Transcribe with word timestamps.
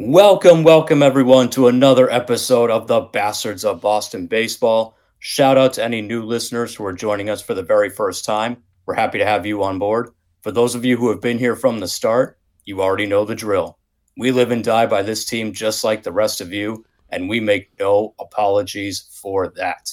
Welcome, 0.00 0.62
welcome 0.62 1.02
everyone 1.02 1.50
to 1.50 1.66
another 1.66 2.08
episode 2.08 2.70
of 2.70 2.86
the 2.86 3.00
Bastards 3.00 3.64
of 3.64 3.80
Boston 3.80 4.28
Baseball. 4.28 4.96
Shout 5.18 5.58
out 5.58 5.72
to 5.72 5.84
any 5.84 6.00
new 6.00 6.22
listeners 6.22 6.72
who 6.72 6.84
are 6.86 6.92
joining 6.92 7.28
us 7.28 7.42
for 7.42 7.52
the 7.52 7.64
very 7.64 7.90
first 7.90 8.24
time. 8.24 8.62
We're 8.86 8.94
happy 8.94 9.18
to 9.18 9.26
have 9.26 9.44
you 9.44 9.64
on 9.64 9.80
board. 9.80 10.10
For 10.42 10.52
those 10.52 10.76
of 10.76 10.84
you 10.84 10.96
who 10.96 11.08
have 11.08 11.20
been 11.20 11.36
here 11.36 11.56
from 11.56 11.80
the 11.80 11.88
start, 11.88 12.38
you 12.64 12.80
already 12.80 13.06
know 13.06 13.24
the 13.24 13.34
drill. 13.34 13.76
We 14.16 14.30
live 14.30 14.52
and 14.52 14.62
die 14.62 14.86
by 14.86 15.02
this 15.02 15.24
team 15.24 15.52
just 15.52 15.82
like 15.82 16.04
the 16.04 16.12
rest 16.12 16.40
of 16.40 16.52
you, 16.52 16.84
and 17.10 17.28
we 17.28 17.40
make 17.40 17.76
no 17.80 18.14
apologies 18.20 19.08
for 19.20 19.48
that. 19.56 19.92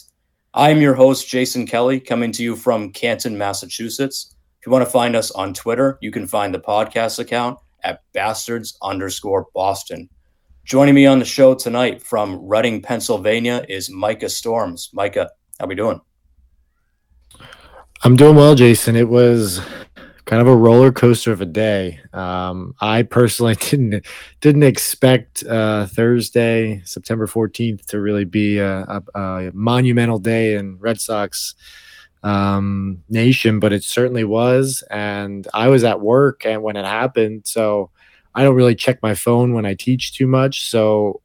I 0.53 0.69
am 0.69 0.81
your 0.81 0.93
host, 0.93 1.27
Jason 1.27 1.65
Kelly, 1.65 1.99
coming 1.99 2.31
to 2.33 2.43
you 2.43 2.55
from 2.55 2.91
Canton, 2.91 3.39
Massachusetts. 3.39 4.35
If 4.59 4.67
you 4.67 4.71
want 4.71 4.85
to 4.85 4.91
find 4.91 5.15
us 5.15 5.31
on 5.31 5.55
Twitter, 5.55 5.97
you 5.99 6.11
can 6.11 6.27
find 6.27 6.53
the 6.53 6.59
podcast 6.59 7.17
account 7.17 7.57
at 7.85 8.01
bastards 8.13 8.77
underscore 8.81 9.47
Boston. 9.53 10.09
Joining 10.65 10.95
me 10.95 11.05
on 11.05 11.19
the 11.19 11.25
show 11.25 11.53
tonight 11.53 12.01
from 12.01 12.43
Reading, 12.43 12.81
Pennsylvania 12.81 13.63
is 13.69 13.89
Micah 13.89 14.29
Storms. 14.29 14.89
Micah, 14.91 15.29
how 15.59 15.65
are 15.65 15.67
we 15.67 15.75
doing? 15.75 16.01
I'm 18.03 18.15
doing 18.15 18.35
well, 18.35 18.55
Jason. 18.55 18.95
It 18.95 19.07
was 19.07 19.61
kind 20.25 20.41
of 20.41 20.47
a 20.47 20.55
roller 20.55 20.91
coaster 20.91 21.31
of 21.31 21.41
a 21.41 21.45
day. 21.45 21.99
Um, 22.11 22.73
I 22.81 23.03
personally 23.03 23.55
didn't 23.59 24.05
didn't 24.41 24.63
expect 24.63 25.43
uh, 25.43 25.85
Thursday, 25.85 26.81
September 26.83 27.27
14th, 27.27 27.85
to 27.87 28.01
really 28.01 28.25
be 28.25 28.57
a, 28.57 28.81
a, 28.81 29.19
a 29.19 29.51
monumental 29.53 30.17
day 30.17 30.55
in 30.55 30.79
Red 30.79 30.99
Sox 30.99 31.53
um, 32.25 33.03
nation, 33.07 33.59
but 33.59 33.71
it 33.71 33.83
certainly 33.83 34.23
was. 34.23 34.83
And 34.89 35.47
I 35.53 35.67
was 35.67 35.83
at 35.83 36.01
work 36.01 36.43
and 36.45 36.63
when 36.63 36.75
it 36.75 36.85
happened, 36.85 37.43
so 37.45 37.91
I 38.33 38.43
don't 38.43 38.55
really 38.55 38.75
check 38.75 39.01
my 39.03 39.13
phone 39.13 39.53
when 39.53 39.65
I 39.65 39.75
teach 39.75 40.15
too 40.15 40.27
much. 40.27 40.67
So 40.69 41.21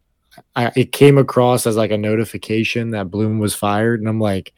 I, 0.55 0.71
it 0.77 0.93
came 0.93 1.17
across 1.17 1.67
as 1.67 1.75
like 1.77 1.91
a 1.91 1.99
notification 1.99 2.91
that 2.91 3.11
Bloom 3.11 3.39
was 3.39 3.55
fired, 3.55 4.01
and 4.01 4.09
I'm 4.09 4.21
like, 4.21 4.53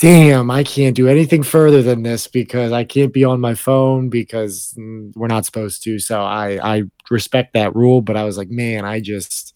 damn, 0.00 0.48
I 0.50 0.62
can't 0.62 0.94
do 0.94 1.08
anything 1.08 1.42
further 1.42 1.82
than 1.82 2.04
this 2.04 2.28
because 2.28 2.70
I 2.70 2.84
can't 2.84 3.12
be 3.12 3.24
on 3.24 3.40
my 3.40 3.54
phone 3.54 4.08
because 4.08 4.74
mm, 4.78 5.12
we're 5.16 5.26
not 5.26 5.44
supposed 5.44 5.82
to. 5.84 5.98
So 5.98 6.22
I 6.22 6.76
I 6.76 6.82
respect 7.10 7.54
that 7.54 7.74
rule, 7.74 8.00
but 8.00 8.16
I 8.16 8.24
was 8.24 8.38
like, 8.38 8.50
man, 8.50 8.84
I 8.84 9.00
just 9.00 9.55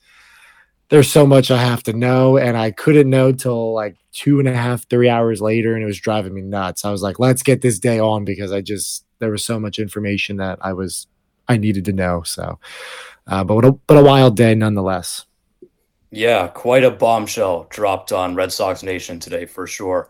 there's 0.90 1.10
so 1.10 1.24
much 1.24 1.50
I 1.50 1.58
have 1.58 1.82
to 1.84 1.92
know, 1.92 2.36
and 2.36 2.56
I 2.56 2.72
couldn't 2.72 3.08
know 3.08 3.32
till 3.32 3.72
like 3.72 3.96
two 4.12 4.40
and 4.40 4.48
a 4.48 4.54
half, 4.54 4.88
three 4.88 5.08
hours 5.08 5.40
later, 5.40 5.74
and 5.74 5.82
it 5.82 5.86
was 5.86 6.00
driving 6.00 6.34
me 6.34 6.42
nuts. 6.42 6.84
I 6.84 6.90
was 6.90 7.00
like, 7.00 7.18
let's 7.18 7.42
get 7.42 7.62
this 7.62 7.78
day 7.78 7.98
on 8.00 8.24
because 8.24 8.52
I 8.52 8.60
just 8.60 9.06
there 9.20 9.30
was 9.30 9.44
so 9.44 9.58
much 9.58 9.78
information 9.78 10.36
that 10.36 10.58
I 10.60 10.72
was 10.72 11.06
I 11.48 11.56
needed 11.56 11.84
to 11.86 11.92
know. 11.92 12.22
So, 12.22 12.58
uh, 13.28 13.44
but 13.44 13.64
a, 13.64 13.72
but 13.72 13.98
a 13.98 14.02
wild 14.02 14.36
day 14.36 14.54
nonetheless. 14.54 15.26
Yeah, 16.10 16.48
quite 16.48 16.82
a 16.82 16.90
bombshell 16.90 17.68
dropped 17.70 18.10
on 18.10 18.34
Red 18.34 18.52
Sox 18.52 18.82
Nation 18.82 19.20
today 19.20 19.46
for 19.46 19.68
sure. 19.68 20.08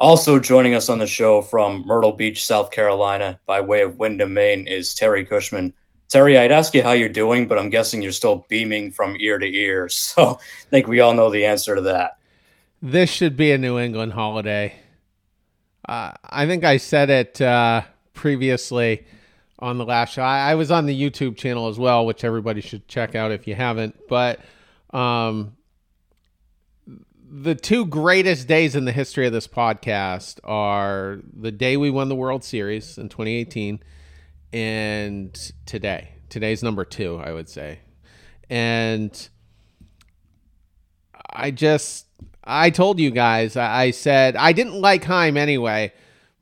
Also 0.00 0.40
joining 0.40 0.74
us 0.74 0.88
on 0.88 0.98
the 0.98 1.06
show 1.06 1.42
from 1.42 1.84
Myrtle 1.86 2.12
Beach, 2.12 2.44
South 2.44 2.72
Carolina, 2.72 3.38
by 3.46 3.60
way 3.60 3.82
of 3.82 3.98
Windham, 3.98 4.34
Maine, 4.34 4.66
is 4.66 4.94
Terry 4.94 5.24
Cushman. 5.24 5.72
Terry, 6.08 6.38
I'd 6.38 6.52
ask 6.52 6.72
you 6.74 6.82
how 6.82 6.92
you're 6.92 7.10
doing, 7.10 7.46
but 7.46 7.58
I'm 7.58 7.68
guessing 7.68 8.00
you're 8.00 8.12
still 8.12 8.46
beaming 8.48 8.90
from 8.92 9.16
ear 9.20 9.38
to 9.38 9.46
ear. 9.46 9.88
So 9.98 10.38
I 10.40 10.70
think 10.70 10.86
we 10.86 11.00
all 11.00 11.12
know 11.14 11.30
the 11.30 11.44
answer 11.44 11.74
to 11.74 11.82
that. 11.82 12.18
This 12.80 13.10
should 13.10 13.36
be 13.36 13.52
a 13.52 13.58
New 13.58 13.78
England 13.78 14.14
holiday. 14.14 14.74
Uh, 15.86 16.12
I 16.24 16.46
think 16.46 16.64
I 16.64 16.78
said 16.78 17.10
it 17.10 17.40
uh, 17.40 17.82
previously 18.14 19.06
on 19.58 19.78
the 19.78 19.84
last 19.84 20.14
show. 20.14 20.22
I, 20.22 20.52
I, 20.52 20.54
was 20.54 20.70
on 20.70 20.86
the 20.86 20.98
YouTube 20.98 21.36
channel 21.36 21.68
as 21.68 21.78
well, 21.78 22.06
which 22.06 22.24
everybody 22.24 22.60
should 22.60 22.86
check 22.88 23.14
out 23.14 23.32
if 23.32 23.46
you 23.48 23.54
haven't. 23.54 23.96
But 24.08 24.40
um, 24.90 25.56
the 27.30 27.54
two 27.54 27.84
greatest 27.86 28.46
days 28.46 28.76
in 28.76 28.84
the 28.84 28.92
history 28.92 29.26
of 29.26 29.32
this 29.32 29.48
podcast 29.48 30.38
are 30.44 31.18
the 31.34 31.52
day 31.52 31.76
we 31.76 31.90
won 31.90 32.08
the 32.08 32.14
World 32.14 32.44
Series 32.44 32.98
in 32.98 33.08
2018 33.08 33.80
and 34.52 35.52
today. 35.66 36.10
Today's 36.28 36.62
number 36.62 36.84
two, 36.84 37.18
I 37.18 37.32
would 37.32 37.48
say. 37.48 37.80
And 38.50 39.28
I 41.30 41.50
just, 41.50 42.06
I 42.44 42.70
told 42.70 42.98
you 42.98 43.10
guys, 43.10 43.56
I 43.56 43.90
said 43.90 44.36
I 44.36 44.52
didn't 44.52 44.80
like 44.80 45.04
Chaim 45.04 45.36
anyway, 45.36 45.92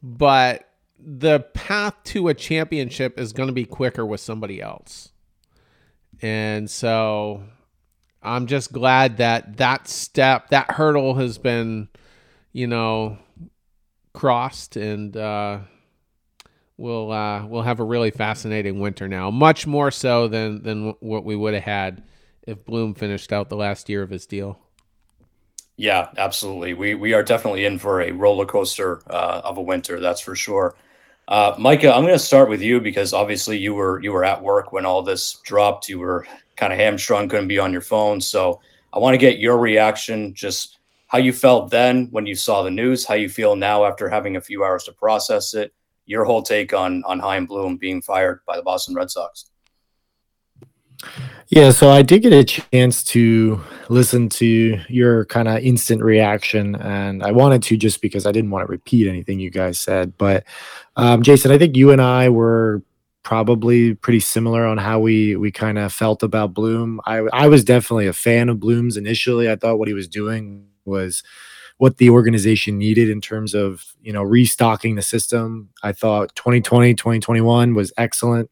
but 0.03 0.69
the 0.99 1.41
path 1.41 1.95
to 2.05 2.29
a 2.29 2.35
championship 2.35 3.19
is 3.19 3.33
going 3.33 3.49
to 3.49 3.53
be 3.53 3.65
quicker 3.65 4.05
with 4.05 4.21
somebody 4.21 4.61
else. 4.61 5.11
And 6.23 6.71
so 6.71 7.43
I'm 8.23 8.47
just 8.47 8.73
glad 8.73 9.19
that 9.19 9.59
that 9.59 9.89
step, 9.89 10.51
that 10.51 10.73
hurdle 10.73 11.15
has 11.15 11.39
been, 11.39 11.89
you 12.53 12.67
know, 12.67 13.19
crossed 14.13 14.77
and, 14.77 15.17
uh, 15.17 15.59
we'll 16.77 17.11
uh, 17.11 17.47
we'll 17.47 17.63
have 17.63 17.81
a 17.81 17.85
really 17.85 18.11
fascinating 18.11 18.81
winter 18.81 19.09
now, 19.09 19.31
much 19.31 19.67
more 19.67 19.91
so 19.91 20.29
than 20.29 20.63
than 20.63 20.95
what 21.01 21.25
we 21.25 21.37
would 21.37 21.55
have 21.55 21.63
had 21.63 22.03
if 22.47 22.65
Bloom 22.65 22.95
finished 22.95 23.33
out 23.33 23.49
the 23.49 23.57
last 23.57 23.89
year 23.89 24.03
of 24.03 24.11
his 24.11 24.27
deal. 24.27 24.59
Yeah, 25.77 26.09
absolutely. 26.17 26.75
We 26.75 26.95
we 26.95 27.13
are 27.13 27.23
definitely 27.23 27.65
in 27.65 27.79
for 27.79 28.01
a 28.01 28.13
roller 28.13 28.47
coaster 28.47 29.03
uh, 29.11 29.43
of 29.45 29.59
a 29.59 29.63
winter, 29.63 30.01
that's 30.01 30.21
for 30.21 30.35
sure. 30.35 30.75
Uh, 31.29 31.55
Micah, 31.59 31.93
I'm 31.93 32.03
going 32.03 32.15
to 32.15 32.21
start 32.21 32.49
with 32.49 32.63
you 32.63 32.81
because 32.81 33.13
obviously 33.13 33.59
you 33.59 33.75
were 33.75 34.01
you 34.01 34.13
were 34.13 34.25
at 34.25 34.43
work 34.43 34.73
when 34.73 34.87
all 34.87 35.03
this 35.03 35.41
dropped. 35.45 35.89
You 35.89 35.99
were 35.99 36.27
kind 36.57 36.73
of 36.73 36.79
hamstrung, 36.79 37.29
couldn't 37.29 37.49
be 37.49 37.59
on 37.59 37.73
your 37.73 37.83
phone. 37.83 38.21
So 38.21 38.61
I 38.93 38.99
want 38.99 39.15
to 39.15 39.19
get 39.19 39.39
your 39.39 39.59
reaction, 39.59 40.33
just 40.35 40.79
how 41.09 41.19
you 41.19 41.33
felt 41.33 41.71
then 41.71 42.09
when 42.11 42.27
you 42.27 42.35
saw 42.35 42.63
the 42.63 42.71
news, 42.71 43.05
how 43.05 43.15
you 43.15 43.29
feel 43.29 43.57
now 43.57 43.85
after 43.85 44.09
having 44.09 44.37
a 44.37 44.41
few 44.41 44.65
hours 44.65 44.85
to 44.85 44.93
process 44.93 45.53
it, 45.55 45.73
your 46.07 46.25
whole 46.25 46.43
take 46.43 46.73
on 46.73 47.03
on 47.05 47.19
Chaim 47.19 47.47
Bloom 47.47 47.77
being 47.77 48.01
fired 48.01 48.41
by 48.47 48.57
the 48.57 48.63
Boston 48.63 48.95
Red 48.95 49.11
Sox. 49.11 49.51
Yeah, 51.49 51.71
so 51.71 51.91
I 51.91 52.03
did 52.03 52.23
get 52.23 52.33
a 52.33 52.43
chance 52.43 53.05
to 53.05 53.61
listen 53.89 54.29
to 54.31 54.81
your 54.89 55.27
kind 55.27 55.47
of 55.47 55.59
instant 55.63 56.03
reaction, 56.03 56.75
and 56.77 57.23
I 57.23 57.31
wanted 57.31 57.63
to 57.65 57.77
just 57.77 58.03
because 58.03 58.27
I 58.27 58.33
didn't 58.33 58.51
want 58.51 58.67
to 58.67 58.71
repeat 58.71 59.07
anything 59.07 59.39
you 59.39 59.51
guys 59.51 59.79
said. 59.79 60.17
But 60.19 60.45
um, 60.97 61.23
Jason, 61.23 61.53
I 61.53 61.59
think 61.59 61.77
you 61.77 61.93
and 61.93 62.03
I 62.03 62.31
were 62.31 62.83
probably 63.23 63.95
pretty 63.95 64.21
similar 64.21 64.65
on 64.65 64.79
how 64.79 64.99
we 64.99 65.37
we 65.37 65.53
kind 65.53 65.79
of 65.79 65.93
felt 65.93 66.23
about 66.23 66.55
Bloom. 66.55 67.01
I 67.07 67.19
I 67.33 67.47
was 67.49 67.63
definitely 67.63 68.09
a 68.09 68.13
fan 68.13 68.49
of 68.49 68.59
Bloom's 68.59 68.97
initially. 68.97 69.49
I 69.51 69.57
thought 69.57 69.79
what 69.79 69.89
he 69.89 69.95
was 69.95 70.09
doing 70.09 70.67
was 70.85 71.23
what 71.79 71.99
the 71.99 72.11
organization 72.11 72.79
needed 72.79 73.11
in 73.11 73.21
terms 73.21 73.55
of 73.55 73.85
you 74.03 74.13
know 74.13 74.23
restocking 74.23 74.95
the 74.95 75.03
system. 75.03 75.71
I 75.83 75.93
thought 75.93 76.35
2020, 76.35 76.95
2021 76.95 77.75
was 77.75 77.93
excellent, 77.97 78.51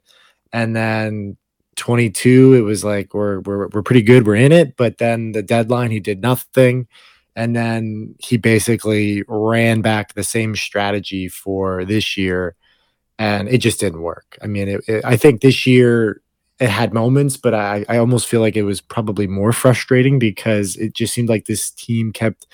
and 0.52 0.74
then 0.74 1.36
22 1.76 2.54
it 2.54 2.60
was 2.60 2.84
like 2.84 3.14
we're 3.14 3.40
we're 3.40 3.68
we're 3.68 3.82
pretty 3.82 4.02
good, 4.02 4.26
we're 4.26 4.36
in 4.36 4.52
it. 4.52 4.76
But 4.76 4.98
then 4.98 5.32
the 5.32 5.42
deadline, 5.42 5.90
he 5.90 6.00
did 6.00 6.20
nothing, 6.20 6.86
and 7.34 7.54
then 7.56 8.14
he 8.18 8.36
basically 8.36 9.24
ran 9.28 9.80
back 9.80 10.14
the 10.14 10.24
same 10.24 10.54
strategy 10.54 11.28
for 11.28 11.84
this 11.84 12.16
year, 12.16 12.56
and 13.18 13.48
it 13.48 13.58
just 13.58 13.80
didn't 13.80 14.02
work. 14.02 14.38
I 14.42 14.46
mean, 14.46 14.68
it, 14.68 14.84
it, 14.86 15.04
I 15.04 15.16
think 15.16 15.40
this 15.40 15.66
year 15.66 16.20
it 16.60 16.68
had 16.68 16.94
moments, 16.94 17.36
but 17.36 17.54
I, 17.54 17.84
I 17.88 17.98
almost 17.98 18.28
feel 18.28 18.40
like 18.40 18.56
it 18.56 18.62
was 18.62 18.80
probably 18.80 19.26
more 19.26 19.52
frustrating 19.52 20.18
because 20.18 20.76
it 20.76 20.94
just 20.94 21.12
seemed 21.12 21.28
like 21.28 21.46
this 21.46 21.70
team 21.70 22.12
kept 22.12 22.46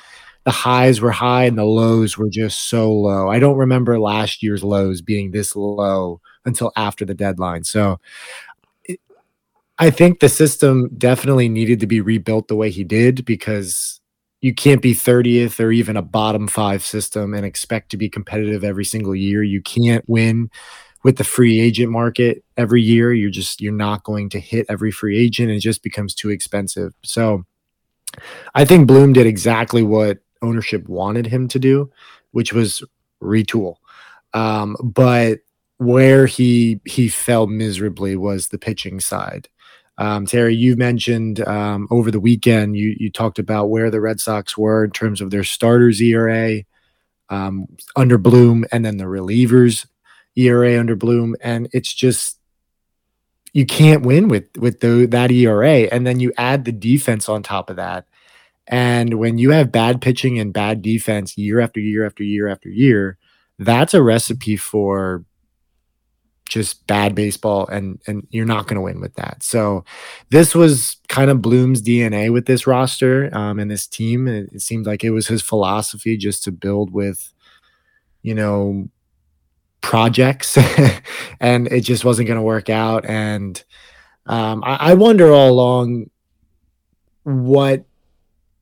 the 0.45 0.51
highs 0.51 1.01
were 1.01 1.11
high 1.11 1.45
and 1.45 1.59
the 1.59 1.65
lows 1.65 2.17
were 2.17 2.31
just 2.31 2.69
so 2.69 2.93
low. 2.93 3.29
I 3.29 3.39
don't 3.39 3.59
remember 3.59 3.99
last 3.99 4.43
year's 4.43 4.65
lows 4.65 5.03
being 5.03 5.31
this 5.31 5.55
low 5.55 6.21
until 6.45 6.73
after 6.77 7.05
the 7.05 7.15
deadline. 7.15 7.65
So 7.65 7.99
it, 8.85 9.01
I 9.79 9.91
think 9.91 10.21
the 10.21 10.29
system 10.29 10.91
definitely 10.97 11.49
needed 11.49 11.81
to 11.81 11.87
be 11.87 12.01
rebuilt 12.01 12.49
the 12.49 12.57
way 12.57 12.71
he 12.71 12.85
did 12.85 13.25
because 13.25 14.01
you 14.41 14.55
can't 14.55 14.81
be 14.81 14.95
30th 14.95 15.61
or 15.61 15.71
even 15.71 15.97
a 15.97 16.03
bottom 16.03 16.49
five 16.49 16.83
system 16.83 17.35
and 17.35 17.45
expect 17.45 17.91
to 17.91 17.99
be 17.99 18.09
competitive 18.09 18.65
every 18.65 18.87
single 18.87 19.15
year. 19.15 19.43
You 19.43 19.61
can't 19.61 20.05
win 20.09 20.51
with 21.03 21.17
the 21.17 21.25
free 21.25 21.61
agent 21.61 21.91
market 21.91 22.43
every 22.57 22.83
year. 22.83 23.13
You're 23.13 23.31
just 23.31 23.61
you're 23.61 23.73
not 23.73 24.05
going 24.05 24.31
to 24.31 24.41
hit 24.41 24.65
every 24.71 24.91
free 24.91 25.19
agent. 25.19 25.51
It 25.51 25.61
just 25.61 25.83
becomes 25.83 26.15
too 26.15 26.31
expensive. 26.31 26.95
So 27.03 27.45
I 28.55 28.65
think 28.65 28.87
Bloom 28.87 29.13
did 29.13 29.27
exactly 29.27 29.83
what 29.83 30.19
ownership 30.43 30.89
wanted 30.89 31.27
him 31.27 31.49
to 31.49 31.59
do, 31.59 31.91
which 32.33 32.53
was 32.53 32.83
retool. 33.23 33.77
Um, 34.33 34.77
but 34.83 35.41
where 35.79 36.27
he 36.27 36.81
he 36.85 37.09
fell 37.09 37.47
miserably 37.47 38.17
was 38.17 38.49
the 38.49 38.59
pitching 38.59 39.01
side. 39.01 39.49
Um, 39.99 40.27
Terry, 40.27 40.55
you 40.55 40.77
mentioned 40.77 41.47
um, 41.47 41.89
over 41.91 42.11
the 42.11 42.21
weekend 42.21 42.77
you 42.77 42.97
you 42.99 43.11
talked 43.11 43.39
about 43.39 43.71
where 43.71 43.91
the 43.91 44.01
Red 44.01 44.21
Sox 44.21 44.57
were 44.57 44.85
in 44.85 44.91
terms 44.91 45.21
of 45.21 45.31
their 45.31 45.45
starters 45.45 46.01
ERA 46.01 46.63
um, 47.29 47.67
under 47.97 48.19
Bloom, 48.19 48.65
and 48.73 48.85
then 48.85 48.97
the 48.97 49.05
relievers 49.05 49.87
ERA 50.37 50.79
under 50.79 50.97
Bloom, 50.97 51.37
and 51.41 51.69
it's 51.73 51.93
just 51.93 52.39
you 53.53 53.67
can't 53.67 54.05
win 54.05 54.29
with 54.29 54.45
with 54.57 54.81
the, 54.81 55.07
that 55.07 55.31
ERA. 55.31 55.83
And 55.93 56.07
then 56.07 56.21
you 56.21 56.33
add 56.37 56.65
the 56.65 56.73
defense 56.73 57.29
on 57.29 57.43
top 57.43 57.71
of 57.71 57.77
that. 57.77 58.07
And 58.67 59.15
when 59.15 59.39
you 59.39 59.51
have 59.51 59.73
bad 59.73 60.01
pitching 60.01 60.39
and 60.39 60.53
bad 60.53 60.83
defense 60.83 61.37
year 61.37 61.61
after 61.61 61.81
year 61.81 62.07
after 62.07 62.23
year 62.23 62.49
after 62.49 62.69
year, 62.69 63.19
that's 63.59 63.95
a 63.95 64.03
recipe 64.03 64.57
for 64.57 65.25
just 66.51 66.85
bad 66.89 67.15
baseball 67.15 67.67
and 67.69 68.01
and 68.09 68.27
you're 68.31 68.45
not 68.45 68.67
going 68.67 68.75
to 68.75 68.81
win 68.83 69.01
with 69.01 69.15
that. 69.15 69.43
So 69.43 69.85
this 70.31 70.55
was 70.55 70.97
kind 71.09 71.31
of 71.31 71.41
Bloom's 71.41 71.81
DNA 71.81 72.33
with 72.33 72.47
this 72.47 72.67
roster 72.67 73.35
um, 73.35 73.59
and 73.59 73.71
this 73.71 73.87
team. 73.87 74.27
It, 74.27 74.51
it 74.53 74.61
seemed 74.61 74.85
like 74.85 75.05
it 75.05 75.11
was 75.11 75.29
his 75.29 75.43
philosophy 75.43 76.17
just 76.17 76.43
to 76.45 76.53
build 76.53 76.93
with, 76.93 77.33
you 78.23 78.35
know, 78.35 78.89
projects, 79.81 80.59
and 81.41 81.69
it 81.69 81.83
just 81.83 82.05
wasn't 82.05 82.27
going 82.27 82.39
to 82.39 82.43
work 82.43 82.69
out. 82.69 83.05
And 83.07 83.63
um, 84.27 84.63
I, 84.65 84.91
I 84.91 84.95
wonder 84.95 85.33
all 85.33 85.51
along 85.51 86.11
what 87.23 87.85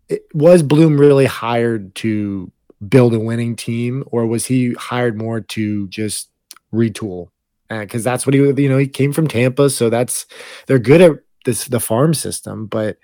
it, 0.09 0.27
was 0.35 0.63
Bloom 0.63 0.99
really 0.99 1.27
hired 1.27 1.95
to 1.97 2.51
build 2.89 3.15
a 3.15 3.21
winning 3.21 3.57
team, 3.57 4.05
or 4.07 4.27
was 4.27 4.47
he 4.47 4.73
hired 4.75 5.19
more 5.19 5.41
to 5.41 5.89
just 5.89 6.31
retool 6.73 7.31
because 7.69 8.05
that's 8.05 8.27
what 8.27 8.35
he 8.35 8.41
you 8.41 8.69
know 8.69 8.79
he 8.79 8.87
came 8.87 9.13
from 9.13 9.27
Tampa, 9.27 9.71
so 9.71 9.91
that's 9.91 10.27
they're 10.67 10.79
good 10.79 11.01
at 11.01 11.13
this 11.45 11.65
the 11.67 11.81
farm 11.81 12.15
system, 12.15 12.67
but 12.67 12.99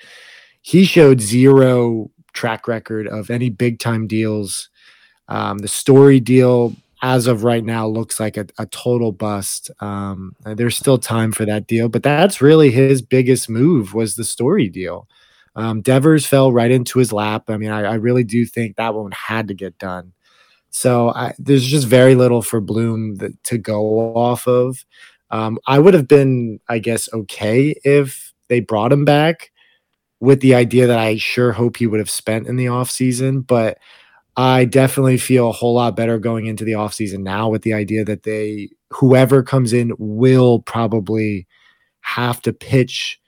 he 0.62 0.84
showed 0.84 1.20
zero 1.20 2.10
track 2.32 2.66
record 2.66 3.06
of 3.06 3.30
any 3.30 3.50
big 3.50 3.78
time 3.78 4.06
deals. 4.06 4.70
Um, 5.28 5.58
the 5.58 5.68
story 5.68 6.20
deal 6.20 6.74
as 7.02 7.26
of 7.26 7.44
right 7.44 7.64
now 7.64 7.86
looks 7.86 8.18
like 8.18 8.36
a, 8.36 8.46
a 8.58 8.66
total 8.66 9.12
bust. 9.12 9.70
Um, 9.80 10.34
there's 10.44 10.76
still 10.76 10.98
time 10.98 11.32
for 11.32 11.44
that 11.44 11.66
deal, 11.66 11.88
but 11.88 12.02
that's 12.02 12.40
really 12.40 12.70
his 12.70 13.02
biggest 13.02 13.48
move 13.48 13.92
was 13.92 14.16
the 14.16 14.24
story 14.24 14.68
deal. 14.68 15.06
Um, 15.56 15.82
Devers 15.82 16.26
fell 16.26 16.52
right 16.52 16.70
into 16.70 16.98
his 16.98 17.12
lap. 17.12 17.48
I 17.48 17.56
mean, 17.56 17.70
I, 17.70 17.82
I 17.82 17.94
really 17.94 18.24
do 18.24 18.44
think 18.44 18.76
that 18.76 18.94
one 18.94 19.12
had 19.12 19.48
to 19.48 19.54
get 19.54 19.78
done. 19.78 20.12
So 20.70 21.10
I, 21.10 21.34
there's 21.38 21.64
just 21.66 21.86
very 21.86 22.16
little 22.16 22.42
for 22.42 22.60
Bloom 22.60 23.16
that, 23.16 23.40
to 23.44 23.58
go 23.58 24.14
off 24.16 24.48
of. 24.48 24.84
Um, 25.30 25.58
I 25.66 25.78
would 25.78 25.94
have 25.94 26.08
been, 26.08 26.58
I 26.68 26.78
guess, 26.80 27.08
okay 27.12 27.74
if 27.84 28.32
they 28.48 28.60
brought 28.60 28.92
him 28.92 29.04
back 29.04 29.52
with 30.20 30.40
the 30.40 30.54
idea 30.54 30.86
that 30.86 30.98
I 30.98 31.16
sure 31.16 31.52
hope 31.52 31.76
he 31.76 31.86
would 31.86 32.00
have 32.00 32.10
spent 32.10 32.48
in 32.48 32.56
the 32.56 32.66
offseason. 32.66 33.46
But 33.46 33.78
I 34.36 34.64
definitely 34.64 35.18
feel 35.18 35.48
a 35.48 35.52
whole 35.52 35.74
lot 35.74 35.94
better 35.94 36.18
going 36.18 36.46
into 36.46 36.64
the 36.64 36.72
offseason 36.72 37.20
now 37.20 37.48
with 37.48 37.62
the 37.62 37.74
idea 37.74 38.04
that 38.04 38.24
they, 38.24 38.70
whoever 38.90 39.44
comes 39.44 39.72
in, 39.72 39.92
will 39.98 40.60
probably 40.60 41.46
have 42.00 42.42
to 42.42 42.52
pitch 42.52 43.20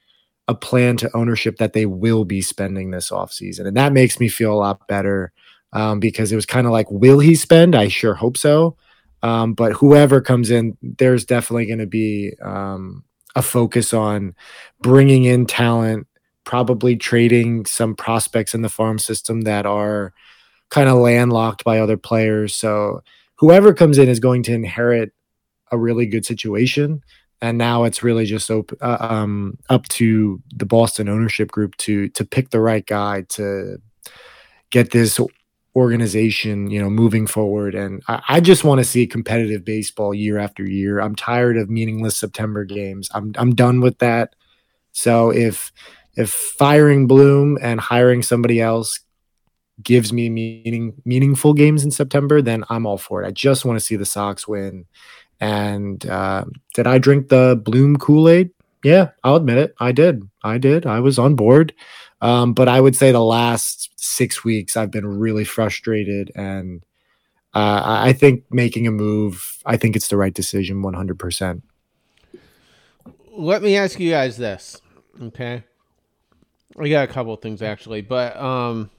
a 0.48 0.54
plan 0.54 0.96
to 0.98 1.16
ownership 1.16 1.56
that 1.56 1.72
they 1.72 1.87
will 1.87 2.25
be 2.25 2.40
spending 2.40 2.90
this 2.90 3.10
offseason. 3.10 3.66
And 3.66 3.76
that 3.76 3.93
makes 3.93 4.20
me 4.20 4.28
feel 4.28 4.52
a 4.52 4.54
lot 4.54 4.87
better 4.87 5.32
um, 5.72 5.98
because 6.00 6.31
it 6.31 6.37
was 6.37 6.46
kind 6.46 6.66
of 6.66 6.72
like, 6.72 6.90
will 6.90 7.19
he 7.19 7.34
spend? 7.34 7.75
I 7.75 7.88
sure 7.88 8.14
hope 8.14 8.37
so. 8.37 8.76
Um, 9.22 9.54
but 9.54 9.72
whoever 9.72 10.20
comes 10.20 10.50
in, 10.50 10.76
there's 10.82 11.25
definitely 11.25 11.66
going 11.66 11.81
to 11.81 11.87
be 11.87 12.34
um, 12.43 13.04
a 13.34 13.43
focus 13.43 13.93
on 13.93 14.34
bringing 14.81 15.25
in 15.25 15.46
talent, 15.46 16.06
probably 16.44 16.96
trading 16.96 17.66
some 17.66 17.96
prospects 17.96 18.54
in 18.54 18.62
the 18.62 18.69
farm 18.69 18.98
system 18.98 19.43
that 19.43 19.66
are 19.66 20.12
kind 20.70 20.88
of 20.88 20.98
landlocked 20.98 21.64
by 21.64 21.78
other 21.81 21.96
players. 21.96 22.54
So 22.54 23.02
whoever 23.37 23.75
comes 23.75 23.98
in 23.98 24.08
is 24.08 24.20
going 24.20 24.43
to 24.44 24.54
inherit 24.54 25.12
a 25.72 25.78
really 25.78 26.06
good 26.06 26.25
situation. 26.25 27.02
And 27.43 27.59
now 27.59 27.85
it's 27.85 28.03
really 28.03 28.25
just 28.25 28.50
op- 28.50 28.73
uh, 28.81 28.97
um, 29.00 29.59
up 29.69 29.87
to 29.88 30.41
the 30.55 30.67
Boston 30.67 31.09
ownership 31.09 31.50
group 31.50 31.77
to 31.79 32.09
to 32.11 32.25
pick 32.25 32.50
the 32.50 32.61
right 32.61 32.87
guy 32.87 33.23
to 33.31 33.79
get 34.71 34.91
this 34.91 35.21
organization, 35.77 36.71
you 36.71 36.81
know, 36.81 36.88
moving 36.88 37.27
forward. 37.27 37.75
And 37.75 38.03
I, 38.09 38.23
I 38.29 38.41
just 38.41 38.65
want 38.65 38.79
to 38.79 38.85
see 38.85 39.06
competitive 39.06 39.65
baseball 39.65 40.15
year 40.15 40.38
after 40.38 40.65
year. 40.65 41.00
I'm 41.00 41.15
tired 41.15 41.59
of 41.59 41.69
meaningless 41.69 42.17
September 42.17 42.65
games. 42.65 43.11
I'm 43.15 43.33
I'm 43.37 43.55
done 43.55 43.81
with 43.81 43.99
that. 43.99 44.35
So 44.93 45.31
if 45.31 45.71
if 46.15 46.31
firing 46.31 47.06
Bloom 47.06 47.59
and 47.61 47.79
hiring 47.79 48.23
somebody 48.23 48.61
else 48.61 49.00
gives 49.82 50.12
me 50.12 50.31
meaning 50.31 50.94
meaningful 51.05 51.53
games 51.53 51.85
in 51.85 51.91
September, 51.91 52.41
then 52.41 52.65
I'm 52.71 52.87
all 52.87 52.97
for 52.97 53.23
it. 53.23 53.27
I 53.27 53.31
just 53.31 53.67
want 53.67 53.79
to 53.79 53.85
see 53.85 53.97
the 53.97 54.06
Sox 54.06 54.49
win. 54.49 54.87
And 55.41 56.05
uh, 56.06 56.44
did 56.75 56.87
I 56.87 56.99
drink 56.99 57.29
the 57.29 57.61
Bloom 57.62 57.97
Kool 57.97 58.29
Aid? 58.29 58.50
Yeah, 58.83 59.11
I'll 59.25 59.37
admit 59.37 59.59
it. 59.59 59.75
I 59.81 59.93
did. 59.93 60.23
I 60.44 60.59
did. 60.59 60.87
I 60.87 61.00
was 61.00 61.19
on 61.19 61.35
board. 61.35 61.75
Um, 62.21 62.55
but 62.55 62.69
I 62.69 62.81
would 62.81 62.97
say 62.97 63.12
the 63.12 63.21
last 63.21 63.91
six 63.97 64.44
weeks, 64.44 64.77
I've 64.77 64.91
been 64.91 65.06
really 65.06 65.44
frustrated. 65.44 66.31
And 66.35 66.85
uh, 67.55 67.83
I 67.85 68.12
think 68.12 68.44
making 68.50 68.87
a 68.87 68.91
move, 68.91 69.59
I 69.67 69.77
think 69.77 69.97
it's 69.97 70.09
the 70.09 70.17
right 70.17 70.33
decision 70.33 70.83
100%. 70.83 71.62
Let 73.32 73.62
me 73.62 73.77
ask 73.77 74.00
you 74.00 74.11
guys 74.11 74.37
this. 74.37 74.81
Okay. 75.21 75.65
We 76.75 76.91
got 76.91 77.09
a 77.09 77.12
couple 77.12 77.35
of 77.35 77.41
things 77.41 77.62
actually, 77.62 78.03
but 78.03 78.37
um, 78.37 78.91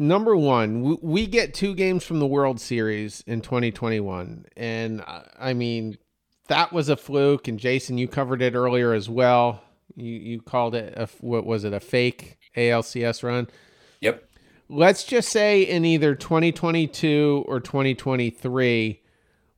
number 0.00 0.34
one, 0.34 0.98
we 1.02 1.26
get 1.26 1.54
two 1.54 1.74
games 1.74 2.02
from 2.02 2.18
the 2.18 2.26
World 2.26 2.58
Series 2.58 3.22
in 3.26 3.42
2021. 3.42 4.46
And 4.56 5.02
uh, 5.06 5.22
I 5.38 5.52
mean, 5.52 5.98
that 6.48 6.72
was 6.72 6.88
a 6.88 6.96
fluke. 6.96 7.46
And 7.46 7.60
Jason, 7.60 7.98
you 7.98 8.08
covered 8.08 8.42
it 8.42 8.54
earlier 8.54 8.92
as 8.92 9.08
well. 9.08 9.62
You 9.94 10.12
you 10.14 10.40
called 10.40 10.74
it 10.74 10.94
a 10.96 11.08
what 11.20 11.44
was 11.44 11.64
it 11.64 11.72
a 11.72 11.80
fake 11.80 12.38
ALCS 12.56 13.22
run? 13.22 13.48
Yep. 14.00 14.24
Let's 14.68 15.04
just 15.04 15.28
say 15.28 15.62
in 15.62 15.84
either 15.84 16.14
2022 16.14 17.44
or 17.46 17.60
2023, 17.60 19.02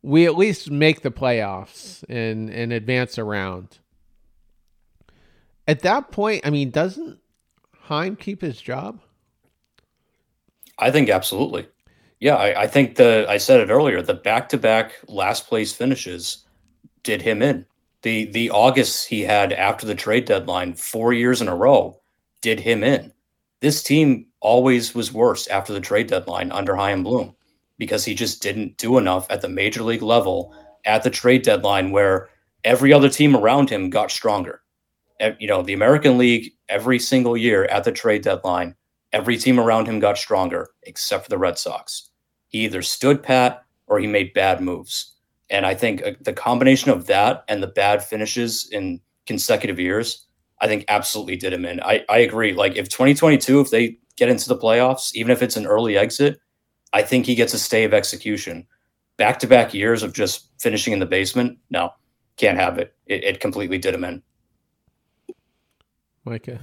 we 0.00 0.26
at 0.26 0.36
least 0.36 0.70
make 0.70 1.02
the 1.02 1.10
playoffs 1.10 2.02
and 2.08 2.50
and 2.50 2.72
advance 2.72 3.18
around. 3.18 3.78
At 5.68 5.80
that 5.80 6.10
point, 6.10 6.44
I 6.44 6.50
mean, 6.50 6.70
doesn't 6.70 7.20
Chaim 7.82 8.16
keep 8.16 8.40
his 8.40 8.60
job? 8.60 9.00
I 10.82 10.90
think 10.90 11.08
absolutely. 11.08 11.68
Yeah, 12.20 12.36
I, 12.36 12.62
I 12.62 12.66
think 12.66 12.96
the 12.96 13.26
I 13.28 13.38
said 13.38 13.60
it 13.60 13.70
earlier. 13.70 14.02
The 14.02 14.14
back 14.14 14.48
to 14.50 14.58
back 14.58 14.92
last 15.08 15.46
place 15.46 15.72
finishes 15.72 16.44
did 17.02 17.22
him 17.22 17.42
in 17.42 17.66
the 18.02 18.26
the 18.26 18.50
August 18.50 19.08
he 19.08 19.22
had 19.22 19.52
after 19.52 19.86
the 19.86 19.94
trade 19.94 20.26
deadline, 20.26 20.74
four 20.74 21.12
years 21.12 21.40
in 21.40 21.48
a 21.48 21.56
row, 21.56 21.98
did 22.40 22.60
him 22.60 22.84
in. 22.84 23.12
This 23.60 23.82
team 23.82 24.26
always 24.40 24.94
was 24.94 25.12
worse 25.12 25.46
after 25.46 25.72
the 25.72 25.80
trade 25.80 26.08
deadline 26.08 26.50
under 26.52 26.74
Chaim 26.74 27.04
Bloom 27.04 27.34
because 27.78 28.04
he 28.04 28.14
just 28.14 28.42
didn't 28.42 28.76
do 28.76 28.98
enough 28.98 29.26
at 29.30 29.40
the 29.40 29.48
major 29.48 29.82
league 29.82 30.02
level 30.02 30.54
at 30.84 31.04
the 31.04 31.10
trade 31.10 31.42
deadline 31.42 31.92
where 31.92 32.28
every 32.64 32.92
other 32.92 33.08
team 33.08 33.36
around 33.36 33.70
him 33.70 33.88
got 33.88 34.10
stronger. 34.10 34.60
You 35.38 35.46
know, 35.46 35.62
the 35.62 35.72
American 35.72 36.18
League 36.18 36.52
every 36.68 36.98
single 36.98 37.36
year 37.36 37.66
at 37.66 37.84
the 37.84 37.92
trade 37.92 38.22
deadline, 38.22 38.74
every 39.12 39.36
team 39.36 39.60
around 39.60 39.86
him 39.86 40.00
got 40.00 40.18
stronger 40.18 40.70
except 40.82 41.24
for 41.24 41.30
the 41.30 41.38
Red 41.38 41.58
Sox. 41.58 42.10
He 42.48 42.64
either 42.64 42.82
stood 42.82 43.22
pat 43.22 43.64
or 43.86 43.98
he 43.98 44.06
made 44.06 44.32
bad 44.32 44.60
moves. 44.60 45.12
And 45.50 45.66
I 45.66 45.74
think 45.74 46.02
uh, 46.04 46.12
the 46.20 46.32
combination 46.32 46.90
of 46.90 47.06
that 47.06 47.44
and 47.48 47.62
the 47.62 47.66
bad 47.66 48.02
finishes 48.02 48.68
in 48.70 49.00
consecutive 49.26 49.78
years, 49.78 50.26
I 50.60 50.66
think 50.66 50.84
absolutely 50.88 51.36
did 51.36 51.52
him 51.52 51.64
in. 51.64 51.80
I, 51.82 52.04
I 52.08 52.18
agree. 52.18 52.52
Like 52.52 52.76
if 52.76 52.88
2022, 52.88 53.60
if 53.60 53.70
they 53.70 53.98
get 54.16 54.28
into 54.28 54.48
the 54.48 54.56
playoffs, 54.56 55.14
even 55.14 55.30
if 55.30 55.42
it's 55.42 55.56
an 55.56 55.66
early 55.66 55.96
exit, 55.96 56.38
I 56.92 57.02
think 57.02 57.26
he 57.26 57.34
gets 57.34 57.54
a 57.54 57.58
stay 57.58 57.84
of 57.84 57.94
execution. 57.94 58.66
Back 59.16 59.38
to 59.40 59.46
back 59.46 59.74
years 59.74 60.02
of 60.02 60.12
just 60.12 60.48
finishing 60.58 60.92
in 60.92 60.98
the 60.98 61.06
basement, 61.06 61.58
no, 61.70 61.90
can't 62.36 62.58
have 62.58 62.78
it. 62.78 62.94
It, 63.06 63.24
it 63.24 63.40
completely 63.40 63.78
did 63.78 63.94
him 63.94 64.04
in. 64.04 64.22
Micah. 66.24 66.60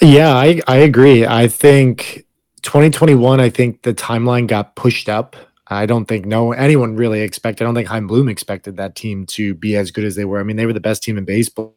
Yeah, 0.00 0.34
I, 0.34 0.60
I 0.66 0.78
agree. 0.78 1.26
I 1.26 1.48
think 1.48 2.24
2021, 2.62 3.40
I 3.40 3.50
think 3.50 3.82
the 3.82 3.94
timeline 3.94 4.46
got 4.46 4.76
pushed 4.76 5.08
up 5.08 5.36
I 5.70 5.86
don't 5.86 6.06
think 6.06 6.26
no 6.26 6.52
anyone 6.52 6.96
really 6.96 7.20
expected. 7.20 7.62
I 7.62 7.66
don't 7.66 7.76
think 7.76 7.88
Chaim 7.88 8.08
Bloom 8.08 8.28
expected 8.28 8.76
that 8.76 8.96
team 8.96 9.24
to 9.26 9.54
be 9.54 9.76
as 9.76 9.92
good 9.92 10.04
as 10.04 10.16
they 10.16 10.24
were. 10.24 10.40
I 10.40 10.42
mean, 10.42 10.56
they 10.56 10.66
were 10.66 10.72
the 10.72 10.80
best 10.80 11.02
team 11.02 11.16
in 11.16 11.24
baseball 11.24 11.76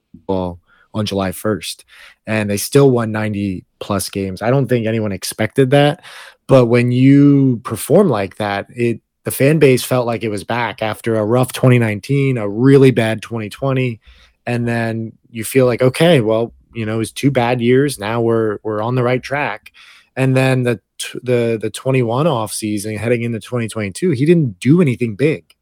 on 0.96 1.06
July 1.06 1.30
1st, 1.30 1.84
and 2.26 2.50
they 2.50 2.58
still 2.58 2.90
won 2.90 3.12
90 3.12 3.66
plus 3.80 4.10
games. 4.10 4.42
I 4.42 4.50
don't 4.50 4.68
think 4.68 4.88
anyone 4.88 5.12
expected 5.12 5.70
that. 5.70 6.04
But 6.48 6.66
when 6.66 6.92
you 6.92 7.62
perform 7.64 8.10
like 8.10 8.38
that, 8.38 8.66
it 8.76 9.02
the 9.26 9.32
fan 9.32 9.60
base 9.60 9.84
felt 9.84 10.08
like 10.08 10.24
it 10.24 10.30
was 10.30 10.44
back 10.44 10.82
after 10.82 11.16
a 11.16 11.24
rough 11.24 11.54
2019, 11.54 12.38
a 12.38 12.50
really 12.50 12.92
bad 12.92 13.22
2020, 13.22 14.02
and 14.48 14.68
then 14.68 15.14
you 15.30 15.44
feel 15.46 15.68
like, 15.68 15.84
okay, 15.84 16.20
well, 16.20 16.54
you 16.76 16.86
know, 16.86 16.96
it 16.96 16.98
was 16.98 17.12
two 17.12 17.32
bad 17.32 17.62
years. 17.62 18.00
Now 18.00 18.22
we're 18.22 18.60
we're 18.64 18.82
on 18.82 18.96
the 18.96 19.04
right 19.04 19.22
track. 19.22 19.72
And 20.16 20.36
then 20.36 20.64
the 20.64 20.80
the 21.24 21.58
the 21.62 21.70
21 21.72 22.28
off 22.28 22.54
season 22.54 22.96
heading 22.98 23.24
into 23.24 23.40
2022, 23.40 24.12
he 24.12 24.26
didn't 24.26 24.60
do 24.60 24.82
anything 24.82 25.16
big. 25.16 25.56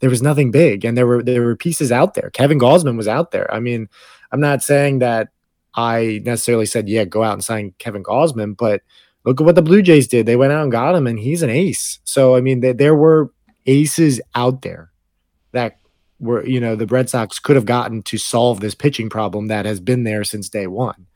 there 0.00 0.10
was 0.10 0.22
nothing 0.22 0.50
big, 0.50 0.84
and 0.84 0.96
there 0.96 1.06
were 1.06 1.22
there 1.22 1.42
were 1.42 1.56
pieces 1.56 1.92
out 1.92 2.14
there. 2.14 2.30
Kevin 2.30 2.58
Gausman 2.58 2.96
was 2.96 3.08
out 3.08 3.30
there. 3.30 3.52
I 3.54 3.60
mean, 3.60 3.88
I'm 4.32 4.40
not 4.40 4.62
saying 4.62 4.98
that 5.00 5.28
I 5.74 6.20
necessarily 6.24 6.66
said, 6.66 6.88
yeah, 6.88 7.04
go 7.04 7.22
out 7.22 7.34
and 7.34 7.44
sign 7.44 7.74
Kevin 7.78 8.02
Gausman, 8.02 8.56
but 8.56 8.82
look 9.24 9.40
at 9.40 9.44
what 9.44 9.54
the 9.54 9.62
Blue 9.62 9.82
Jays 9.82 10.08
did. 10.08 10.26
They 10.26 10.36
went 10.36 10.52
out 10.52 10.62
and 10.62 10.72
got 10.72 10.94
him, 10.94 11.06
and 11.06 11.18
he's 11.18 11.42
an 11.42 11.50
ace. 11.50 12.00
So 12.04 12.34
I 12.34 12.40
mean, 12.40 12.60
they, 12.60 12.72
there 12.72 12.96
were 12.96 13.30
aces 13.66 14.20
out 14.34 14.62
there 14.62 14.90
that 15.52 15.79
were 16.20 16.46
you 16.46 16.60
know 16.60 16.76
the 16.76 16.86
Red 16.86 17.08
Sox 17.08 17.38
could 17.38 17.56
have 17.56 17.66
gotten 17.66 18.02
to 18.02 18.18
solve 18.18 18.60
this 18.60 18.74
pitching 18.74 19.08
problem 19.08 19.48
that 19.48 19.64
has 19.64 19.80
been 19.80 20.04
there 20.04 20.22
since 20.22 20.48
day 20.48 20.66
one. 20.66 21.06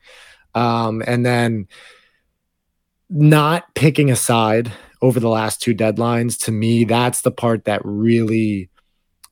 Um, 0.53 1.03
and 1.05 1.25
then 1.25 1.67
not 3.09 3.73
picking 3.75 4.09
a 4.09 4.15
side 4.15 4.71
over 5.01 5.19
the 5.19 5.29
last 5.29 5.61
two 5.61 5.75
deadlines 5.75 6.43
to 6.45 6.51
me 6.51 6.85
that's 6.85 7.21
the 7.21 7.31
part 7.31 7.65
that 7.65 7.81
really 7.83 8.69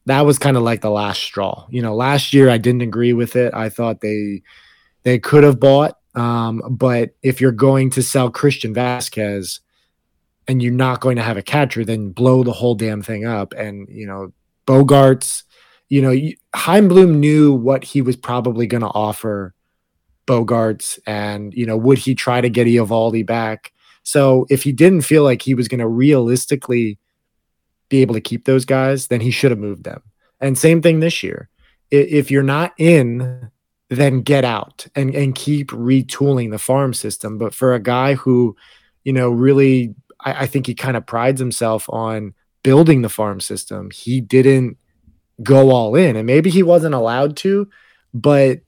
that 0.06 0.22
was 0.22 0.38
kind 0.38 0.58
of 0.58 0.64
like 0.64 0.82
the 0.82 0.92
last 0.92 1.24
straw. 1.24 1.66
You 1.70 1.82
know 1.82 1.96
last 1.96 2.34
year 2.34 2.50
i 2.50 2.58
didn't 2.58 2.82
agree 2.82 3.14
with 3.14 3.36
it. 3.36 3.54
I 3.54 3.70
thought 3.70 4.02
they 4.02 4.44
they 5.04 5.20
could 5.20 5.44
have 5.44 5.60
bought 5.60 5.98
um, 6.16 6.62
but 6.70 7.16
if 7.24 7.42
you're 7.42 7.52
going 7.52 7.90
to 7.92 8.04
sell 8.04 8.30
christian 8.30 8.74
Vázquez 8.76 9.60
and 10.48 10.62
you're 10.62 10.72
not 10.72 11.02
going 11.02 11.16
to 11.16 11.24
have 11.24 11.38
a 11.38 11.42
catcher 11.42 11.84
then 11.84 12.12
blow 12.12 12.44
the 12.44 12.52
whole 12.52 12.76
damn 12.76 13.02
thing 13.02 13.26
up. 13.26 13.54
And 13.54 13.88
you 13.90 14.06
know 14.06 14.32
bogaerts 14.68 15.44
you 15.94 16.02
know 16.02 16.16
Chaim 16.56 16.88
Bloom 16.88 17.20
knew 17.20 17.54
what 17.54 17.84
he 17.84 18.02
was 18.02 18.16
probably 18.16 18.68
going 18.68 18.82
to 18.82 18.88
offer 18.88 19.54
Bogaerts 20.26 21.00
and 21.06 21.54
you 21.54 21.66
know 21.66 21.78
would 21.78 21.98
he 21.98 22.16
try 22.16 22.42
to 22.42 22.50
get 22.50 22.68
Eovaldi 22.68 23.26
back 23.26 23.74
so 24.04 24.46
if 24.50 24.64
he 24.64 24.72
didn't 24.72 25.02
feel 25.02 25.24
like 25.24 25.42
he 25.42 25.56
was 25.56 25.68
going 25.68 25.80
to 25.80 25.88
realistically 25.88 27.00
be 27.90 28.02
able 28.02 28.16
to 28.16 28.22
keep 28.22 28.46
those 28.46 28.66
guys, 28.66 29.08
then 29.08 29.22
he 29.22 29.32
should 29.32 29.52
have 29.52 29.60
moved 29.60 29.84
them. 29.84 30.02
And 30.40 30.58
same 30.58 30.82
thing 30.82 31.00
this 31.00 31.24
year. 31.24 31.50
If 31.90 32.32
you're 32.32 32.44
not 32.44 32.74
in, 32.78 33.52
then 33.90 34.22
get 34.22 34.44
out 34.44 34.88
and, 34.96 35.14
and 35.14 35.36
keep 35.36 35.70
retooling 35.70 36.52
the 36.52 36.60
farm 36.60 36.94
system. 36.94 37.38
But 37.38 37.54
for 37.54 37.74
a 37.74 37.80
guy 37.80 38.16
who, 38.16 38.56
you 39.04 39.14
know, 39.14 39.30
really, 39.30 39.94
I, 40.20 40.44
I 40.44 40.48
think 40.48 40.68
he 40.68 40.74
kind 40.74 40.98
of 40.98 41.06
prides 41.06 41.40
himself 41.40 41.88
on 41.90 42.34
building 42.64 43.04
the 43.04 43.10
farm 43.10 43.40
system, 43.40 43.92
he 43.92 44.22
didn't 44.22 44.78
go 45.42 45.72
all 45.72 45.96
in. 45.96 46.16
And 46.16 46.28
maybe 46.28 46.50
he 46.50 46.64
wasn't 46.64 46.96
allowed 46.96 47.36
to, 47.38 47.70
but 48.14 48.60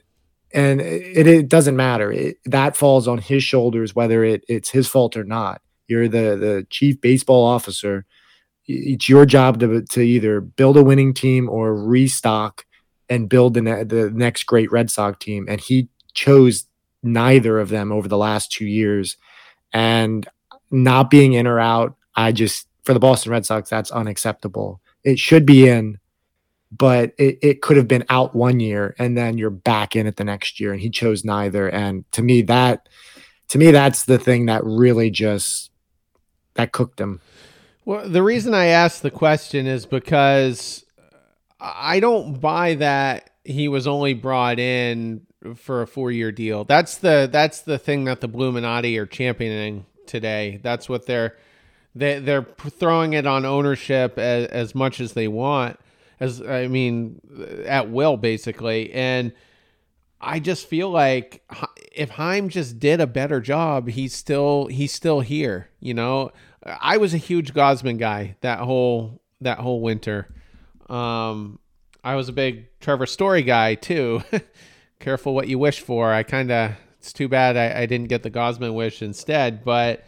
and 0.54 0.80
it, 0.80 1.28
it 1.28 1.50
doesn't 1.50 1.76
matter. 1.76 2.12
It, 2.12 2.38
that 2.46 2.78
falls 2.78 3.08
on 3.08 3.18
his 3.18 3.44
shoulders, 3.44 3.94
whether 3.94 4.24
it, 4.24 4.46
it's 4.48 4.70
his 4.70 4.88
fault 4.88 5.18
or 5.18 5.26
not. 5.26 5.62
You're 5.88 6.08
the 6.08 6.36
the 6.36 6.68
chief 6.70 7.00
baseball 7.02 7.46
officer. 7.46 8.06
It's 8.66 9.08
your 9.08 9.26
job 9.26 9.60
to 9.60 9.84
to 9.84 10.02
either 10.02 10.42
build 10.42 10.78
a 10.78 10.84
winning 10.84 11.14
team 11.14 11.50
or 11.50 11.76
restock 11.76 12.66
and 13.10 13.30
build 13.30 13.54
the 13.54 13.62
ne- 13.62 13.84
the 13.84 14.10
next 14.12 14.46
great 14.46 14.72
Red 14.72 14.90
Sox 14.90 15.24
team. 15.24 15.46
And 15.48 15.62
he 15.62 15.90
chose 16.14 16.66
neither 17.04 17.60
of 17.60 17.70
them 17.70 17.92
over 17.92 18.08
the 18.08 18.18
last 18.18 18.52
two 18.52 18.66
years. 18.66 19.18
And 19.74 20.28
not 20.72 21.12
being 21.12 21.34
in 21.34 21.46
or 21.46 21.60
out, 21.60 21.96
I 22.16 22.32
just 22.32 22.68
for 22.84 22.94
the 22.94 23.00
Boston 23.00 23.32
Red 23.32 23.46
Sox, 23.46 23.70
that's 23.70 23.92
unacceptable. 23.92 24.82
It 25.04 25.20
should 25.20 25.46
be 25.46 25.68
in 25.68 26.00
but 26.72 27.14
it, 27.18 27.38
it 27.42 27.62
could 27.62 27.78
have 27.78 27.88
been 27.88 28.06
out 28.10 28.36
one 28.36 28.60
year 28.60 28.96
and 28.98 29.18
then 29.18 29.38
you're 29.38 29.50
back 29.50 29.96
in 29.96 30.08
it 30.08 30.18
the 30.18 30.24
next 30.24 30.60
year 30.60 30.72
and 30.72 30.82
he 30.82 30.90
chose 30.90 31.24
neither. 31.24 31.70
And 31.70 32.10
to 32.12 32.22
me 32.22 32.42
that 32.44 32.88
to 33.50 33.58
me 33.58 33.72
that's 33.72 34.06
the 34.06 34.18
thing 34.18 34.48
that 34.48 34.64
really 34.64 35.10
just 35.10 35.72
that 36.56 36.72
cooked 36.72 37.00
him. 37.00 37.22
Well 37.86 38.10
the 38.10 38.24
reason 38.24 38.54
i 38.54 38.66
asked 38.66 39.04
the 39.04 39.12
question 39.12 39.68
is 39.68 39.86
because 39.86 40.84
i 41.60 42.00
don't 42.00 42.40
buy 42.42 42.74
that 42.76 43.30
he 43.44 43.68
was 43.68 43.86
only 43.86 44.16
brought 44.16 44.58
in 44.58 45.26
for 45.56 45.84
a 45.84 45.88
four 45.88 46.12
year 46.12 46.32
deal. 46.32 46.64
That's 46.64 46.98
the 46.98 47.30
that's 47.32 47.62
the 47.62 47.78
thing 47.78 48.06
that 48.06 48.22
the 48.22 48.28
Bluminati 48.28 48.98
are 48.98 49.06
championing 49.06 49.86
today. 50.08 50.60
That's 50.64 50.90
what 50.90 51.06
they're 51.06 51.38
they, 51.94 52.20
they're 52.20 52.46
throwing 52.58 53.14
it 53.14 53.26
on 53.26 53.46
ownership 53.46 54.18
as, 54.18 54.48
as 54.48 54.76
much 54.76 55.00
as 55.00 55.14
they 55.14 55.28
want 55.28 55.80
as 56.20 56.42
I 56.42 56.68
mean, 56.68 57.22
at 57.66 57.90
will 57.90 58.18
basically. 58.18 58.92
And 58.94 59.34
I 60.22 60.40
just 60.40 60.68
feel 60.68 60.90
like 60.90 61.44
if 61.92 62.12
Chaim 62.12 62.50
just 62.50 62.80
did 62.80 63.00
a 63.00 63.08
better 63.08 63.40
job, 63.40 63.90
he's 63.90 64.14
still 64.14 64.68
he's 64.68 64.92
still 64.92 65.22
here. 65.22 65.70
You 65.80 65.94
know, 65.94 66.32
I 66.64 66.98
was 66.98 67.14
a 67.14 67.18
huge 67.18 67.54
Gausman 67.54 67.98
guy 67.98 68.36
that 68.42 68.60
whole 68.60 69.22
that 69.42 69.60
whole 69.60 69.82
winter. 69.82 70.34
Um, 70.90 71.60
I 72.04 72.16
was 72.16 72.30
a 72.30 72.34
big 72.34 72.68
Trevor 72.80 73.06
Story 73.06 73.44
guy 73.44 73.76
too. 73.76 74.22
Careful 75.00 75.36
what 75.36 75.48
you 75.48 75.60
wish 75.60 75.82
for. 75.82 76.12
I 76.12 76.24
kind 76.24 76.52
of 76.52 76.72
it's 77.00 77.14
too 77.14 77.28
bad 77.28 77.58
I, 77.58 77.82
I 77.82 77.86
didn't 77.86 78.08
get 78.08 78.24
the 78.24 78.32
Gausman 78.32 78.74
wish 78.74 79.02
instead, 79.02 79.64
but 79.64 80.06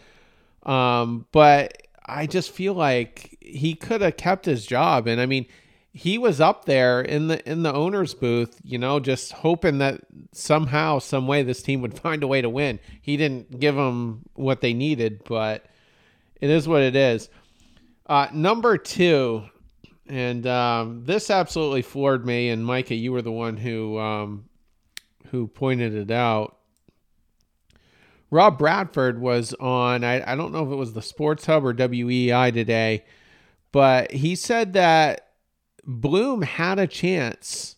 um, 0.64 1.28
but 1.32 1.84
I 2.06 2.26
just 2.26 2.52
feel 2.52 2.74
like 2.74 3.38
he 3.42 3.76
could 3.76 4.02
have 4.02 4.18
kept 4.18 4.46
his 4.46 4.66
job. 4.66 5.08
And 5.08 5.22
I 5.22 5.26
mean, 5.26 5.46
he 5.98 6.20
was 6.20 6.40
up 6.40 6.66
there 6.66 7.02
in 7.02 7.28
the 7.28 7.50
in 7.50 7.64
the 7.64 7.74
owner's 7.74 8.14
booth, 8.14 8.60
you 8.64 8.78
know, 8.78 9.00
just 9.00 9.32
hoping 9.32 9.80
that 9.80 10.02
somehow, 10.32 11.00
some 11.00 11.26
way, 11.26 11.42
this 11.42 11.64
team 11.64 11.82
would 11.82 11.98
find 12.00 12.22
a 12.22 12.28
way 12.28 12.40
to 12.40 12.50
win. 12.50 12.80
He 13.02 13.18
didn't 13.18 13.60
give 13.60 13.74
them 13.74 14.22
what 14.36 14.62
they 14.62 14.74
needed, 14.74 15.24
but 15.24 15.66
it 16.40 16.52
is 16.52 16.68
what 16.68 16.84
it 16.84 16.96
is. 16.96 17.30
Uh, 18.06 18.28
number 18.32 18.78
two, 18.78 19.46
and 20.08 20.46
um, 20.46 21.04
this 21.04 21.32
absolutely 21.32 21.82
floored 21.82 22.28
me. 22.28 22.50
And 22.50 22.64
Micah, 22.64 22.94
you 22.94 23.12
were 23.12 23.24
the 23.24 23.32
one 23.32 23.58
who 23.58 23.98
um, 23.98 24.46
who 25.32 25.48
pointed 25.48 25.96
it 25.96 26.12
out. 26.12 26.58
Rob 28.30 28.60
Bradford 28.60 29.20
was 29.20 29.56
on. 29.56 30.04
I, 30.04 30.32
I 30.32 30.36
don't 30.36 30.52
know 30.52 30.64
if 30.64 30.72
it 30.72 30.76
was 30.76 30.94
the 30.94 31.02
Sports 31.02 31.48
Hub 31.48 31.66
or 31.66 31.74
WEEI 31.74 32.54
today, 32.54 33.04
but 33.72 34.12
he 34.12 34.36
said 34.36 34.74
that 34.74 35.27
Bloom 35.88 36.42
had 36.42 36.78
a 36.78 36.86
chance 36.86 37.78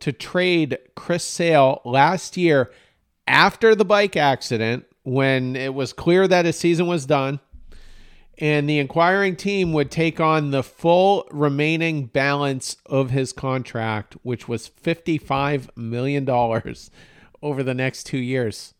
to 0.00 0.12
trade 0.12 0.78
Chris 0.96 1.22
Sale 1.22 1.82
last 1.84 2.38
year 2.38 2.70
after 3.26 3.74
the 3.74 3.84
bike 3.84 4.16
accident 4.16 4.86
when 5.02 5.54
it 5.54 5.74
was 5.74 5.92
clear 5.92 6.26
that 6.26 6.46
his 6.46 6.58
season 6.58 6.86
was 6.86 7.04
done. 7.04 7.38
And 8.38 8.68
the 8.68 8.78
inquiring 8.78 9.36
team 9.36 9.74
would 9.74 9.90
take 9.90 10.18
on 10.18 10.50
the 10.50 10.62
full 10.62 11.28
remaining 11.30 12.06
balance 12.06 12.78
of 12.86 13.10
his 13.10 13.34
contract, 13.34 14.16
which 14.22 14.48
was 14.48 14.70
$55 14.70 15.76
million 15.76 16.26
over 17.42 17.62
the 17.62 17.74
next 17.74 18.04
two 18.04 18.18
years. 18.18 18.72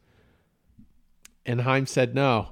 And 1.44 1.60
Chaim 1.60 1.84
said 1.84 2.14
no. 2.14 2.48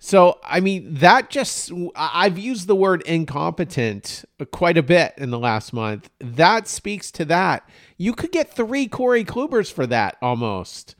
So, 0.00 0.38
I 0.44 0.60
mean, 0.60 0.94
that 0.94 1.28
just, 1.28 1.72
I've 1.96 2.38
used 2.38 2.68
the 2.68 2.76
word 2.76 3.02
incompetent 3.02 4.24
quite 4.52 4.78
a 4.78 4.82
bit 4.82 5.14
in 5.18 5.30
the 5.30 5.38
last 5.40 5.72
month. 5.72 6.08
That 6.20 6.68
speaks 6.68 7.10
to 7.12 7.24
that. 7.24 7.68
You 7.96 8.12
could 8.12 8.30
get 8.30 8.54
three 8.54 8.86
Corey 8.86 9.24
Klubers 9.24 9.70
for 9.70 9.86
that 9.88 10.16
almost. 10.22 10.94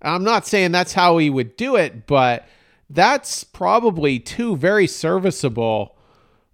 I'm 0.00 0.22
not 0.22 0.46
saying 0.46 0.70
that's 0.70 0.92
how 0.92 1.18
he 1.18 1.30
would 1.30 1.56
do 1.56 1.74
it, 1.74 2.06
but 2.06 2.46
that's 2.88 3.42
probably 3.42 4.20
two 4.20 4.56
very 4.56 4.86
serviceable 4.86 5.96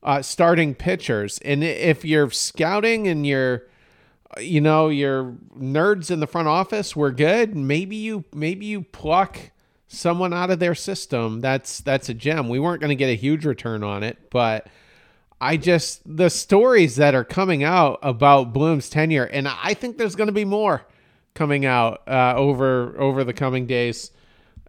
uh, 0.03 0.23
starting 0.23 0.75
pitchers. 0.75 1.39
And 1.45 1.63
if 1.63 2.03
you're 2.05 2.31
scouting 2.31 3.09
and 3.09 3.27
you're, 3.27 3.65
you 4.39 4.63
know, 4.63 4.89
your 4.89 5.35
nerds 5.59 6.11
in 6.11 6.21
the 6.21 6.27
front 6.27 6.49
office 6.49 6.97
were 6.97 7.11
good, 7.11 7.55
maybe 7.55 7.97
you, 7.97 8.25
maybe 8.33 8.65
you 8.65 8.83
pluck 8.83 9.51
someone 9.91 10.33
out 10.33 10.51
of 10.51 10.61
their 10.61 10.75
system, 10.75 11.41
that's 11.41 11.81
that's 11.81 12.09
a 12.09 12.15
gem. 12.15 12.49
We 12.49 12.59
weren't 12.59 12.81
going 12.81 12.91
to 12.91 12.97
get 12.97 13.11
a 13.11 13.17
huge 13.17 13.45
return 13.45 13.83
on 13.83 14.03
it, 14.03 14.31
but 14.31 14.69
I 15.41 15.57
just 15.57 16.03
the 16.05 16.31
stories 16.31 16.97
that 16.97 17.15
are 17.15 17.25
coming 17.25 17.65
out 17.65 17.99
about 18.03 18.53
Bloom's 18.53 18.89
tenure, 18.89 19.25
and 19.25 19.49
I 19.49 19.75
think 19.75 19.99
there's 19.99 20.15
going 20.15 20.29
to 20.29 20.33
be 20.33 20.45
more 20.45 20.87
coming 21.35 21.67
out 21.67 22.03
uh, 22.09 22.35
over 22.37 22.99
over 22.99 23.25
the 23.25 23.33
coming 23.33 23.67
days. 23.67 24.13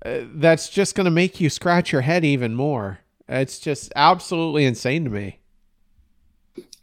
Uh, 0.03 0.21
that's 0.33 0.67
just 0.67 0.95
going 0.95 1.05
to 1.05 1.11
make 1.11 1.39
you 1.39 1.49
scratch 1.49 1.91
your 1.91 2.01
head 2.01 2.25
even 2.25 2.55
more. 2.55 2.99
It's 3.29 3.59
just 3.59 3.93
absolutely 3.95 4.65
insane 4.65 5.03
to 5.05 5.11
me. 5.11 5.39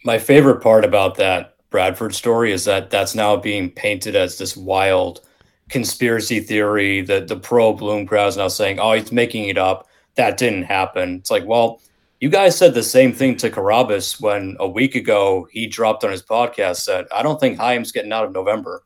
My 0.05 0.19
favorite 0.19 0.63
part 0.63 0.85
about 0.85 1.17
that 1.17 1.57
Bradford 1.71 2.15
story 2.15 2.53
is 2.53 2.65
that 2.67 2.91
that's 2.91 3.15
now 3.15 3.37
being 3.37 3.71
painted 3.71 4.15
as 4.15 4.39
this 4.39 4.57
wild 4.57 5.21
conspiracy 5.69 6.41
theory 6.41 7.03
that 7.03 7.29
the 7.29 7.37
pro 7.37 7.73
Bloom 7.73 8.07
crowd 8.07 8.29
is 8.29 8.37
now 8.37 8.49
saying, 8.49 8.79
oh, 8.79 8.93
he's 8.93 9.13
making 9.13 9.49
it 9.49 9.59
up. 9.59 9.89
That 10.17 10.37
didn't 10.37 10.65
happen. 10.65 11.17
It's 11.17 11.31
like, 11.31 11.45
well, 11.47 11.81
you 12.21 12.29
guys 12.29 12.57
said 12.57 12.75
the 12.75 12.83
same 12.83 13.13
thing 13.13 13.37
to 13.37 13.51
Carrabis 13.51 14.21
when 14.21 14.57
a 14.59 14.69
week 14.69 14.95
ago 14.95 15.47
he 15.53 15.67
dropped 15.67 16.03
on 16.03 16.11
his 16.11 16.23
podcast 16.23 16.77
said, 16.77 17.07
I 17.15 17.23
don't 17.23 17.39
think 17.39 17.61
Chaim's 17.61 17.93
getting 17.93 18.13
out 18.13 18.25
of 18.25 18.33
November. 18.33 18.83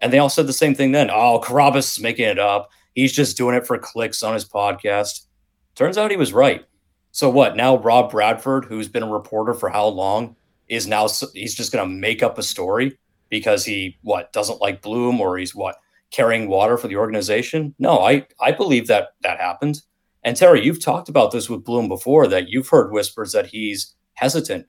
And 0.00 0.12
they 0.12 0.18
all 0.18 0.30
said 0.30 0.46
the 0.46 0.52
same 0.54 0.74
thing 0.74 0.92
then. 0.92 1.10
Oh, 1.10 1.40
Carrabis 1.44 1.96
is 1.96 2.00
making 2.00 2.26
it 2.26 2.38
up. 2.38 2.70
He's 2.94 3.12
just 3.12 3.36
doing 3.36 3.54
it 3.54 3.66
for 3.66 3.76
clicks 3.76 4.22
on 4.22 4.32
his 4.32 4.48
podcast. 4.48 5.26
Turns 5.74 5.98
out 5.98 6.10
he 6.10 6.16
was 6.16 6.32
right. 6.32 6.64
So 7.12 7.28
what? 7.28 7.56
Now 7.56 7.76
Rob 7.76 8.10
Bradford, 8.10 8.64
who's 8.64 8.88
been 8.88 9.02
a 9.02 9.10
reporter 9.10 9.52
for 9.52 9.68
how 9.68 9.86
long, 9.86 10.36
is 10.68 10.86
now 10.86 11.08
he's 11.34 11.54
just 11.54 11.72
going 11.72 11.86
to 11.86 11.94
make 11.94 12.22
up 12.22 12.38
a 12.38 12.42
story 12.42 12.98
because 13.28 13.64
he 13.64 13.98
what 14.02 14.32
doesn't 14.32 14.60
like 14.60 14.80
Bloom 14.80 15.20
or 15.20 15.36
he's 15.36 15.54
what 15.54 15.76
carrying 16.10 16.48
water 16.48 16.76
for 16.76 16.88
the 16.88 16.96
organization. 16.96 17.74
No, 17.78 18.00
I 18.00 18.26
I 18.40 18.52
believe 18.52 18.86
that 18.88 19.10
that 19.22 19.40
happened. 19.40 19.82
And 20.22 20.36
Terry, 20.36 20.64
you've 20.64 20.82
talked 20.82 21.08
about 21.08 21.32
this 21.32 21.48
with 21.48 21.64
Bloom 21.64 21.88
before 21.88 22.26
that 22.28 22.48
you've 22.48 22.68
heard 22.68 22.92
whispers 22.92 23.32
that 23.32 23.46
he's 23.46 23.94
hesitant. 24.14 24.66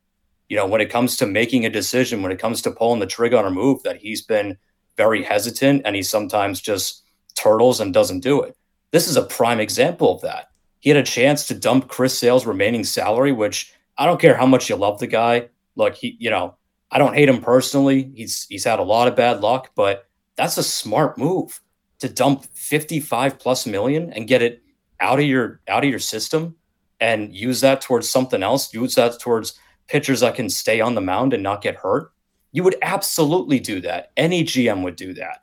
You 0.47 0.57
know, 0.57 0.65
when 0.65 0.81
it 0.81 0.89
comes 0.89 1.17
to 1.17 1.25
making 1.25 1.65
a 1.65 1.69
decision, 1.69 2.21
when 2.21 2.31
it 2.31 2.39
comes 2.39 2.61
to 2.61 2.71
pulling 2.71 2.99
the 2.99 3.05
trigger 3.05 3.37
on 3.37 3.45
a 3.45 3.51
move, 3.51 3.83
that 3.83 3.97
he's 3.97 4.21
been 4.21 4.57
very 4.97 5.23
hesitant 5.23 5.81
and 5.85 5.95
he 5.95 6.03
sometimes 6.03 6.61
just 6.61 7.03
turtles 7.35 7.79
and 7.79 7.93
doesn't 7.93 8.19
do 8.19 8.41
it. 8.41 8.55
This 8.91 9.07
is 9.07 9.17
a 9.17 9.23
prime 9.23 9.59
example 9.59 10.13
of 10.13 10.21
that. 10.21 10.47
He 10.79 10.89
had 10.89 10.97
a 10.97 11.03
chance 11.03 11.47
to 11.47 11.53
dump 11.53 11.87
Chris 11.87 12.17
Sale's 12.17 12.45
remaining 12.45 12.83
salary, 12.83 13.31
which 13.31 13.73
I 13.97 14.05
don't 14.05 14.19
care 14.19 14.35
how 14.35 14.45
much 14.45 14.69
you 14.69 14.75
love 14.75 14.99
the 14.99 15.07
guy. 15.07 15.49
Look, 15.75 15.95
he, 15.95 16.17
you 16.19 16.29
know, 16.29 16.55
I 16.91 16.97
don't 16.97 17.13
hate 17.13 17.29
him 17.29 17.41
personally. 17.41 18.11
He's 18.15 18.45
he's 18.49 18.65
had 18.65 18.79
a 18.79 18.83
lot 18.83 19.07
of 19.07 19.15
bad 19.15 19.41
luck, 19.41 19.71
but 19.75 20.05
that's 20.41 20.57
a 20.57 20.63
smart 20.63 21.19
move 21.19 21.61
to 21.99 22.09
dump 22.09 22.45
55 22.45 23.37
plus 23.37 23.67
million 23.67 24.11
and 24.11 24.27
get 24.27 24.41
it 24.41 24.63
out 24.99 25.19
of 25.19 25.25
your 25.25 25.61
out 25.67 25.83
of 25.83 25.89
your 25.89 25.99
system 25.99 26.55
and 26.99 27.31
use 27.35 27.61
that 27.61 27.79
towards 27.79 28.09
something 28.09 28.41
else. 28.41 28.73
Use 28.73 28.95
that 28.95 29.19
towards 29.19 29.53
pitchers 29.87 30.21
that 30.21 30.33
can 30.33 30.49
stay 30.49 30.81
on 30.81 30.95
the 30.95 31.01
mound 31.01 31.35
and 31.35 31.43
not 31.43 31.61
get 31.61 31.75
hurt. 31.75 32.11
You 32.53 32.63
would 32.63 32.75
absolutely 32.81 33.59
do 33.59 33.81
that. 33.81 34.11
Any 34.17 34.43
GM 34.43 34.83
would 34.83 34.95
do 34.95 35.13
that. 35.13 35.41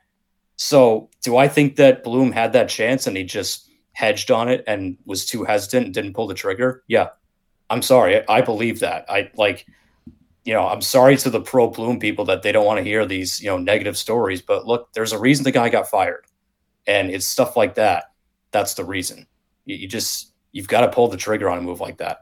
So, 0.56 1.10
do 1.22 1.36
I 1.36 1.46
think 1.46 1.76
that 1.76 2.02
Bloom 2.02 2.32
had 2.32 2.52
that 2.54 2.68
chance 2.68 3.06
and 3.06 3.16
he 3.16 3.22
just 3.22 3.70
hedged 3.92 4.32
on 4.32 4.48
it 4.48 4.64
and 4.66 4.98
was 5.06 5.24
too 5.24 5.44
hesitant 5.44 5.84
and 5.86 5.94
didn't 5.94 6.14
pull 6.14 6.26
the 6.26 6.34
trigger? 6.34 6.82
Yeah. 6.88 7.10
I'm 7.70 7.82
sorry. 7.82 8.26
I 8.28 8.40
believe 8.40 8.80
that. 8.80 9.04
I 9.08 9.30
like 9.36 9.64
you 10.48 10.54
know, 10.54 10.66
I'm 10.66 10.80
sorry 10.80 11.14
to 11.18 11.28
the 11.28 11.42
pro 11.42 11.68
Bloom 11.68 11.98
people 11.98 12.24
that 12.24 12.40
they 12.40 12.52
don't 12.52 12.64
want 12.64 12.78
to 12.78 12.82
hear 12.82 13.04
these, 13.04 13.38
you 13.38 13.50
know, 13.50 13.58
negative 13.58 13.98
stories, 13.98 14.40
but 14.40 14.66
look, 14.66 14.90
there's 14.94 15.12
a 15.12 15.18
reason 15.18 15.44
the 15.44 15.50
guy 15.50 15.68
got 15.68 15.90
fired. 15.90 16.24
And 16.86 17.10
it's 17.10 17.26
stuff 17.26 17.54
like 17.54 17.74
that. 17.74 18.04
That's 18.50 18.72
the 18.72 18.82
reason. 18.82 19.26
You, 19.66 19.76
you 19.76 19.86
just 19.86 20.32
you've 20.52 20.66
got 20.66 20.80
to 20.80 20.88
pull 20.88 21.08
the 21.08 21.18
trigger 21.18 21.50
on 21.50 21.58
a 21.58 21.60
move 21.60 21.80
like 21.80 21.98
that. 21.98 22.20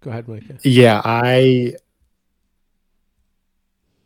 Go 0.00 0.10
ahead, 0.10 0.28
Micah. 0.28 0.58
Yeah, 0.62 1.02
I 1.04 1.74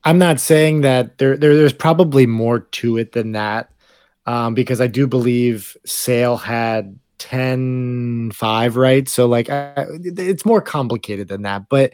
I'm 0.04 0.16
not 0.16 0.40
saying 0.40 0.80
that 0.80 1.18
there, 1.18 1.36
there 1.36 1.54
there's 1.54 1.74
probably 1.74 2.26
more 2.26 2.60
to 2.60 2.96
it 2.96 3.12
than 3.12 3.32
that. 3.32 3.70
Um, 4.24 4.54
because 4.54 4.80
I 4.80 4.86
do 4.86 5.06
believe 5.06 5.76
Sale 5.84 6.38
had 6.38 6.98
10 7.22 8.32
5 8.32 8.76
right? 8.76 9.08
So 9.08 9.26
like 9.26 9.48
I, 9.48 9.86
it's 10.02 10.44
more 10.44 10.60
complicated 10.60 11.28
than 11.28 11.42
that 11.42 11.68
but 11.68 11.92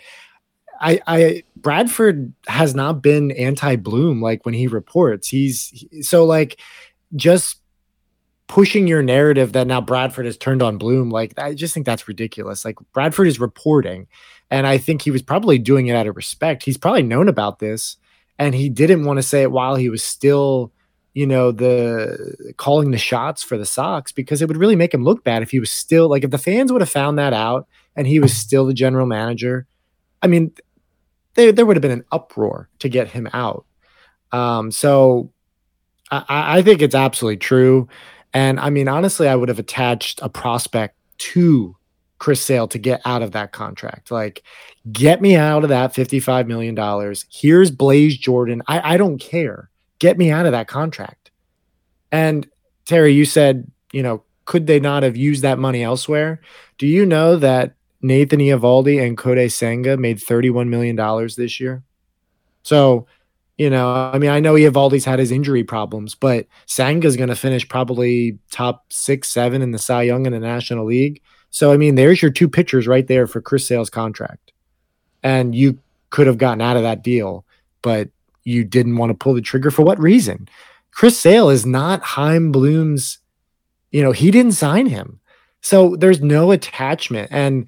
I, 0.80 1.00
I 1.06 1.42
Bradford 1.56 2.32
has 2.46 2.74
not 2.74 3.02
been 3.02 3.30
anti-bloom 3.32 4.22
like 4.22 4.44
when 4.44 4.54
he 4.54 4.66
reports. 4.66 5.28
He's 5.28 5.84
so 6.02 6.24
like 6.24 6.60
just 7.16 7.60
pushing 8.46 8.86
your 8.86 9.02
narrative 9.02 9.52
that 9.52 9.66
now 9.66 9.80
Bradford 9.80 10.24
has 10.24 10.38
turned 10.38 10.62
on 10.62 10.78
Bloom 10.78 11.10
like 11.10 11.38
I 11.38 11.54
just 11.54 11.74
think 11.74 11.84
that's 11.84 12.08
ridiculous. 12.08 12.64
Like 12.64 12.76
Bradford 12.92 13.26
is 13.26 13.40
reporting 13.40 14.06
and 14.50 14.66
I 14.66 14.78
think 14.78 15.02
he 15.02 15.10
was 15.10 15.22
probably 15.22 15.58
doing 15.58 15.88
it 15.88 15.94
out 15.94 16.06
of 16.06 16.16
respect. 16.16 16.62
He's 16.62 16.78
probably 16.78 17.02
known 17.02 17.28
about 17.28 17.58
this 17.58 17.96
and 18.38 18.54
he 18.54 18.68
didn't 18.68 19.04
want 19.04 19.18
to 19.18 19.22
say 19.22 19.42
it 19.42 19.50
while 19.50 19.74
he 19.74 19.90
was 19.90 20.02
still 20.02 20.72
you 21.18 21.26
know, 21.26 21.50
the 21.50 22.54
calling 22.58 22.92
the 22.92 22.96
shots 22.96 23.42
for 23.42 23.58
the 23.58 23.66
Sox 23.66 24.12
because 24.12 24.40
it 24.40 24.46
would 24.46 24.56
really 24.56 24.76
make 24.76 24.94
him 24.94 25.02
look 25.02 25.24
bad 25.24 25.42
if 25.42 25.50
he 25.50 25.58
was 25.58 25.68
still 25.68 26.08
like 26.08 26.22
if 26.22 26.30
the 26.30 26.38
fans 26.38 26.70
would 26.70 26.80
have 26.80 26.88
found 26.88 27.18
that 27.18 27.32
out 27.32 27.66
and 27.96 28.06
he 28.06 28.20
was 28.20 28.32
still 28.32 28.64
the 28.64 28.72
general 28.72 29.04
manager. 29.04 29.66
I 30.22 30.28
mean, 30.28 30.52
there 31.34 31.50
there 31.50 31.66
would 31.66 31.74
have 31.74 31.82
been 31.82 31.90
an 31.90 32.04
uproar 32.12 32.68
to 32.78 32.88
get 32.88 33.08
him 33.08 33.28
out. 33.32 33.66
Um, 34.30 34.70
so 34.70 35.32
I, 36.12 36.58
I 36.58 36.62
think 36.62 36.82
it's 36.82 36.94
absolutely 36.94 37.38
true. 37.38 37.88
And 38.32 38.60
I 38.60 38.70
mean, 38.70 38.86
honestly, 38.86 39.26
I 39.26 39.34
would 39.34 39.48
have 39.48 39.58
attached 39.58 40.20
a 40.22 40.28
prospect 40.28 40.94
to 41.18 41.74
Chris 42.18 42.40
Sale 42.40 42.68
to 42.68 42.78
get 42.78 43.00
out 43.04 43.22
of 43.22 43.32
that 43.32 43.50
contract. 43.50 44.12
Like, 44.12 44.44
get 44.92 45.20
me 45.20 45.34
out 45.34 45.64
of 45.64 45.70
that 45.70 45.92
$55 45.92 46.46
million. 46.46 47.14
Here's 47.28 47.72
Blaze 47.72 48.16
Jordan. 48.16 48.62
I, 48.68 48.94
I 48.94 48.96
don't 48.96 49.18
care 49.18 49.68
get 49.98 50.18
me 50.18 50.30
out 50.30 50.46
of 50.46 50.52
that 50.52 50.68
contract. 50.68 51.30
And 52.10 52.48
Terry, 52.86 53.12
you 53.12 53.24
said, 53.24 53.70
you 53.92 54.02
know, 54.02 54.22
could 54.44 54.66
they 54.66 54.80
not 54.80 55.02
have 55.02 55.16
used 55.16 55.42
that 55.42 55.58
money 55.58 55.82
elsewhere? 55.82 56.40
Do 56.78 56.86
you 56.86 57.04
know 57.04 57.36
that 57.36 57.74
Nathan 58.00 58.40
Eovaldi 58.40 59.04
and 59.04 59.18
Kodai 59.18 59.52
Senga 59.52 59.96
made 59.96 60.18
$31 60.18 60.68
million 60.68 60.96
this 61.36 61.60
year? 61.60 61.82
So, 62.62 63.06
you 63.58 63.68
know, 63.68 63.90
I 63.90 64.18
mean, 64.18 64.30
I 64.30 64.40
know 64.40 64.54
Eovaldi's 64.54 65.04
had 65.04 65.18
his 65.18 65.32
injury 65.32 65.64
problems, 65.64 66.14
but 66.14 66.46
Senga's 66.66 67.16
going 67.16 67.28
to 67.28 67.36
finish 67.36 67.68
probably 67.68 68.38
top 68.50 68.84
six, 68.92 69.28
seven 69.28 69.62
in 69.62 69.72
the 69.72 69.78
Cy 69.78 70.02
Young 70.02 70.26
in 70.26 70.32
the 70.32 70.38
National 70.38 70.86
League. 70.86 71.20
So, 71.50 71.72
I 71.72 71.76
mean, 71.76 71.96
there's 71.96 72.22
your 72.22 72.30
two 72.30 72.48
pitchers 72.48 72.86
right 72.86 73.06
there 73.06 73.26
for 73.26 73.40
Chris 73.40 73.66
Sale's 73.66 73.90
contract. 73.90 74.52
And 75.22 75.54
you 75.54 75.78
could 76.10 76.26
have 76.26 76.38
gotten 76.38 76.60
out 76.60 76.76
of 76.76 76.84
that 76.84 77.02
deal, 77.02 77.44
but 77.82 78.08
you 78.48 78.64
didn't 78.64 78.96
want 78.96 79.10
to 79.10 79.14
pull 79.14 79.34
the 79.34 79.40
trigger 79.40 79.70
for 79.70 79.82
what 79.82 80.00
reason? 80.00 80.48
Chris 80.90 81.18
Sale 81.18 81.50
is 81.50 81.64
not 81.64 82.02
Chaim 82.02 82.50
Bloom's, 82.50 83.18
you 83.92 84.02
know, 84.02 84.12
he 84.12 84.30
didn't 84.30 84.52
sign 84.52 84.86
him. 84.86 85.20
So 85.60 85.96
there's 85.96 86.20
no 86.20 86.50
attachment. 86.50 87.28
And 87.30 87.66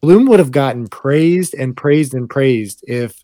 Bloom 0.00 0.26
would 0.26 0.40
have 0.40 0.50
gotten 0.50 0.88
praised 0.88 1.54
and 1.54 1.76
praised 1.76 2.14
and 2.14 2.28
praised 2.28 2.84
if 2.88 3.22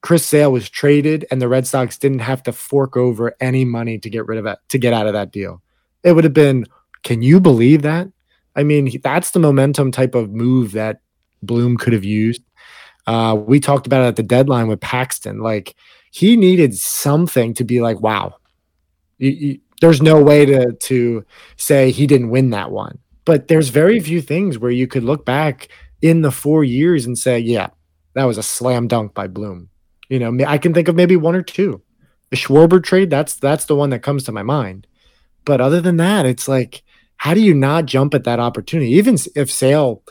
Chris 0.00 0.26
Sale 0.26 0.52
was 0.52 0.70
traded 0.70 1.26
and 1.30 1.40
the 1.40 1.48
Red 1.48 1.66
Sox 1.66 1.98
didn't 1.98 2.20
have 2.20 2.42
to 2.44 2.52
fork 2.52 2.96
over 2.96 3.34
any 3.40 3.64
money 3.64 3.98
to 3.98 4.10
get 4.10 4.26
rid 4.26 4.38
of 4.38 4.46
it, 4.46 4.58
to 4.70 4.78
get 4.78 4.92
out 4.92 5.06
of 5.06 5.12
that 5.12 5.32
deal. 5.32 5.62
It 6.02 6.12
would 6.12 6.24
have 6.24 6.34
been, 6.34 6.66
can 7.02 7.22
you 7.22 7.40
believe 7.40 7.82
that? 7.82 8.08
I 8.54 8.62
mean, 8.62 9.00
that's 9.02 9.32
the 9.32 9.38
momentum 9.38 9.92
type 9.92 10.14
of 10.14 10.30
move 10.30 10.72
that 10.72 11.00
Bloom 11.42 11.76
could 11.76 11.92
have 11.92 12.04
used. 12.04 12.42
Uh, 13.06 13.36
we 13.38 13.60
talked 13.60 13.86
about 13.86 14.02
it 14.02 14.08
at 14.08 14.16
the 14.16 14.22
deadline 14.22 14.66
with 14.66 14.80
Paxton. 14.80 15.40
Like, 15.40 15.76
he 16.10 16.36
needed 16.36 16.76
something 16.76 17.54
to 17.54 17.64
be 17.64 17.80
like, 17.80 18.00
wow, 18.00 18.36
you, 19.18 19.30
you, 19.30 19.60
there's 19.80 20.02
no 20.02 20.22
way 20.22 20.46
to 20.46 20.72
to 20.72 21.24
say 21.56 21.90
he 21.90 22.06
didn't 22.06 22.30
win 22.30 22.50
that 22.50 22.70
one. 22.70 22.98
But 23.24 23.48
there's 23.48 23.68
very 23.70 24.00
few 24.00 24.20
things 24.20 24.58
where 24.58 24.70
you 24.70 24.86
could 24.86 25.04
look 25.04 25.24
back 25.24 25.68
in 26.00 26.22
the 26.22 26.30
four 26.30 26.62
years 26.62 27.06
and 27.06 27.18
say, 27.18 27.38
yeah, 27.38 27.68
that 28.14 28.24
was 28.24 28.38
a 28.38 28.42
slam 28.42 28.88
dunk 28.88 29.14
by 29.14 29.26
Bloom. 29.26 29.68
You 30.08 30.18
know, 30.18 30.46
I 30.46 30.58
can 30.58 30.72
think 30.72 30.88
of 30.88 30.94
maybe 30.94 31.16
one 31.16 31.34
or 31.34 31.42
two. 31.42 31.82
The 32.30 32.36
Schwarber 32.36 32.82
trade, 32.82 33.10
that's 33.10 33.34
that's 33.34 33.66
the 33.66 33.76
one 33.76 33.90
that 33.90 34.02
comes 34.02 34.24
to 34.24 34.32
my 34.32 34.42
mind. 34.42 34.86
But 35.44 35.60
other 35.60 35.80
than 35.80 35.96
that, 35.98 36.26
it's 36.26 36.48
like, 36.48 36.82
how 37.16 37.34
do 37.34 37.40
you 37.40 37.54
not 37.54 37.86
jump 37.86 38.14
at 38.14 38.24
that 38.24 38.40
opportunity? 38.40 38.92
Even 38.92 39.16
if 39.34 39.50
Sale 39.50 40.02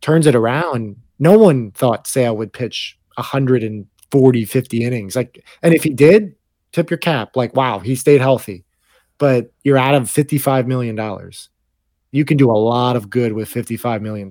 turns 0.00 0.26
it 0.26 0.34
around, 0.34 0.96
no 1.18 1.38
one 1.38 1.72
thought 1.72 2.06
Sale 2.06 2.36
would 2.36 2.52
pitch 2.52 2.98
100 3.16 3.64
and 3.64 3.86
40, 4.10 4.44
50 4.44 4.84
innings. 4.84 5.16
Like, 5.16 5.44
and 5.62 5.74
if 5.74 5.82
he 5.82 5.90
did, 5.90 6.34
tip 6.72 6.90
your 6.90 6.98
cap. 6.98 7.36
Like, 7.36 7.54
wow, 7.54 7.78
he 7.78 7.94
stayed 7.94 8.20
healthy. 8.20 8.64
But 9.18 9.52
you're 9.64 9.78
out 9.78 9.94
of 9.94 10.04
$55 10.04 10.66
million. 10.66 10.96
You 12.10 12.24
can 12.24 12.36
do 12.36 12.50
a 12.50 12.52
lot 12.52 12.96
of 12.96 13.10
good 13.10 13.32
with 13.32 13.50
$55 13.50 14.00
million. 14.00 14.30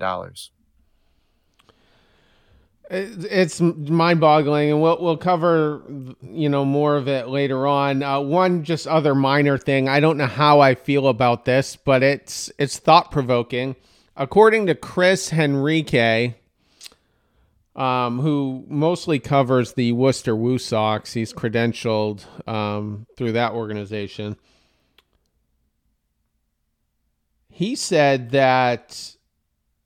It's 2.90 3.60
mind-boggling, 3.60 4.70
and 4.70 4.80
we'll 4.80 4.98
we'll 4.98 5.18
cover 5.18 5.82
you 6.22 6.48
know 6.48 6.64
more 6.64 6.96
of 6.96 7.06
it 7.06 7.28
later 7.28 7.66
on. 7.66 8.02
Uh, 8.02 8.18
one 8.20 8.64
just 8.64 8.86
other 8.86 9.14
minor 9.14 9.58
thing. 9.58 9.90
I 9.90 10.00
don't 10.00 10.16
know 10.16 10.24
how 10.26 10.60
I 10.60 10.74
feel 10.74 11.08
about 11.08 11.44
this, 11.44 11.76
but 11.76 12.02
it's 12.02 12.50
it's 12.58 12.78
thought-provoking. 12.78 13.76
According 14.16 14.68
to 14.68 14.74
Chris 14.74 15.30
Henrique, 15.34 16.34
um, 17.78 18.18
who 18.18 18.64
mostly 18.68 19.20
covers 19.20 19.74
the 19.74 19.92
Worcester 19.92 20.34
Woo 20.34 20.58
Sox. 20.58 21.12
He's 21.12 21.32
credentialed 21.32 22.24
um, 22.48 23.06
through 23.16 23.32
that 23.32 23.52
organization. 23.52 24.36
He 27.48 27.76
said 27.76 28.32
that 28.32 29.16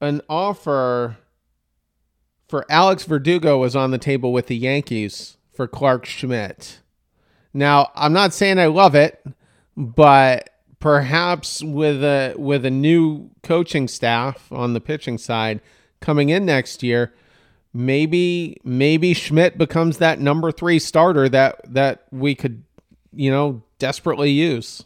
an 0.00 0.22
offer 0.28 1.18
for 2.48 2.64
Alex 2.70 3.04
Verdugo 3.04 3.58
was 3.58 3.76
on 3.76 3.90
the 3.90 3.98
table 3.98 4.32
with 4.32 4.46
the 4.46 4.56
Yankees 4.56 5.36
for 5.52 5.68
Clarke 5.68 6.06
Schmidt. 6.06 6.80
Now, 7.52 7.90
I'm 7.94 8.14
not 8.14 8.32
saying 8.32 8.58
I 8.58 8.66
love 8.66 8.94
it, 8.94 9.22
but 9.76 10.48
perhaps 10.80 11.62
with 11.62 12.02
a 12.02 12.34
with 12.38 12.64
a 12.64 12.70
new 12.70 13.30
coaching 13.42 13.86
staff 13.86 14.50
on 14.50 14.72
the 14.72 14.80
pitching 14.80 15.18
side 15.18 15.60
coming 16.00 16.30
in 16.30 16.46
next 16.46 16.82
year, 16.82 17.12
maybe 17.74 18.60
maybe 18.64 19.14
Schmidt 19.14 19.58
becomes 19.58 19.98
that 19.98 20.20
number 20.20 20.52
three 20.52 20.78
starter 20.78 21.28
that 21.28 21.60
that 21.72 22.04
we 22.10 22.34
could, 22.34 22.64
you 23.12 23.30
know, 23.30 23.62
desperately 23.78 24.30
use. 24.30 24.84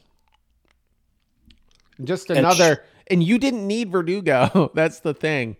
Just 2.03 2.31
another, 2.31 2.64
and, 2.64 2.77
sh- 2.79 3.03
and 3.09 3.22
you 3.22 3.38
didn't 3.38 3.66
need 3.66 3.90
Verdugo. 3.90 4.70
That's 4.75 5.01
the 5.01 5.14
thing. 5.14 5.57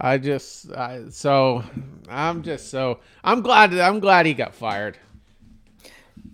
I 0.00 0.18
just 0.18 0.72
I, 0.72 1.04
so 1.10 1.62
I'm 2.08 2.42
just 2.42 2.70
so 2.70 3.00
I'm 3.22 3.42
glad 3.42 3.74
I'm 3.74 4.00
glad 4.00 4.26
he 4.26 4.34
got 4.34 4.54
fired. 4.54 4.98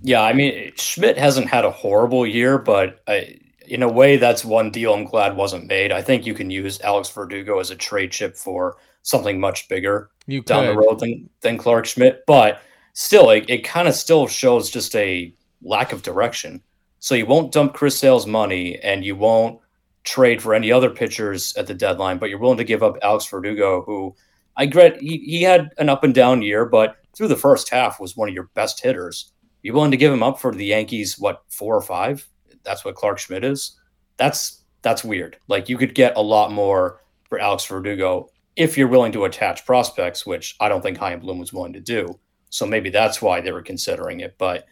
Yeah, 0.02 0.22
I 0.22 0.32
mean 0.32 0.72
Schmidt 0.76 1.18
hasn't 1.18 1.48
had 1.48 1.64
a 1.64 1.70
horrible 1.70 2.26
year, 2.26 2.56
but 2.56 3.02
I, 3.06 3.38
in 3.66 3.82
a 3.82 3.88
way, 3.88 4.16
that's 4.16 4.44
one 4.44 4.70
deal 4.70 4.94
I'm 4.94 5.04
glad 5.04 5.36
wasn't 5.36 5.68
made. 5.68 5.92
I 5.92 6.02
think 6.02 6.26
you 6.26 6.34
can 6.34 6.50
use 6.50 6.80
Alex 6.80 7.08
Verdugo 7.10 7.60
as 7.60 7.70
a 7.70 7.76
trade 7.76 8.10
chip 8.10 8.36
for 8.36 8.76
something 9.02 9.40
much 9.40 9.68
bigger 9.68 10.10
You 10.26 10.42
down 10.42 10.66
the 10.66 10.76
road 10.76 11.00
than, 11.00 11.28
than 11.40 11.58
Clarke 11.58 11.86
Schmidt, 11.86 12.24
but 12.26 12.60
still, 12.92 13.30
it, 13.30 13.48
it 13.48 13.64
kind 13.64 13.88
of 13.88 13.94
still 13.94 14.26
shows 14.26 14.70
just 14.70 14.94
a 14.94 15.34
lack 15.62 15.92
of 15.92 16.02
direction. 16.02 16.62
So 16.98 17.14
you 17.14 17.26
won't 17.26 17.52
dump 17.52 17.74
Chris 17.74 17.98
Sale's 17.98 18.26
money 18.26 18.78
and 18.80 19.04
you 19.04 19.16
won't 19.16 19.60
trade 20.04 20.42
for 20.42 20.54
any 20.54 20.70
other 20.70 20.90
pitchers 20.90 21.54
at 21.56 21.66
the 21.66 21.74
deadline, 21.74 22.18
but 22.18 22.30
you're 22.30 22.38
willing 22.38 22.58
to 22.58 22.64
give 22.64 22.82
up 22.82 22.98
Alex 23.02 23.26
Verdugo, 23.26 23.82
who 23.82 24.14
I 24.56 24.66
get 24.66 25.00
he, 25.00 25.18
he 25.18 25.42
had 25.42 25.70
an 25.78 25.88
up 25.88 26.04
and 26.04 26.14
down 26.14 26.42
year, 26.42 26.66
but 26.66 26.96
through 27.16 27.28
the 27.28 27.36
first 27.36 27.68
half 27.70 28.00
was 28.00 28.16
one 28.16 28.28
of 28.28 28.34
your 28.34 28.50
best 28.54 28.82
hitters. 28.82 29.32
You 29.62 29.72
willing 29.74 29.90
to 29.90 29.96
give 29.96 30.12
him 30.12 30.22
up 30.22 30.40
for 30.40 30.54
the 30.54 30.64
Yankees, 30.64 31.18
what, 31.18 31.42
four 31.48 31.76
or 31.76 31.82
five? 31.82 32.26
That's 32.62 32.84
what 32.84 32.94
Clarke 32.94 33.18
Schmidt 33.18 33.44
is. 33.44 33.78
That's 34.16 34.62
that's 34.82 35.04
weird. 35.04 35.36
Like 35.48 35.68
you 35.68 35.76
could 35.76 35.94
get 35.94 36.16
a 36.16 36.22
lot 36.22 36.52
more 36.52 37.00
for 37.28 37.38
Alex 37.38 37.64
Verdugo 37.66 38.30
if 38.60 38.76
you're 38.76 38.88
willing 38.88 39.12
to 39.12 39.24
attach 39.24 39.64
prospects, 39.64 40.26
which 40.26 40.54
I 40.60 40.68
don't 40.68 40.82
think 40.82 40.98
High 40.98 41.12
and 41.12 41.22
Bloom 41.22 41.38
was 41.38 41.50
willing 41.50 41.72
to 41.72 41.80
do. 41.80 42.20
So 42.50 42.66
maybe 42.66 42.90
that's 42.90 43.22
why 43.22 43.40
they 43.40 43.52
were 43.52 43.62
considering 43.62 44.20
it. 44.20 44.34
But 44.36 44.66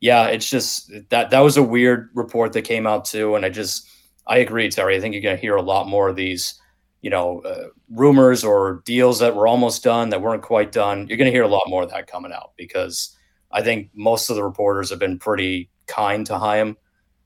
yeah, 0.00 0.26
it's 0.26 0.48
just 0.48 0.92
that 1.10 1.30
that 1.30 1.40
was 1.40 1.56
a 1.56 1.62
weird 1.62 2.10
report 2.14 2.52
that 2.52 2.62
came 2.62 2.86
out 2.86 3.04
too, 3.04 3.34
and 3.34 3.44
I 3.44 3.48
just 3.48 3.88
I 4.28 4.38
agree, 4.38 4.70
Terry. 4.70 4.96
I 4.96 5.00
think 5.00 5.12
you're 5.14 5.22
going 5.22 5.36
to 5.36 5.40
hear 5.40 5.56
a 5.56 5.62
lot 5.62 5.88
more 5.88 6.08
of 6.08 6.14
these, 6.14 6.54
you 7.00 7.10
know, 7.10 7.40
uh, 7.40 7.66
rumors 7.90 8.44
or 8.44 8.82
deals 8.84 9.18
that 9.18 9.34
were 9.34 9.48
almost 9.48 9.82
done 9.82 10.10
that 10.10 10.22
weren't 10.22 10.42
quite 10.42 10.70
done. 10.70 11.08
You're 11.08 11.18
going 11.18 11.30
to 11.30 11.36
hear 11.36 11.42
a 11.42 11.48
lot 11.48 11.64
more 11.66 11.82
of 11.82 11.90
that 11.90 12.06
coming 12.06 12.32
out 12.32 12.52
because 12.56 13.16
I 13.50 13.62
think 13.62 13.90
most 13.92 14.30
of 14.30 14.36
the 14.36 14.44
reporters 14.44 14.90
have 14.90 15.00
been 15.00 15.18
pretty 15.18 15.68
kind 15.88 16.24
to 16.26 16.38
Chaim 16.38 16.76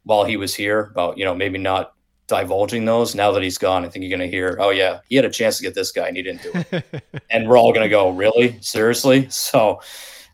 while 0.05 0.25
he 0.25 0.39
was 0.39 0.55
here 0.55 0.89
about, 0.93 1.19
you 1.19 1.27
know, 1.27 1.35
maybe 1.35 1.59
not 1.59 1.93
divulging 2.27 2.85
those. 2.85 3.15
Now 3.15 3.33
that 3.33 3.43
he's 3.43 3.59
gone, 3.59 3.85
I 3.85 3.89
think 3.89 4.05
you're 4.05 4.17
going 4.17 4.29
to 4.29 4.35
hear, 4.35 4.57
oh, 4.61 4.71
yeah, 4.71 5.01
he 5.09 5.17
had 5.17 5.25
a 5.25 5.31
chance 5.31 5.57
to 5.59 5.63
get 5.63 5.75
this 5.75 5.93
guy 5.93 6.09
and 6.09 6.17
he 6.17 6.23
didn't 6.23 6.43
do 6.43 6.53
it. 6.55 7.05
and 7.31 7.49
we're 7.49 7.59
all 7.59 7.73
going 7.73 7.85
to 7.85 7.89
go, 7.89 8.11
really? 8.11 8.61
Seriously? 8.61 9.29
So 9.31 9.81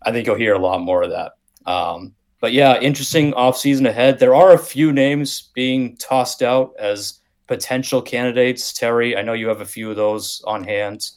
I 0.03 0.13
think 0.13 0.27
you'll 0.27 0.37
hear 0.37 0.55
a 0.55 0.59
lot 0.59 0.81
more 0.81 1.03
of 1.03 1.11
that. 1.11 1.33
Um, 1.71 2.15
but 2.41 2.53
yeah, 2.53 2.81
interesting 2.81 3.33
offseason 3.33 3.89
ahead. 3.89 4.19
There 4.19 4.35
are 4.35 4.53
a 4.53 4.59
few 4.59 4.93
names 4.93 5.51
being 5.55 5.97
tossed 5.97 6.43
out 6.43 6.75
as 6.79 7.21
potential 7.47 8.03
candidates. 8.03 8.73
Terry, 8.73 9.17
I 9.17 9.23
know 9.23 9.33
you 9.33 9.49
have 9.49 9.61
a 9.61 9.67
few 9.67 9.91
of 9.91 9.97
those 9.97 10.43
on 10.45 10.65
hand. 10.65 11.09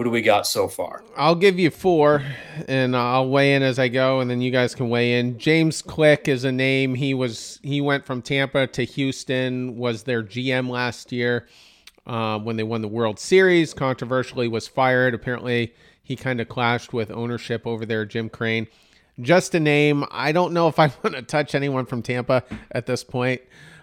Who 0.00 0.04
do 0.04 0.10
we 0.10 0.22
got 0.22 0.46
so 0.46 0.66
far? 0.66 1.04
I'll 1.14 1.34
give 1.34 1.58
you 1.58 1.68
four, 1.68 2.24
and 2.66 2.96
I'll 2.96 3.28
weigh 3.28 3.52
in 3.52 3.62
as 3.62 3.78
I 3.78 3.88
go, 3.88 4.20
and 4.20 4.30
then 4.30 4.40
you 4.40 4.50
guys 4.50 4.74
can 4.74 4.88
weigh 4.88 5.18
in. 5.18 5.38
James 5.38 5.82
Click 5.82 6.26
is 6.26 6.42
a 6.44 6.50
name. 6.50 6.94
He 6.94 7.12
was 7.12 7.60
he 7.62 7.82
went 7.82 8.06
from 8.06 8.22
Tampa 8.22 8.66
to 8.68 8.82
Houston. 8.82 9.76
Was 9.76 10.04
their 10.04 10.22
GM 10.22 10.70
last 10.70 11.12
year 11.12 11.46
uh, 12.06 12.38
when 12.38 12.56
they 12.56 12.62
won 12.62 12.80
the 12.80 12.88
World 12.88 13.18
Series. 13.18 13.74
Controversially, 13.74 14.48
was 14.48 14.66
fired. 14.66 15.12
Apparently, 15.12 15.74
he 16.02 16.16
kind 16.16 16.40
of 16.40 16.48
clashed 16.48 16.94
with 16.94 17.10
ownership 17.10 17.66
over 17.66 17.84
there. 17.84 18.06
Jim 18.06 18.30
Crane. 18.30 18.68
Just 19.20 19.54
a 19.54 19.60
name. 19.60 20.06
I 20.10 20.32
don't 20.32 20.54
know 20.54 20.66
if 20.68 20.78
I 20.78 20.86
want 21.04 21.14
to 21.14 21.20
touch 21.20 21.54
anyone 21.54 21.84
from 21.84 22.00
Tampa 22.00 22.42
at 22.72 22.86
this 22.86 23.04
point, 23.04 23.42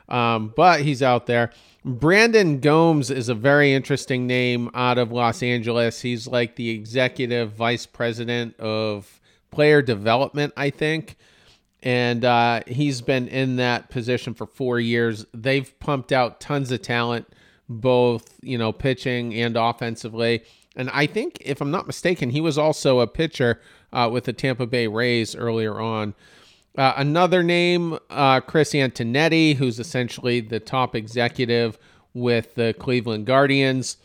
um, 0.10 0.54
but 0.56 0.82
he's 0.82 1.04
out 1.04 1.26
there. 1.26 1.52
Brandon 1.84 2.60
Gomes 2.60 3.10
is 3.10 3.30
a 3.30 3.34
very 3.34 3.74
interesting 3.74 4.28
name 4.28 4.70
out 4.74 4.98
of 4.98 5.12
Los 5.12 5.42
Angeles. 5.42 6.02
He's 6.02 6.28
like 6.28 6.56
the 6.56 6.70
executive 6.70 7.54
vice 7.54 7.86
president 7.86 8.60
of 8.60 9.22
player 9.52 9.82
development, 9.82 10.54
I 10.58 10.70
think. 10.70 11.16
And 11.84 12.26
uh, 12.26 12.62
he's 12.68 13.02
been 13.02 13.28
in 13.28 13.56
that 13.58 13.90
position 13.90 14.34
for 14.34 14.46
four 14.46 14.80
years. 14.80 15.26
They've 15.34 15.80
pumped 15.80 16.12
out 16.12 16.42
tons 16.42 16.72
of 16.72 16.82
talent, 16.82 17.28
both, 17.70 18.34
you 18.42 18.58
know, 18.58 18.74
pitching 18.74 19.34
and 19.36 19.56
offensively. 19.56 20.44
And 20.76 20.90
I 20.90 21.06
think, 21.06 21.38
if 21.40 21.62
I'm 21.62 21.72
not 21.72 21.88
mistaken, 21.88 22.32
he 22.32 22.42
was 22.42 22.58
also 22.58 23.00
a 23.00 23.08
pitcher 23.08 23.62
uh, 23.94 24.10
with 24.12 24.26
the 24.26 24.34
Tampa 24.34 24.68
Bay 24.68 24.88
Rays 24.88 25.36
earlier 25.36 25.80
on. 25.80 26.14
Uh, 26.78 26.94
another 26.96 27.42
name, 27.42 27.98
uh, 28.12 28.40
Chris 28.40 28.74
Antonetti, 28.74 29.56
who's 29.56 29.80
essentially 29.80 30.40
the 30.42 30.60
top 30.60 30.96
executive 30.96 31.80
with 32.14 32.54
the 32.54 32.76
Cleveland 32.78 33.26
Guardians. 33.26 33.98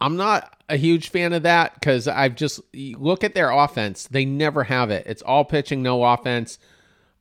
I'm 0.00 0.16
not 0.16 0.60
a 0.68 0.76
huge 0.76 1.10
fan 1.10 1.32
of 1.32 1.44
that 1.44 1.74
because 1.74 2.08
I've 2.08 2.34
just 2.34 2.60
look 2.74 3.22
at 3.22 3.34
their 3.34 3.50
offense. 3.50 4.08
They 4.08 4.24
never 4.24 4.64
have 4.64 4.90
it. 4.90 5.06
It's 5.06 5.22
all 5.22 5.44
pitching, 5.44 5.82
no 5.82 6.02
offense. 6.02 6.58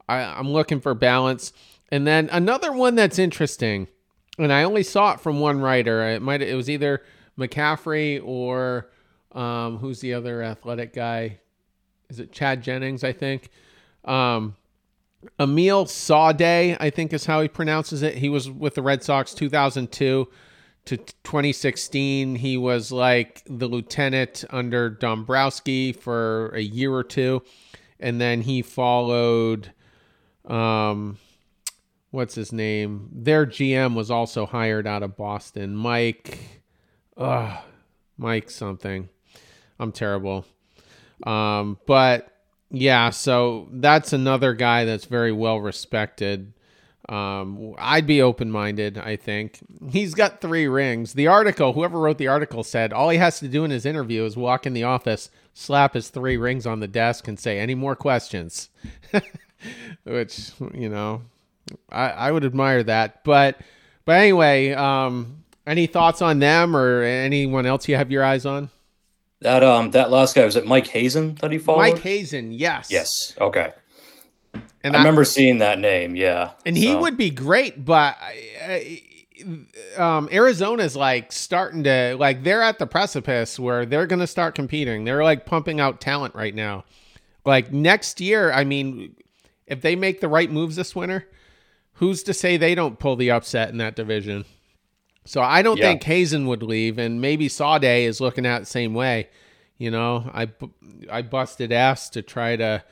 I, 0.07 0.21
I'm 0.21 0.49
looking 0.49 0.79
for 0.79 0.95
balance. 0.95 1.53
And 1.91 2.07
then 2.07 2.29
another 2.31 2.71
one 2.71 2.95
that's 2.95 3.19
interesting, 3.19 3.87
and 4.37 4.51
I 4.51 4.63
only 4.63 4.83
saw 4.83 5.13
it 5.13 5.19
from 5.19 5.39
one 5.39 5.59
writer. 5.59 6.07
It 6.09 6.21
might 6.21 6.41
it 6.41 6.55
was 6.55 6.69
either 6.69 7.03
McCaffrey 7.37 8.21
or 8.23 8.89
um, 9.33 9.77
who's 9.77 9.99
the 9.99 10.13
other 10.13 10.41
athletic 10.41 10.93
guy? 10.93 11.39
Is 12.09 12.19
it 12.19 12.31
Chad 12.31 12.63
Jennings? 12.63 13.03
I 13.03 13.11
think. 13.11 13.49
Um, 14.05 14.55
Amiel 15.37 15.85
Sawdaye, 15.85 16.77
I 16.79 16.89
think 16.89 17.13
is 17.13 17.25
how 17.25 17.41
he 17.41 17.47
pronounces 17.47 18.01
it. 18.01 18.15
He 18.15 18.29
was 18.29 18.49
with 18.49 18.75
the 18.75 18.81
Red 18.81 19.03
Sox 19.03 19.33
2002 19.33 20.27
to 20.85 20.97
2016. 20.97 22.35
He 22.35 22.57
was 22.57 22.91
like 22.91 23.43
the 23.45 23.67
lieutenant 23.67 24.45
under 24.49 24.89
Dombrowski 24.89 25.91
for 25.91 26.49
a 26.49 26.61
year 26.61 26.93
or 26.93 27.03
two. 27.03 27.43
And 27.99 28.19
then 28.21 28.41
he 28.41 28.61
followed, 28.61 29.73
um, 30.45 31.17
what's 32.11 32.35
his 32.35 32.53
name? 32.53 33.09
Their 33.11 33.45
GM 33.45 33.95
was 33.95 34.09
also 34.09 34.45
hired 34.45 34.87
out 34.87 35.03
of 35.03 35.17
Boston. 35.17 35.75
Mike, 35.75 36.39
uh, 37.17 37.57
Mike 38.17 38.49
something. 38.49 39.09
I'm 39.79 39.91
terrible. 39.91 40.45
Um, 41.23 41.77
but 41.85 42.38
yeah, 42.71 43.09
so 43.09 43.67
that's 43.71 44.13
another 44.13 44.53
guy 44.53 44.85
that's 44.85 45.05
very 45.05 45.31
well 45.31 45.59
respected. 45.59 46.53
Um, 47.07 47.73
I'd 47.79 48.05
be 48.05 48.21
open 48.21 48.51
minded, 48.51 48.99
I 48.99 49.15
think. 49.15 49.59
He's 49.89 50.13
got 50.13 50.41
three 50.41 50.67
rings. 50.67 51.13
The 51.13 51.25
article, 51.25 51.73
whoever 51.73 51.99
wrote 51.99 52.19
the 52.19 52.27
article 52.27 52.63
said 52.63 52.93
all 52.93 53.09
he 53.09 53.17
has 53.17 53.39
to 53.39 53.47
do 53.47 53.63
in 53.63 53.71
his 53.71 53.85
interview 53.85 54.23
is 54.25 54.37
walk 54.37 54.67
in 54.67 54.73
the 54.73 54.83
office, 54.83 55.31
slap 55.55 55.95
his 55.95 56.09
three 56.09 56.37
rings 56.37 56.67
on 56.67 56.81
the 56.81 56.87
desk, 56.87 57.27
and 57.27 57.39
say, 57.39 57.57
Any 57.57 57.73
more 57.73 57.95
questions? 57.95 58.69
Which, 60.03 60.51
you 60.73 60.89
know, 60.89 61.23
I, 61.91 62.09
I 62.11 62.31
would 62.31 62.45
admire 62.45 62.83
that. 62.83 63.23
But 63.23 63.59
but 64.05 64.17
anyway, 64.17 64.71
um, 64.73 65.43
any 65.65 65.87
thoughts 65.87 66.21
on 66.21 66.39
them 66.39 66.75
or 66.75 67.01
anyone 67.01 67.65
else 67.65 67.87
you 67.87 67.95
have 67.95 68.11
your 68.11 68.23
eyes 68.23 68.45
on? 68.45 68.69
That 69.41 69.63
um 69.63 69.91
that 69.91 70.11
last 70.11 70.35
guy 70.35 70.43
was 70.45 70.55
it 70.55 70.65
Mike 70.65 70.87
Hazen 70.87 71.35
that 71.35 71.51
he 71.51 71.57
followed? 71.57 71.79
Mike 71.79 71.99
Hazen, 71.99 72.51
yes. 72.51 72.89
Yes. 72.91 73.33
Okay. 73.39 73.71
And 74.83 74.95
I, 74.95 74.99
remember 74.99 75.25
seeing 75.25 75.59
that 75.59 75.79
name. 75.79 76.15
Yeah. 76.15 76.51
and 76.65 76.75
he 76.75 76.87
So, 76.87 76.99
would 77.01 77.17
be 77.17 77.29
great, 77.29 77.83
but 77.83 78.17
uh, 78.65 80.01
um, 80.01 80.29
Arizona's 80.31 80.95
like 80.95 81.31
starting 81.31 81.83
to 81.83 82.15
like 82.17 82.43
they're 82.43 82.61
at 82.61 82.79
the 82.79 82.87
precipice 82.87 83.59
where 83.59 83.85
they're 83.85 84.07
going 84.07 84.19
to 84.19 84.27
start 84.27 84.55
competing. 84.55 85.03
They're 85.05 85.23
like 85.23 85.45
pumping 85.45 85.79
out 85.79 86.01
talent 86.01 86.35
right 86.35 86.55
now. 86.55 86.85
Like 87.45 87.71
next 87.71 88.19
year, 88.21 88.51
I 88.51 88.63
mean, 88.63 89.15
if 89.67 89.81
they 89.81 89.95
make 89.95 90.19
the 90.19 90.27
right 90.27 90.51
moves 90.51 90.75
this 90.75 90.95
winter, 90.95 91.27
who's 91.93 92.23
to 92.23 92.33
say 92.33 92.57
they 92.57 92.75
don't 92.75 92.99
pull 92.99 93.15
the 93.15 93.31
upset 93.31 93.69
in 93.69 93.77
that 93.77 93.95
division? 93.95 94.45
So 95.25 95.41
I 95.41 95.61
don't 95.61 95.77
Yeah. 95.77 95.89
think 95.89 96.03
Hazen 96.03 96.47
would 96.47 96.63
leave, 96.63 96.97
and 96.97 97.21
maybe 97.21 97.47
Sawdaye 97.47 98.03
is 98.05 98.19
looking 98.19 98.45
at 98.45 98.59
the 98.59 98.65
same 98.65 98.93
way. 98.93 99.29
You 99.77 99.91
know, 99.91 100.29
I 100.33 100.49
I 101.11 101.21
busted 101.21 101.71
ass 101.71 102.09
to 102.11 102.21
try 102.21 102.55
to, 102.55 102.83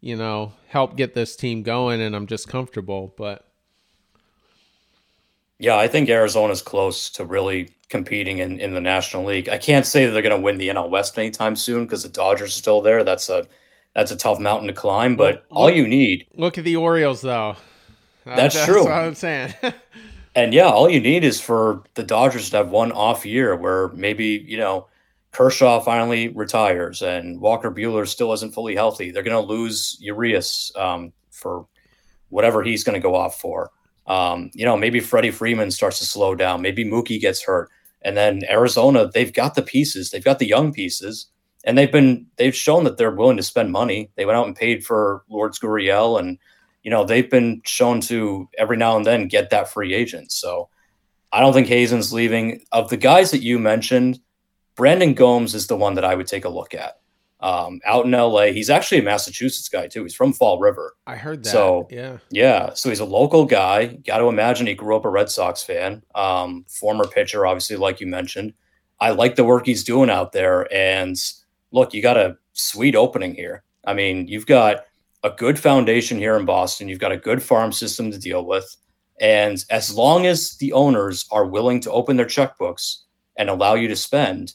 you 0.00 0.14
know, 0.16 0.52
help 0.68 0.96
get 0.96 1.14
this 1.14 1.36
team 1.36 1.62
going, 1.62 2.00
and 2.00 2.14
I'm 2.14 2.26
just 2.26 2.48
comfortable. 2.48 3.14
But 3.16 3.44
Yeah, 5.58 5.76
I 5.76 5.88
think 5.88 6.08
Arizona's 6.10 6.60
close 6.62 7.08
to 7.10 7.24
really 7.24 7.70
competing 7.88 8.38
in, 8.38 8.60
in 8.60 8.74
the 8.74 8.80
National 8.80 9.24
League. 9.24 9.48
I 9.48 9.56
can't 9.58 9.86
say 9.86 10.04
that 10.04 10.12
they're 10.12 10.20
going 10.22 10.36
to 10.36 10.42
win 10.42 10.58
the 10.58 10.68
NL 10.68 10.90
West 10.90 11.16
anytime 11.18 11.56
soon 11.56 11.84
because 11.84 12.02
the 12.02 12.08
Dodgers 12.10 12.48
are 12.50 12.58
still 12.58 12.82
there. 12.82 13.04
That's 13.04 13.28
a 13.30 13.46
that's 13.94 14.10
a 14.10 14.16
tough 14.16 14.38
mountain 14.38 14.66
to 14.68 14.74
climb. 14.74 15.16
But 15.16 15.46
Well, 15.50 15.62
all 15.62 15.70
you 15.70 15.88
need, 15.88 16.26
look 16.34 16.58
at 16.58 16.64
the 16.64 16.76
Orioles, 16.76 17.22
though. 17.22 17.56
That's 18.26 18.62
true. 18.66 18.82
what 18.84 18.92
I'm 18.92 19.14
saying. 19.14 19.54
and 20.36 20.52
yeah, 20.52 20.68
all 20.68 20.88
you 20.88 21.00
need 21.00 21.24
is 21.24 21.40
for 21.40 21.82
the 21.94 22.02
Dodgers 22.04 22.50
to 22.50 22.58
have 22.58 22.70
one 22.70 22.92
off 22.92 23.24
year 23.24 23.56
where 23.56 23.88
maybe 23.88 24.44
you 24.46 24.58
know 24.58 24.86
Kershaw 25.32 25.80
finally 25.80 26.28
retires 26.28 27.02
and 27.02 27.40
Walker 27.40 27.70
Buehler 27.70 28.06
still 28.06 28.32
isn't 28.34 28.52
fully 28.52 28.74
healthy. 28.74 29.10
They're 29.10 29.22
going 29.22 29.42
to 29.42 29.52
lose 29.52 29.96
Urias 30.00 30.70
um, 30.76 31.12
for 31.30 31.66
whatever 32.28 32.62
he's 32.62 32.84
going 32.84 32.94
to 32.94 33.02
go 33.02 33.14
off 33.14 33.40
for. 33.40 33.70
Um, 34.06 34.50
you 34.54 34.64
know, 34.64 34.76
maybe 34.76 35.00
Freddie 35.00 35.30
Freeman 35.30 35.70
starts 35.70 35.98
to 35.98 36.04
slow 36.04 36.34
down. 36.34 36.62
Maybe 36.62 36.84
Mookie 36.84 37.20
gets 37.20 37.42
hurt, 37.42 37.70
And 38.02 38.16
then 38.16 38.42
Arizona, 38.48 39.10
they've 39.12 39.32
got 39.32 39.54
the 39.54 39.62
pieces, 39.62 40.10
they've 40.10 40.22
got 40.24 40.38
the 40.38 40.46
young 40.46 40.72
pieces, 40.72 41.26
and 41.64 41.76
they've 41.76 41.90
been 41.90 42.26
they've 42.36 42.54
shown 42.54 42.84
that 42.84 42.98
they're 42.98 43.10
willing 43.10 43.38
to 43.38 43.42
spend 43.42 43.72
money. 43.72 44.10
They 44.16 44.26
went 44.26 44.36
out 44.36 44.46
and 44.46 44.54
paid 44.54 44.84
for 44.84 45.24
Lourdes 45.28 45.58
Gurriel, 45.58 46.18
and 46.20 46.38
you 46.86 46.90
know 46.90 47.04
they've 47.04 47.28
been 47.28 47.60
shown 47.64 48.00
to 48.02 48.48
every 48.56 48.76
now 48.76 48.96
and 48.96 49.04
then 49.04 49.26
get 49.26 49.50
that 49.50 49.68
free 49.68 49.92
agent. 49.92 50.30
So 50.30 50.68
I 51.32 51.40
don't 51.40 51.52
think 51.52 51.66
Hazen's 51.66 52.12
leaving. 52.12 52.64
Of 52.70 52.90
the 52.90 52.96
guys 52.96 53.32
that 53.32 53.42
you 53.42 53.58
mentioned, 53.58 54.20
Brandon 54.76 55.12
Gomes 55.12 55.52
is 55.56 55.66
the 55.66 55.76
one 55.76 55.94
that 55.94 56.04
I 56.04 56.14
would 56.14 56.28
take 56.28 56.44
a 56.44 56.48
look 56.48 56.74
at. 56.74 57.00
Um, 57.40 57.80
out 57.84 58.04
in 58.04 58.12
LA, 58.12 58.52
he's 58.52 58.70
actually 58.70 59.00
a 59.00 59.02
Massachusetts 59.02 59.68
guy 59.68 59.88
too. 59.88 60.04
He's 60.04 60.14
from 60.14 60.32
Fall 60.32 60.60
River. 60.60 60.94
I 61.08 61.16
heard 61.16 61.42
that. 61.42 61.50
So 61.50 61.88
yeah, 61.90 62.18
yeah. 62.30 62.72
So 62.74 62.88
he's 62.88 63.00
a 63.00 63.04
local 63.04 63.46
guy. 63.46 63.86
Got 63.86 64.18
to 64.18 64.28
imagine 64.28 64.68
he 64.68 64.74
grew 64.74 64.94
up 64.94 65.04
a 65.04 65.10
Red 65.10 65.28
Sox 65.28 65.64
fan. 65.64 66.04
Um, 66.14 66.66
former 66.68 67.08
pitcher, 67.08 67.46
obviously, 67.46 67.74
like 67.74 68.00
you 68.00 68.06
mentioned. 68.06 68.54
I 69.00 69.10
like 69.10 69.34
the 69.34 69.44
work 69.44 69.66
he's 69.66 69.82
doing 69.82 70.08
out 70.08 70.30
there. 70.30 70.72
And 70.72 71.16
look, 71.72 71.94
you 71.94 72.00
got 72.00 72.16
a 72.16 72.38
sweet 72.52 72.94
opening 72.94 73.34
here. 73.34 73.64
I 73.84 73.92
mean, 73.92 74.28
you've 74.28 74.46
got 74.46 74.85
a 75.26 75.34
good 75.36 75.58
foundation 75.58 76.18
here 76.18 76.36
in 76.36 76.44
Boston. 76.44 76.88
You've 76.88 76.98
got 76.98 77.12
a 77.12 77.16
good 77.16 77.42
farm 77.42 77.72
system 77.72 78.10
to 78.10 78.18
deal 78.18 78.44
with. 78.44 78.76
And 79.20 79.64
as 79.70 79.94
long 79.94 80.26
as 80.26 80.56
the 80.58 80.72
owners 80.72 81.26
are 81.30 81.46
willing 81.46 81.80
to 81.80 81.90
open 81.90 82.16
their 82.16 82.26
checkbooks 82.26 82.98
and 83.36 83.48
allow 83.48 83.74
you 83.74 83.88
to 83.88 83.96
spend, 83.96 84.52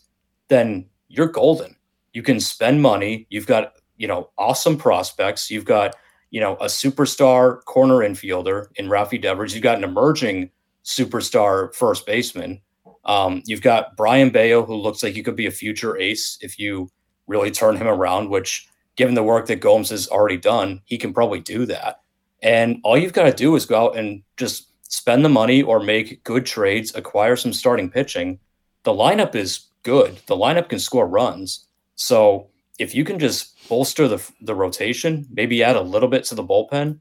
then 0.49 0.87
you're 1.07 1.27
golden 1.27 1.75
you 2.13 2.23
can 2.23 2.39
spend 2.39 2.81
money. 2.81 3.27
You've 3.29 3.47
got, 3.47 3.73
you 3.97 4.07
know, 4.07 4.29
awesome 4.37 4.77
prospects. 4.77 5.49
You've 5.49 5.65
got, 5.65 5.95
you 6.29 6.39
know, 6.39 6.55
a 6.55 6.65
superstar 6.65 7.63
corner 7.65 7.97
infielder 7.97 8.67
in 8.75 8.87
Rafi 8.87 9.21
Devers. 9.21 9.53
You've 9.53 9.63
got 9.63 9.77
an 9.77 9.83
emerging 9.83 10.51
superstar 10.83 11.73
first 11.73 12.05
baseman. 12.05 12.61
Um, 13.05 13.41
you've 13.45 13.61
got 13.61 13.95
Brayan 13.95 14.29
Bello, 14.29 14.65
who 14.65 14.75
looks 14.75 15.01
like 15.03 15.13
he 15.13 15.23
could 15.23 15.35
be 15.35 15.47
a 15.47 15.51
future 15.51 15.97
ace 15.97 16.37
if 16.41 16.59
you 16.59 16.89
really 17.27 17.51
turn 17.51 17.77
him 17.77 17.87
around, 17.87 18.29
which, 18.29 18.67
given 19.01 19.15
the 19.15 19.23
work 19.23 19.47
that 19.47 19.55
Gomes 19.61 19.89
has 19.89 20.07
already 20.09 20.37
done, 20.37 20.79
he 20.85 20.95
can 20.95 21.11
probably 21.11 21.39
do 21.39 21.65
that. 21.65 22.01
And 22.43 22.79
all 22.83 22.95
you've 22.95 23.13
got 23.13 23.23
to 23.23 23.33
do 23.33 23.55
is 23.55 23.65
go 23.65 23.87
out 23.87 23.97
and 23.97 24.21
just 24.37 24.67
spend 24.83 25.25
the 25.25 25.29
money 25.29 25.63
or 25.63 25.79
make 25.79 26.23
good 26.23 26.45
trades, 26.45 26.93
acquire 26.93 27.35
some 27.35 27.51
starting 27.51 27.89
pitching. 27.89 28.37
The 28.83 28.91
lineup 28.91 29.33
is 29.33 29.69
good. 29.81 30.19
The 30.27 30.35
lineup 30.35 30.69
can 30.69 30.77
score 30.77 31.07
runs. 31.07 31.65
So 31.95 32.51
if 32.77 32.93
you 32.93 33.03
can 33.03 33.17
just 33.17 33.67
bolster 33.67 34.07
the 34.07 34.21
the 34.39 34.53
rotation, 34.53 35.25
maybe 35.31 35.63
add 35.63 35.75
a 35.75 35.81
little 35.81 36.07
bit 36.07 36.23
to 36.25 36.35
the 36.35 36.43
bullpen, 36.43 36.99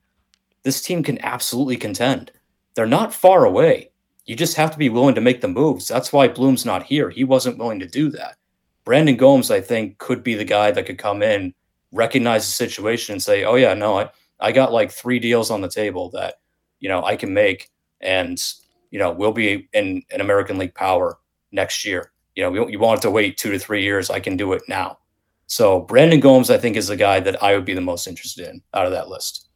this 0.62 0.80
team 0.80 1.02
can 1.02 1.22
absolutely 1.22 1.76
contend. 1.76 2.32
They're 2.76 2.86
not 2.86 3.12
far 3.12 3.44
away. 3.44 3.90
You 4.24 4.36
just 4.36 4.56
have 4.56 4.70
to 4.70 4.78
be 4.78 4.88
willing 4.88 5.16
to 5.16 5.20
make 5.20 5.42
the 5.42 5.48
moves. 5.48 5.86
That's 5.86 6.14
why 6.14 6.28
Bloom's 6.28 6.64
not 6.64 6.84
here. 6.84 7.10
He 7.10 7.24
wasn't 7.24 7.58
willing 7.58 7.80
to 7.80 7.86
do 7.86 8.08
that. 8.12 8.36
Brandon 8.84 9.18
Gomes, 9.18 9.50
I 9.50 9.60
think, 9.60 9.98
could 9.98 10.22
be 10.22 10.34
the 10.34 10.46
guy 10.46 10.70
that 10.70 10.86
could 10.86 10.96
come 10.96 11.22
in, 11.22 11.52
recognize 11.92 12.46
the 12.46 12.52
situation, 12.52 13.14
and 13.14 13.22
say, 13.22 13.44
"Oh 13.44 13.56
yeah, 13.56 13.74
no, 13.74 13.98
I 13.98 14.10
I 14.38 14.52
got 14.52 14.72
like 14.72 14.90
three 14.90 15.18
deals 15.18 15.50
on 15.50 15.60
the 15.60 15.68
table 15.68 16.10
that 16.10 16.36
you 16.78 16.88
know 16.88 17.04
I 17.04 17.16
can 17.16 17.34
make, 17.34 17.70
and 18.00 18.42
you 18.90 18.98
know 18.98 19.12
we'll 19.12 19.32
be 19.32 19.68
in 19.72 20.02
an 20.10 20.20
American 20.20 20.58
League 20.58 20.74
power 20.74 21.18
next 21.52 21.84
year." 21.84 22.12
you 22.34 22.42
know, 22.42 22.68
you 22.68 22.78
want 22.78 23.02
to 23.02 23.10
wait 23.10 23.36
two 23.36 23.50
to 23.52 23.58
three 23.58 23.82
years. 23.82 24.10
I 24.10 24.20
can 24.20 24.36
do 24.36 24.52
it 24.52 24.62
now. 24.68 24.98
So 25.46 25.80
Brandon 25.80 26.20
Gomes, 26.20 26.50
I 26.50 26.58
think, 26.58 26.76
is 26.76 26.86
the 26.86 26.96
guy 26.96 27.20
that 27.20 27.42
I 27.42 27.54
would 27.54 27.64
be 27.64 27.74
the 27.74 27.80
most 27.80 28.06
interested 28.06 28.48
in 28.48 28.62
out 28.72 28.86
of 28.86 28.92
that 28.92 29.08
list. 29.08 29.48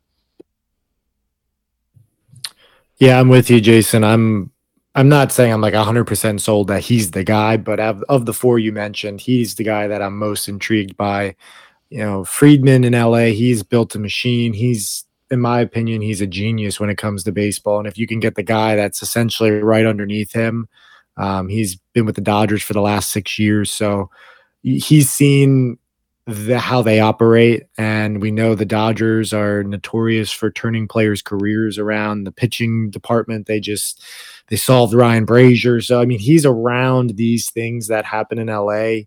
Yeah, 2.97 3.19
I'm 3.19 3.29
with 3.29 3.49
you, 3.49 3.61
Jason. 3.61 4.05
I'm 4.05 4.51
I'm 4.97 5.09
not 5.09 5.33
saying 5.33 5.53
I'm 5.53 5.61
like 5.61 5.75
100% 5.75 6.41
sold 6.41 6.69
that 6.69 6.85
he's 6.85 7.11
the 7.11 7.25
guy, 7.25 7.57
but 7.57 7.81
of, 7.81 8.05
of 8.09 8.27
the 8.27 8.33
four 8.33 8.61
you 8.61 8.71
mentioned, 8.71 9.21
he's 9.21 9.57
the 9.57 9.65
guy 9.65 9.89
that 9.89 10.01
I'm 10.01 10.17
most 10.17 10.49
intrigued 10.49 10.97
by. 10.97 11.35
You 11.91 11.99
know, 11.99 12.25
Friedman 12.25 12.85
in 12.85 12.93
LA, 12.93 13.27
he's 13.27 13.63
built 13.63 13.95
a 13.95 13.99
machine. 13.99 14.53
He's 14.53 15.05
in 15.31 15.41
my 15.41 15.61
opinion, 15.61 16.03
he's 16.03 16.21
a 16.21 16.27
genius 16.27 16.79
when 16.79 16.91
it 16.91 16.99
comes 16.99 17.25
to 17.25 17.33
baseball. 17.33 17.79
And 17.79 17.89
if 17.89 17.99
you 17.99 18.07
can 18.07 18.21
get 18.21 18.35
the 18.35 18.43
guy 18.43 18.77
that's 18.77 19.03
essentially 19.03 19.51
right 19.51 19.87
underneath 19.87 20.33
him, 20.33 20.69
um, 21.17 21.49
he's 21.49 21.77
been 21.93 22.07
with 22.07 22.15
the 22.15 22.21
Dodgers 22.21 22.63
for 22.63 22.73
the 22.73 22.81
last 22.81 23.11
six 23.11 23.39
years, 23.39 23.71
so 23.71 24.11
he's 24.63 25.11
seen 25.11 25.79
the, 26.27 26.59
how 26.59 26.83
they 26.83 27.01
operate, 27.01 27.65
and 27.77 28.21
we 28.21 28.31
know 28.31 28.55
the 28.55 28.65
Dodgers 28.65 29.33
are 29.33 29.63
notorious 29.63 30.33
for 30.33 30.51
turning 30.51 30.89
players' 30.89 31.23
careers 31.23 31.79
around. 31.79 32.25
The 32.25 32.33
pitching 32.33 32.91
department, 32.91 33.47
they 33.47 33.61
just 33.61 34.03
they 34.49 34.57
solved 34.57 34.95
Ryan 34.95 35.27
Brasier. 35.27 35.85
so 35.85 36.01
I 36.01 36.07
mean 36.07 36.19
he's 36.19 36.47
around 36.47 37.17
these 37.17 37.51
things 37.51 37.89
that 37.89 38.05
happen 38.05 38.39
in 38.39 38.47
LA, 38.49 39.05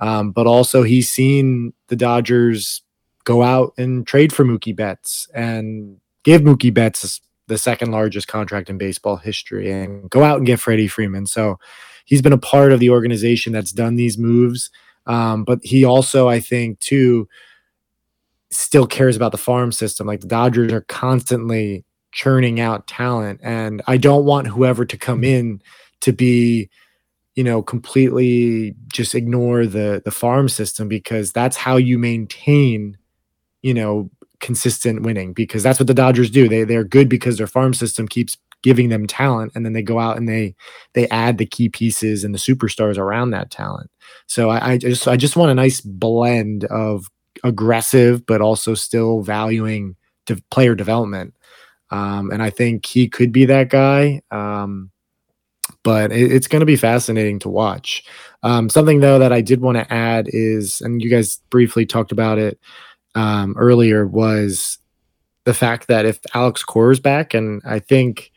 um, 0.00 0.30
but 0.30 0.46
also 0.46 0.82
he's 0.82 1.10
seen 1.10 1.72
the 1.88 1.96
Dodgers 1.96 2.82
go 3.24 3.42
out 3.42 3.74
and 3.76 4.06
trade 4.06 4.32
for 4.32 4.44
Mookie 4.44 4.74
Betts 4.74 5.28
and 5.34 5.98
give 6.22 6.42
Mookie 6.42 6.72
Betts 6.72 7.20
the 7.46 7.58
second 7.58 7.90
largest 7.90 8.28
contract 8.28 8.70
in 8.70 8.78
baseball 8.78 9.16
history 9.16 9.70
and 9.70 10.08
go 10.10 10.22
out 10.22 10.38
and 10.38 10.46
get 10.46 10.60
Freddie 10.60 10.88
Freeman. 10.88 11.26
So 11.26 11.58
he's 12.04 12.22
been 12.22 12.32
a 12.32 12.38
part 12.38 12.72
of 12.72 12.80
the 12.80 12.90
organization 12.90 13.52
that's 13.52 13.72
done 13.72 13.96
these 13.96 14.18
moves. 14.18 14.70
Um, 15.06 15.44
but 15.44 15.58
he 15.62 15.84
also, 15.84 16.28
I 16.28 16.40
think, 16.40 16.78
too, 16.80 17.28
still 18.50 18.86
cares 18.86 19.16
about 19.16 19.32
the 19.32 19.38
farm 19.38 19.72
system. 19.72 20.06
Like 20.06 20.20
the 20.20 20.26
Dodgers 20.26 20.72
are 20.72 20.82
constantly 20.82 21.84
churning 22.12 22.60
out 22.60 22.86
talent. 22.86 23.40
And 23.42 23.82
I 23.86 23.96
don't 23.96 24.24
want 24.24 24.46
whoever 24.46 24.84
to 24.84 24.96
come 24.96 25.24
in 25.24 25.62
to 26.00 26.12
be, 26.12 26.70
you 27.38 27.44
know, 27.44 27.62
completely 27.62 28.74
just 28.88 29.14
ignore 29.14 29.64
the 29.64 30.02
the 30.04 30.10
farm 30.10 30.48
system 30.48 30.88
because 30.88 31.30
that's 31.30 31.56
how 31.56 31.76
you 31.76 31.96
maintain, 31.96 32.98
you 33.62 33.72
know, 33.72 34.10
consistent 34.40 35.02
winning 35.02 35.34
because 35.34 35.62
that's 35.62 35.78
what 35.78 35.86
the 35.86 35.94
Dodgers 35.94 36.32
do. 36.32 36.48
They 36.48 36.64
they're 36.64 36.82
good 36.82 37.08
because 37.08 37.38
their 37.38 37.46
farm 37.46 37.74
system 37.74 38.08
keeps 38.08 38.36
giving 38.64 38.88
them 38.88 39.06
talent 39.06 39.52
and 39.54 39.64
then 39.64 39.72
they 39.72 39.82
go 39.82 40.00
out 40.00 40.16
and 40.16 40.28
they 40.28 40.56
they 40.94 41.06
add 41.10 41.38
the 41.38 41.46
key 41.46 41.68
pieces 41.68 42.24
and 42.24 42.34
the 42.34 42.40
superstars 42.40 42.98
around 42.98 43.30
that 43.30 43.52
talent. 43.52 43.88
So 44.26 44.50
I, 44.50 44.72
I 44.72 44.78
just 44.78 45.06
I 45.06 45.16
just 45.16 45.36
want 45.36 45.52
a 45.52 45.54
nice 45.54 45.80
blend 45.80 46.64
of 46.64 47.06
aggressive 47.44 48.26
but 48.26 48.40
also 48.40 48.74
still 48.74 49.22
valuing 49.22 49.94
player 50.50 50.74
development. 50.74 51.34
Um, 51.92 52.32
and 52.32 52.42
I 52.42 52.50
think 52.50 52.84
he 52.84 53.08
could 53.08 53.30
be 53.30 53.44
that 53.44 53.68
guy. 53.68 54.22
Um, 54.32 54.90
but 55.88 56.12
it, 56.12 56.30
it's 56.30 56.46
going 56.46 56.60
to 56.60 56.66
be 56.66 56.76
fascinating 56.76 57.38
to 57.38 57.48
watch. 57.48 58.04
Um, 58.42 58.68
something 58.68 59.00
though 59.00 59.18
that 59.20 59.32
I 59.32 59.40
did 59.40 59.62
want 59.62 59.78
to 59.78 59.90
add 59.90 60.28
is, 60.28 60.82
and 60.82 61.00
you 61.00 61.08
guys 61.08 61.38
briefly 61.48 61.86
talked 61.86 62.12
about 62.12 62.36
it 62.36 62.60
um, 63.14 63.54
earlier 63.56 64.06
was 64.06 64.76
the 65.44 65.54
fact 65.54 65.88
that 65.88 66.04
if 66.04 66.20
Alex 66.34 66.62
Cora 66.62 66.92
is 66.92 67.00
back, 67.00 67.32
and 67.32 67.62
I 67.64 67.78
think 67.78 68.32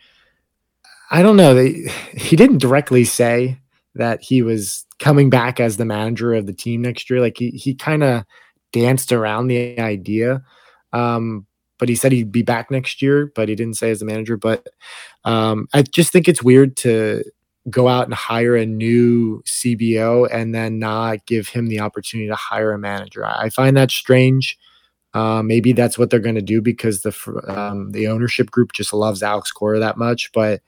I 1.12 1.22
don't 1.22 1.36
know, 1.36 1.54
they, 1.54 1.92
he 2.16 2.38
didn't 2.38 2.60
directly 2.60 3.04
say 3.04 3.60
that 3.96 4.22
he 4.22 4.42
was 4.42 4.86
coming 5.00 5.30
back 5.30 5.60
as 5.60 5.76
the 5.76 5.84
manager 5.84 6.34
of 6.34 6.46
the 6.46 6.54
team 6.54 6.82
next 6.82 7.10
year. 7.10 7.20
Like 7.20 7.36
he 7.38 7.50
he 7.50 7.76
kind 7.76 8.02
of 8.02 8.24
danced 8.72 9.12
around 9.12 9.48
the 9.48 9.78
idea. 9.78 10.42
Um, 10.94 11.46
but 11.80 11.90
he 11.90 11.96
said 11.96 12.14
he'd 12.14 12.32
be 12.32 12.44
back 12.44 12.72
next 12.72 13.02
year, 13.02 13.30
but 13.36 13.50
he 13.50 13.56
didn't 13.56 13.74
say 13.74 13.92
as 13.92 14.00
the 14.00 14.06
manager. 14.06 14.38
But 14.38 14.68
um, 15.26 15.68
I 15.74 15.82
just 15.82 16.14
think 16.14 16.30
it's 16.30 16.42
weird 16.42 16.78
to 16.78 17.24
go 17.70 17.88
out 17.88 18.06
and 18.06 18.14
hire 18.14 18.56
a 18.56 18.66
new 18.66 19.42
CBO 19.44 20.28
and 20.32 20.54
then 20.56 20.80
not 20.80 21.26
give 21.26 21.48
him 21.48 21.68
the 21.68 21.80
opportunity 21.80 22.28
to 22.28 22.36
hire 22.36 22.72
a 22.72 22.80
manager. 22.80 23.26
I 23.26 23.50
find 23.50 23.78
that 23.78 23.92
strange. 23.92 24.58
Uh, 25.14 25.44
maybe 25.44 25.74
that's 25.74 25.98
what 25.98 26.10
they're 26.10 26.20
going 26.20 26.36
to 26.36 26.42
do 26.42 26.62
because 26.62 27.02
the 27.02 27.44
um, 27.48 27.92
the 27.92 28.08
ownership 28.08 28.50
group 28.50 28.72
just 28.72 28.94
loves 28.94 29.22
Alex 29.22 29.52
Cora 29.52 29.80
that 29.80 29.98
much. 29.98 30.32
But 30.32 30.62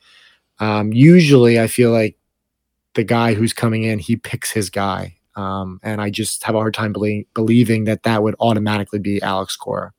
um, 0.60 0.92
usually, 0.92 1.60
I 1.60 1.68
feel 1.68 1.92
like 1.92 2.18
the 2.94 3.04
guy 3.04 3.34
who's 3.34 3.54
coming 3.54 3.84
in, 3.84 4.00
he 4.00 4.18
picks 4.18 4.52
his 4.52 4.70
guy, 4.70 5.16
um, 5.36 5.80
and 5.82 6.02
I 6.02 6.10
just 6.10 6.44
have 6.44 6.56
a 6.56 6.60
hard 6.60 6.74
time 6.74 6.92
belie- 6.92 7.26
believing 7.34 7.86
that 7.86 8.04
that 8.04 8.22
would 8.22 8.36
automatically 8.40 9.00
be 9.00 9.22
Alex 9.22 9.56
Cora. 9.56 9.94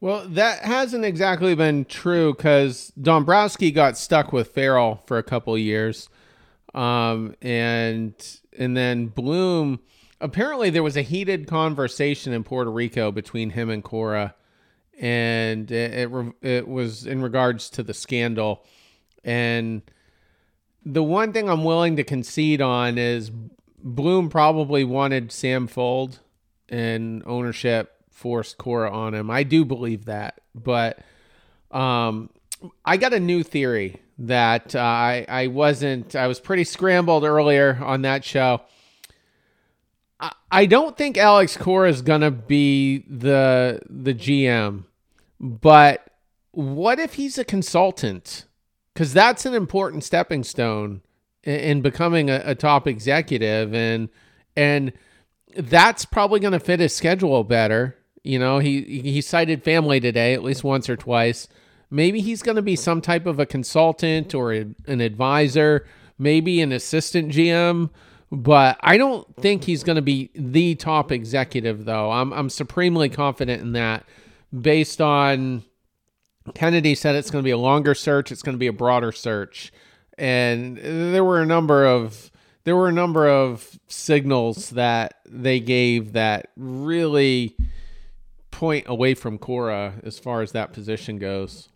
Well, 0.00 0.28
that 0.28 0.60
hasn't 0.60 1.04
exactly 1.04 1.54
been 1.54 1.86
true 1.86 2.34
because 2.34 2.92
Dombrowski 3.00 3.70
got 3.70 3.96
stuck 3.96 4.32
with 4.32 4.48
Farrell 4.48 5.02
for 5.06 5.16
a 5.18 5.22
couple 5.22 5.56
years, 5.56 6.10
um, 6.74 7.34
and 7.40 8.14
and 8.58 8.76
then 8.76 9.06
Bloom 9.06 9.80
apparently 10.20 10.70
there 10.70 10.82
was 10.82 10.96
a 10.96 11.02
heated 11.02 11.46
conversation 11.46 12.32
in 12.32 12.42
Puerto 12.44 12.70
Rico 12.70 13.12
between 13.12 13.50
him 13.50 13.70
and 13.70 13.84
Cora, 13.84 14.34
and 14.98 15.70
it, 15.70 15.92
it, 15.92 16.34
it 16.42 16.68
was 16.68 17.06
in 17.06 17.22
regards 17.22 17.68
to 17.70 17.82
the 17.82 17.94
scandal. 17.94 18.64
And 19.22 19.82
the 20.84 21.02
one 21.02 21.32
thing 21.32 21.48
I'm 21.48 21.64
willing 21.64 21.96
to 21.96 22.04
concede 22.04 22.60
on 22.60 22.98
is 22.98 23.30
Bloom 23.82 24.30
probably 24.30 24.82
wanted 24.82 25.30
Sam 25.30 25.68
Fuld 25.68 26.18
and 26.68 27.22
ownership 27.26 27.93
forced 28.14 28.56
Cora 28.56 28.90
on 28.90 29.12
him. 29.14 29.30
I 29.30 29.42
do 29.42 29.64
believe 29.64 30.06
that, 30.06 30.40
but 30.54 30.98
um, 31.70 32.30
I 32.84 32.96
got 32.96 33.12
a 33.12 33.20
new 33.20 33.42
theory 33.42 34.00
that 34.18 34.74
uh, 34.74 34.80
I 34.80 35.26
I 35.28 35.46
wasn't 35.48 36.16
I 36.16 36.28
was 36.28 36.40
pretty 36.40 36.64
scrambled 36.64 37.24
earlier 37.24 37.78
on 37.82 38.02
that 38.02 38.24
show. 38.24 38.62
I, 40.20 40.32
I 40.50 40.66
don't 40.66 40.96
think 40.96 41.18
Alex 41.18 41.56
Cora 41.56 41.90
is 41.90 42.00
gonna 42.00 42.30
be 42.30 43.04
the 43.08 43.80
the 43.90 44.14
GM, 44.14 44.84
but 45.40 46.06
what 46.52 46.98
if 46.98 47.14
he's 47.14 47.36
a 47.36 47.44
consultant? 47.44 48.46
Because 48.94 49.12
that's 49.12 49.44
an 49.44 49.54
important 49.54 50.04
stepping 50.04 50.44
stone 50.44 51.02
in, 51.42 51.56
in 51.56 51.82
becoming 51.82 52.30
a, 52.30 52.40
a 52.44 52.54
top 52.54 52.86
executive, 52.86 53.74
and 53.74 54.08
and 54.56 54.92
that's 55.56 56.04
probably 56.04 56.40
going 56.40 56.52
to 56.52 56.60
fit 56.60 56.80
his 56.80 56.94
schedule 56.94 57.44
better. 57.44 57.96
You 58.24 58.38
know, 58.38 58.58
he 58.58 58.82
he 58.82 59.20
cited 59.20 59.62
family 59.62 60.00
today 60.00 60.32
at 60.34 60.42
least 60.42 60.64
once 60.64 60.88
or 60.88 60.96
twice. 60.96 61.46
Maybe 61.90 62.20
he's 62.20 62.42
going 62.42 62.56
to 62.56 62.62
be 62.62 62.74
some 62.74 63.00
type 63.00 63.26
of 63.26 63.38
a 63.38 63.46
consultant 63.46 64.34
or 64.34 64.52
a, 64.52 64.66
an 64.86 65.00
advisor, 65.00 65.86
maybe 66.18 66.60
an 66.62 66.72
assistant 66.72 67.32
GM, 67.32 67.90
but 68.32 68.78
I 68.80 68.96
don't 68.96 69.36
think 69.36 69.64
he's 69.64 69.84
going 69.84 69.96
to 69.96 70.02
be 70.02 70.30
the 70.34 70.74
top 70.74 71.12
executive 71.12 71.84
though. 71.84 72.10
I'm 72.10 72.32
I'm 72.32 72.48
supremely 72.48 73.10
confident 73.10 73.60
in 73.60 73.72
that 73.72 74.04
based 74.58 75.02
on 75.02 75.62
Kennedy 76.54 76.94
said 76.94 77.14
it's 77.16 77.30
going 77.30 77.42
to 77.42 77.46
be 77.46 77.50
a 77.50 77.58
longer 77.58 77.94
search, 77.94 78.32
it's 78.32 78.42
going 78.42 78.54
to 78.54 78.58
be 78.58 78.66
a 78.66 78.72
broader 78.72 79.12
search. 79.12 79.72
And 80.16 80.78
there 80.78 81.24
were 81.24 81.42
a 81.42 81.46
number 81.46 81.84
of 81.86 82.30
there 82.64 82.74
were 82.74 82.88
a 82.88 82.92
number 82.92 83.28
of 83.28 83.78
signals 83.88 84.70
that 84.70 85.20
they 85.26 85.60
gave 85.60 86.12
that 86.12 86.50
really 86.56 87.56
point 88.64 88.86
away 88.88 89.12
from 89.12 89.36
Cora 89.36 89.92
as 90.04 90.18
far 90.18 90.40
as 90.40 90.52
that 90.52 90.72
position 90.72 91.18
goes. 91.18 91.68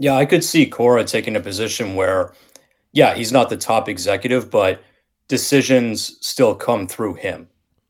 Yeah, 0.00 0.14
I 0.14 0.26
could 0.26 0.42
see 0.42 0.66
Cora 0.66 1.04
taking 1.04 1.36
a 1.36 1.40
position 1.40 1.94
where, 1.94 2.34
yeah, 2.92 3.14
he's 3.14 3.30
not 3.30 3.50
the 3.50 3.56
top 3.56 3.88
executive, 3.88 4.50
but 4.50 4.82
decisions 5.28 6.18
still 6.26 6.56
come 6.56 6.88
through 6.88 7.14
him, 7.14 7.46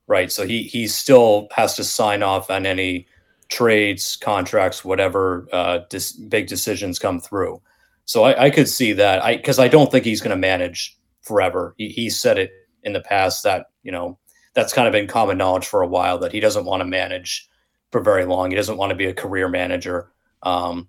right? 0.08 0.30
So 0.30 0.46
he 0.46 0.64
he 0.64 0.86
still 0.86 1.48
has 1.52 1.74
to 1.76 1.84
sign 1.84 2.22
off 2.22 2.50
on 2.50 2.66
any 2.66 3.06
trades, 3.48 4.16
contracts, 4.16 4.84
whatever 4.84 5.48
uh, 5.50 5.78
dis- 5.88 6.12
big 6.12 6.48
decisions 6.48 6.98
come 6.98 7.18
through. 7.18 7.62
So 8.04 8.24
I, 8.24 8.44
I 8.44 8.50
could 8.50 8.68
see 8.68 8.92
that. 8.92 9.24
I 9.24 9.36
because 9.36 9.58
I 9.58 9.68
don't 9.68 9.90
think 9.90 10.04
he's 10.04 10.20
going 10.20 10.36
to 10.36 10.48
manage 10.52 10.98
forever. 11.22 11.74
He, 11.78 11.88
he 11.88 12.10
said 12.10 12.38
it 12.38 12.50
in 12.82 12.92
the 12.92 13.00
past 13.00 13.42
that 13.44 13.68
you 13.82 13.90
know 13.90 14.18
that's 14.54 14.72
kind 14.72 14.86
of 14.86 14.92
been 14.92 15.06
common 15.06 15.38
knowledge 15.38 15.66
for 15.66 15.82
a 15.82 15.86
while 15.86 16.18
that 16.18 16.32
he 16.32 16.40
doesn't 16.40 16.64
want 16.64 16.80
to 16.80 16.86
manage 16.86 17.48
for 17.90 18.00
very 18.00 18.24
long. 18.24 18.50
He 18.50 18.56
doesn't 18.56 18.76
want 18.76 18.90
to 18.90 18.96
be 18.96 19.06
a 19.06 19.14
career 19.14 19.48
manager. 19.48 20.10
Um, 20.42 20.88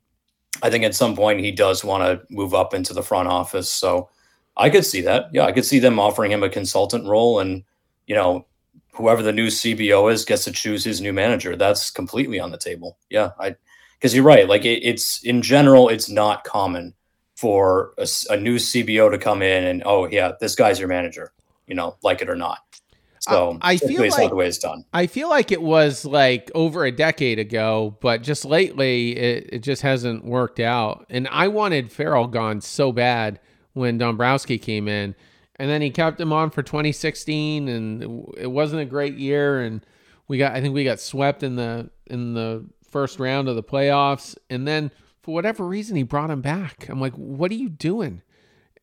I 0.63 0.69
think 0.69 0.84
at 0.84 0.95
some 0.95 1.15
point 1.15 1.39
he 1.39 1.51
does 1.51 1.84
want 1.84 2.04
to 2.04 2.34
move 2.34 2.54
up 2.54 2.73
into 2.73 2.93
the 2.93 3.04
front 3.04 3.28
office. 3.28 3.69
So 3.69 4.10
I 4.58 4.69
could 4.69 4.86
see 4.86 5.01
that. 5.01 5.30
Yeah, 5.34 5.43
I 5.43 5.51
could 5.51 5.65
see 5.65 5.80
them 5.80 5.99
offering 5.99 6.32
him 6.32 6.43
a 6.43 6.49
consultant 6.49 7.06
role, 7.06 7.39
and 7.39 7.63
you 8.08 8.15
know, 8.15 8.45
whoever 8.93 9.21
the 9.21 9.34
new 9.34 9.47
CBO 9.47 10.12
is 10.12 10.23
gets 10.23 10.45
to 10.45 10.51
choose 10.51 10.84
his 10.84 11.01
new 11.01 11.12
manager. 11.12 11.56
That's 11.56 11.91
completely 11.91 12.39
on 12.39 12.51
the 12.51 12.58
table. 12.58 12.97
Yeah, 13.10 13.32
I 13.39 13.56
because 13.99 14.15
you're 14.15 14.23
right. 14.23 14.47
Like 14.47 14.65
it, 14.65 14.84
it's 14.84 15.23
in 15.23 15.41
general, 15.41 15.89
it's 15.89 16.10
not 16.10 16.43
common 16.43 16.93
for 17.36 17.93
a, 17.97 18.08
a, 18.30 18.38
new 18.38 18.56
CBO 18.56 19.12
to 19.12 19.17
come 19.17 19.41
in 19.41 19.65
and 19.65 19.84
oh 19.86 20.08
yeah, 20.08 20.34
this 20.39 20.56
guy's 20.56 20.80
your 20.80 20.88
manager. 20.88 21.34
You 21.67 21.75
know, 21.75 21.97
like 22.01 22.21
it 22.21 22.30
or 22.30 22.36
not. 22.36 22.60
So 23.27 23.57
I, 23.61 23.71
I 23.73 23.77
feel 23.77 24.07
like 24.09 24.29
the 24.29 24.35
way 24.35 24.47
it's 24.47 24.57
done. 24.57 24.85
I 24.93 25.07
feel 25.07 25.29
like 25.29 25.51
it 25.51 25.61
was 25.61 26.05
like 26.05 26.51
over 26.53 26.85
a 26.85 26.91
decade 26.91 27.39
ago, 27.39 27.97
but 28.01 28.21
just 28.21 28.45
lately 28.45 29.15
it, 29.15 29.49
it 29.53 29.59
just 29.59 29.81
hasn't 29.81 30.25
worked 30.25 30.59
out. 30.59 31.05
And 31.09 31.27
I 31.29 31.47
wanted 31.47 31.91
Farrell 31.91 32.27
gone 32.27 32.61
so 32.61 32.91
bad 32.91 33.39
when 33.73 33.97
Dombrowski 33.97 34.57
came 34.57 34.88
in, 34.88 35.15
and 35.55 35.69
then 35.69 35.81
he 35.81 35.89
kept 35.89 36.19
him 36.21 36.31
on 36.31 36.51
for 36.51 36.61
2016, 36.61 37.67
and 37.67 38.03
it 38.38 38.51
wasn't 38.51 38.81
a 38.81 38.85
great 38.85 39.15
year. 39.15 39.61
And 39.61 39.85
we 40.27 40.38
got 40.38 40.53
I 40.53 40.61
think 40.61 40.75
we 40.75 40.83
got 40.83 40.99
swept 40.99 41.41
in 41.41 41.55
the 41.55 41.89
in 42.05 42.33
the 42.33 42.65
first 42.89 43.19
round 43.19 43.49
of 43.49 43.55
the 43.55 43.63
playoffs, 43.63 44.38
and 44.49 44.67
then 44.67 44.91
for 45.23 45.33
whatever 45.33 45.65
reason 45.65 45.95
he 45.95 46.03
brought 46.03 46.29
him 46.29 46.41
back. 46.41 46.88
I'm 46.89 47.01
like, 47.01 47.13
what 47.13 47.49
are 47.49 47.55
you 47.55 47.69
doing? 47.69 48.21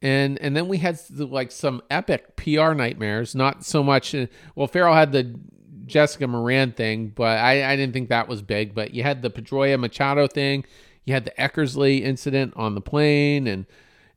And 0.03 0.38
and 0.41 0.57
then 0.57 0.69
we 0.69 0.79
had 0.79 1.01
like 1.17 1.53
some 1.53 1.81
epic 1.91 2.37
PR 2.37 2.73
nightmares. 2.73 3.35
Not 3.35 3.65
so 3.65 3.83
much. 3.83 4.15
Uh, 4.15 4.27
well, 4.57 4.67
Farrell 4.67 4.95
had 4.95 5.12
the 5.12 5.38
Jessica 5.87 6.27
Moran 6.27 6.73
thing, 6.73 7.09
but 7.09 7.38
I, 7.38 7.73
I 7.73 7.77
didn't 7.77 7.93
think 7.93 8.09
that 8.09 8.29
was 8.29 8.43
big. 8.43 8.75
But 8.75 8.93
you 8.93 9.05
had 9.05 9.23
the 9.23 9.31
Pedroia 9.31 9.79
Machado 9.79 10.27
thing. 10.27 10.65
You 11.05 11.15
had 11.15 11.25
the 11.25 11.33
Eckersley 11.38 12.03
incident 12.03 12.55
on 12.57 12.75
the 12.75 12.81
plane, 12.81 13.47
and 13.47 13.67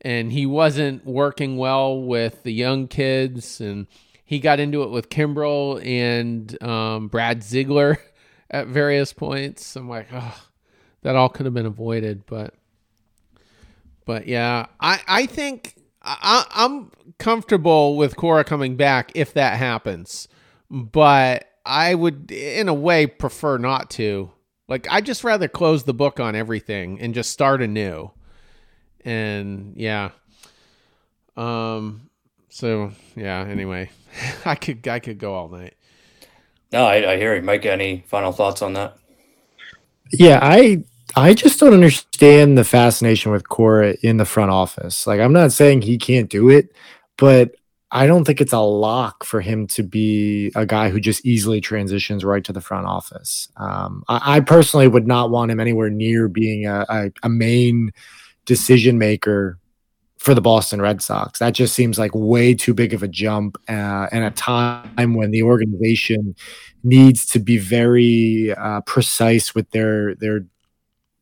and 0.02 0.32
he 0.32 0.48
wasn't 0.48 1.06
working 1.06 1.58
well 1.58 2.02
with 2.02 2.44
the 2.44 2.52
young 2.52 2.88
kids, 2.88 3.62
and 3.62 3.86
he 4.24 4.40
got 4.40 4.60
into 4.60 4.82
it 4.82 4.90
with 4.90 5.10
Kimbrel 5.10 5.86
and 5.86 6.62
um, 6.64 7.10
Brad 7.10 7.44
Ziegler 7.44 8.00
at 8.50 8.68
various 8.68 9.14
points. 9.14 9.76
I'm 9.76 9.88
like, 9.88 10.08
oh, 10.12 10.44
that 11.04 11.16
all 11.16 11.30
could 11.30 11.46
have 11.46 11.54
been 11.54 11.68
avoided, 11.68 12.26
but 12.26 12.56
but 14.06 14.28
yeah, 14.28 14.68
I 14.80 15.02
I 15.08 15.26
think 15.26 15.76
I, 16.02 16.46
I'm 16.54 16.92
comfortable 17.18 17.98
with 17.98 18.16
Cora 18.16 18.44
coming 18.44 18.76
back 18.76 19.12
if 19.16 19.34
that 19.34 19.58
happens, 19.58 20.28
but 20.70 21.50
I 21.66 21.96
would, 21.96 22.32
in 22.32 22.70
a 22.70 22.74
way, 22.74 23.08
prefer 23.08 23.58
not 23.58 23.90
to. 23.92 24.32
Like 24.68 24.88
I 24.90 25.02
just 25.02 25.24
rather 25.24 25.48
close 25.48 25.84
the 25.84 25.94
book 25.94 26.20
on 26.20 26.36
everything 26.36 27.00
and 27.00 27.14
just 27.14 27.32
start 27.32 27.62
anew. 27.62 28.12
And 29.04 29.74
yeah. 29.76 30.12
Um 31.38 32.10
so 32.50 32.92
yeah, 33.16 33.42
anyway. 33.42 33.92
I 34.46 34.56
could 34.56 34.88
I 34.88 35.00
could 35.00 35.20
go 35.20 35.36
all 35.36 35.50
night. 35.50 35.76
No, 36.72 36.86
I, 36.86 37.14
I 37.14 37.18
hear 37.18 37.36
you. 37.36 37.44
Mike, 37.44 37.66
any 37.66 38.04
final 38.08 38.32
thoughts 38.32 38.62
on 38.64 38.74
that? 38.74 38.98
Yeah, 40.12 40.40
I 40.42 40.84
I 41.16 41.34
just 41.34 41.60
don't 41.60 41.74
understand 41.74 42.58
the 42.58 42.64
fascination 42.64 43.32
with 43.32 43.48
Cora 43.48 43.96
in 44.02 44.18
the 44.18 44.26
front 44.26 44.52
office. 44.52 45.08
Like, 45.08 45.22
I'm 45.22 45.34
not 45.34 45.52
saying 45.52 45.82
he 45.82 45.98
can't 45.98 46.30
do 46.30 46.50
it, 46.50 46.76
but 47.18 47.56
I 47.92 48.08
don't 48.08 48.26
think 48.26 48.42
it's 48.42 48.52
a 48.52 48.60
lock 48.60 49.24
for 49.24 49.40
him 49.40 49.68
to 49.68 49.84
be 49.84 50.52
a 50.56 50.66
guy 50.66 50.90
who 50.90 51.00
just 51.00 51.26
easily 51.26 51.62
transitions 51.62 52.26
right 52.26 52.44
to 52.44 52.52
the 52.52 52.60
front 52.60 52.88
office. 52.88 53.48
Um, 53.56 54.04
I, 54.10 54.38
I, 54.38 54.40
personally 54.42 54.88
would 54.88 55.08
not 55.08 55.30
want 55.30 55.52
him 55.52 55.62
anywhere 55.62 55.90
near 55.90 56.28
being 56.28 56.66
a, 56.66 56.86
a, 56.90 57.12
a 57.24 57.30
main 57.30 57.92
decision 58.44 58.98
maker 58.98 59.60
for 60.18 60.34
the 60.34 60.42
Boston 60.42 60.82
Red 60.82 61.02
Sox. 61.02 61.40
That 61.40 61.54
just 61.54 61.76
seems 61.76 62.00
like 62.00 62.12
way 62.14 62.54
too 62.54 62.74
big 62.74 62.94
of 62.94 63.04
a 63.04 63.08
jump 63.08 63.58
uh, 63.70 64.08
and 64.12 64.26
a 64.26 64.32
time 64.32 65.14
when 65.14 65.32
the 65.32 65.44
organization 65.44 66.36
needs 66.84 67.26
to 67.28 67.40
be 67.40 67.58
very 67.58 68.54
uh, 68.58 68.82
precise 68.82 69.54
with 69.56 69.70
their 69.72 70.16
their 70.16 70.46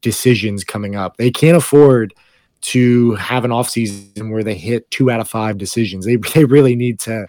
decisions 0.03 0.63
coming 0.63 0.95
up. 0.95 1.17
They 1.17 1.31
can't 1.31 1.57
afford 1.57 2.13
to 2.61 3.15
have 3.15 3.43
an 3.43 3.51
offseason 3.51 4.31
where 4.31 4.43
they 4.43 4.55
hit 4.55 4.89
two 4.91 5.09
out 5.09 5.19
of 5.19 5.27
five 5.27 5.57
decisions. 5.57 6.05
They, 6.05 6.15
they 6.35 6.45
really 6.45 6.75
need 6.75 6.99
to 7.01 7.27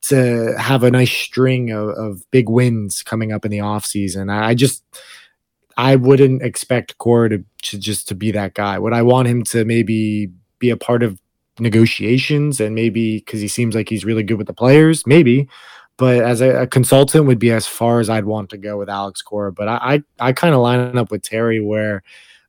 to 0.00 0.54
have 0.56 0.84
a 0.84 0.90
nice 0.92 1.10
string 1.10 1.72
of, 1.72 1.88
of 1.88 2.30
big 2.30 2.48
wins 2.48 3.02
coming 3.02 3.32
up 3.32 3.44
in 3.44 3.50
the 3.50 3.58
offseason. 3.58 4.32
I 4.32 4.54
just 4.54 4.84
I 5.76 5.96
wouldn't 5.96 6.42
expect 6.42 6.98
Cora 6.98 7.30
to, 7.30 7.44
to 7.62 7.78
just 7.78 8.06
to 8.08 8.14
be 8.14 8.30
that 8.32 8.54
guy. 8.54 8.78
Would 8.78 8.92
I 8.92 9.02
want 9.02 9.28
him 9.28 9.42
to 9.44 9.64
maybe 9.64 10.30
be 10.58 10.70
a 10.70 10.76
part 10.76 11.02
of 11.02 11.20
negotiations 11.60 12.60
and 12.60 12.74
maybe 12.74 13.18
because 13.18 13.40
he 13.40 13.48
seems 13.48 13.74
like 13.74 13.88
he's 13.88 14.04
really 14.04 14.22
good 14.22 14.38
with 14.38 14.46
the 14.46 14.54
players, 14.54 15.06
maybe. 15.06 15.48
But 15.98 16.22
as 16.22 16.40
a, 16.40 16.62
a, 16.62 16.66
consultant 16.66 17.26
would 17.26 17.38
be 17.38 17.50
as 17.50 17.66
far 17.66 18.00
as 18.00 18.08
I'd 18.08 18.24
want 18.24 18.50
to 18.50 18.56
go 18.56 18.78
with 18.78 18.88
Alex 18.88 19.20
Cora. 19.20 19.52
But 19.52 19.68
I 19.68 20.02
I, 20.20 20.28
I 20.28 20.32
kind 20.32 20.54
of 20.54 20.60
line 20.60 20.96
up 20.96 21.10
with 21.10 21.22
Terry 21.22 21.60
where 21.60 22.02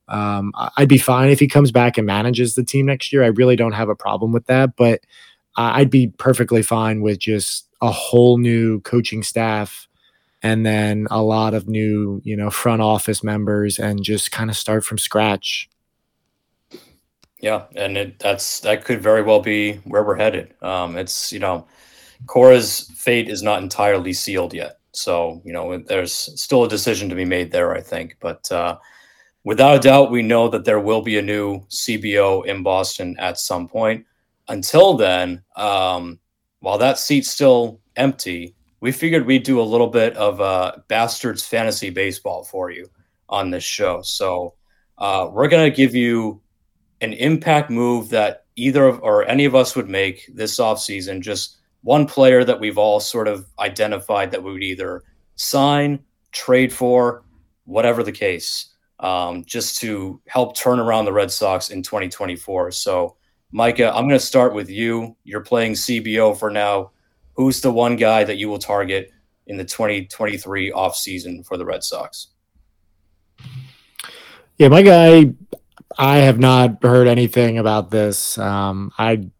um, 0.08 0.52
I'd 0.76 0.88
be 0.88 0.98
fine 0.98 1.30
if 1.30 1.40
he 1.40 1.48
comes 1.48 1.70
back 1.70 1.98
and 1.98 2.06
manages 2.06 2.54
the 2.54 2.64
team 2.64 2.86
next 2.86 3.12
year. 3.12 3.22
I 3.22 3.28
really 3.28 3.56
don't 3.56 3.72
have 3.72 3.88
a 3.88 3.94
problem 3.94 4.32
with 4.32 4.46
that. 4.46 4.76
But 4.76 5.00
I'd 5.56 5.90
be 5.90 6.08
perfectly 6.08 6.62
fine 6.62 7.02
with 7.02 7.18
just 7.18 7.68
a 7.82 7.90
whole 7.90 8.38
new 8.38 8.80
coaching 8.80 9.22
staff 9.22 9.88
and 10.42 10.64
then 10.64 11.06
a 11.10 11.22
lot 11.22 11.54
of 11.54 11.68
new, 11.68 12.20
you 12.24 12.36
know, 12.36 12.50
front 12.50 12.82
office 12.82 13.22
members 13.22 13.78
and 13.78 14.02
just 14.02 14.32
kind 14.32 14.48
of 14.48 14.56
start 14.56 14.84
from 14.84 14.98
scratch. 14.98 15.68
Yeah, 17.40 17.64
and 17.74 17.96
it, 17.96 18.18
that's 18.18 18.60
that 18.60 18.84
could 18.84 19.00
very 19.02 19.22
well 19.22 19.40
be 19.40 19.74
where 19.84 20.02
we're 20.02 20.16
headed. 20.16 20.54
Um, 20.62 20.96
it's 20.96 21.32
you 21.32 21.38
know, 21.38 21.66
Cora's 22.26 22.90
fate 22.96 23.28
is 23.28 23.42
not 23.42 23.62
entirely 23.62 24.12
sealed 24.12 24.54
yet. 24.54 24.78
So, 24.92 25.40
you 25.44 25.52
know, 25.52 25.78
there's 25.78 26.12
still 26.12 26.64
a 26.64 26.68
decision 26.68 27.08
to 27.08 27.14
be 27.14 27.24
made 27.24 27.50
there, 27.50 27.74
I 27.74 27.80
think. 27.80 28.16
But 28.20 28.50
uh, 28.50 28.78
without 29.44 29.76
a 29.76 29.80
doubt, 29.80 30.10
we 30.10 30.22
know 30.22 30.48
that 30.48 30.64
there 30.64 30.80
will 30.80 31.02
be 31.02 31.18
a 31.18 31.22
new 31.22 31.60
CBO 31.68 32.44
in 32.46 32.62
Boston 32.62 33.16
at 33.18 33.38
some 33.38 33.68
point. 33.68 34.04
Until 34.48 34.94
then, 34.94 35.42
um, 35.56 36.18
while 36.60 36.78
that 36.78 36.98
seat's 36.98 37.30
still 37.30 37.80
empty, 37.96 38.54
we 38.80 38.92
figured 38.92 39.26
we'd 39.26 39.44
do 39.44 39.60
a 39.60 39.62
little 39.62 39.86
bit 39.86 40.16
of 40.16 40.40
uh, 40.40 40.72
Bastards 40.88 41.44
Fantasy 41.44 41.90
Baseball 41.90 42.44
for 42.44 42.70
you 42.70 42.90
on 43.28 43.50
this 43.50 43.64
show. 43.64 44.02
So 44.02 44.54
uh, 44.98 45.28
we're 45.30 45.48
going 45.48 45.70
to 45.70 45.76
give 45.76 45.94
you 45.94 46.40
an 47.00 47.12
impact 47.12 47.70
move 47.70 48.10
that 48.10 48.44
either 48.56 48.86
of, 48.86 49.00
or 49.02 49.24
any 49.26 49.44
of 49.44 49.54
us 49.54 49.76
would 49.76 49.88
make 49.88 50.28
this 50.34 50.58
offseason, 50.58 51.20
just 51.20 51.58
one 51.82 52.06
player 52.06 52.44
that 52.44 52.60
we've 52.60 52.78
all 52.78 53.00
sort 53.00 53.28
of 53.28 53.46
identified 53.58 54.30
that 54.30 54.42
we 54.42 54.52
would 54.52 54.62
either 54.62 55.02
sign, 55.36 56.00
trade 56.32 56.72
for, 56.72 57.24
whatever 57.64 58.02
the 58.02 58.12
case, 58.12 58.74
um, 58.98 59.44
just 59.44 59.78
to 59.80 60.20
help 60.26 60.56
turn 60.56 60.78
around 60.78 61.04
the 61.04 61.12
Red 61.12 61.30
Sox 61.30 61.70
in 61.70 61.82
2024. 61.82 62.70
So, 62.72 63.16
Micah, 63.52 63.88
I'm 63.88 64.06
going 64.06 64.10
to 64.10 64.24
start 64.24 64.54
with 64.54 64.68
you. 64.68 65.16
You're 65.24 65.40
playing 65.40 65.72
CBO 65.72 66.38
for 66.38 66.50
now. 66.50 66.92
Who's 67.34 67.60
the 67.60 67.72
one 67.72 67.96
guy 67.96 68.24
that 68.24 68.36
you 68.36 68.48
will 68.48 68.58
target 68.58 69.10
in 69.46 69.56
the 69.56 69.64
2023 69.64 70.72
offseason 70.72 71.46
for 71.46 71.56
the 71.56 71.64
Red 71.64 71.82
Sox? 71.82 72.28
Yeah, 74.58 74.68
my 74.68 74.82
guy, 74.82 75.32
I 75.96 76.18
have 76.18 76.38
not 76.38 76.82
heard 76.82 77.08
anything 77.08 77.58
about 77.58 77.90
this. 77.90 78.36
Um, 78.36 78.92
I 78.98 79.30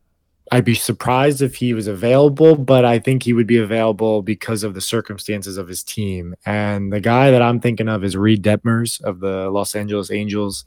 I'd 0.52 0.64
be 0.64 0.74
surprised 0.74 1.42
if 1.42 1.54
he 1.54 1.74
was 1.74 1.86
available, 1.86 2.56
but 2.56 2.84
I 2.84 2.98
think 2.98 3.22
he 3.22 3.32
would 3.32 3.46
be 3.46 3.58
available 3.58 4.20
because 4.20 4.64
of 4.64 4.74
the 4.74 4.80
circumstances 4.80 5.56
of 5.56 5.68
his 5.68 5.84
team. 5.84 6.34
And 6.44 6.92
the 6.92 7.00
guy 7.00 7.30
that 7.30 7.42
I'm 7.42 7.60
thinking 7.60 7.88
of 7.88 8.02
is 8.02 8.16
Reid 8.16 8.42
Detmers 8.42 9.00
of 9.02 9.20
the 9.20 9.48
Los 9.50 9.76
Angeles 9.76 10.10
Angels. 10.10 10.64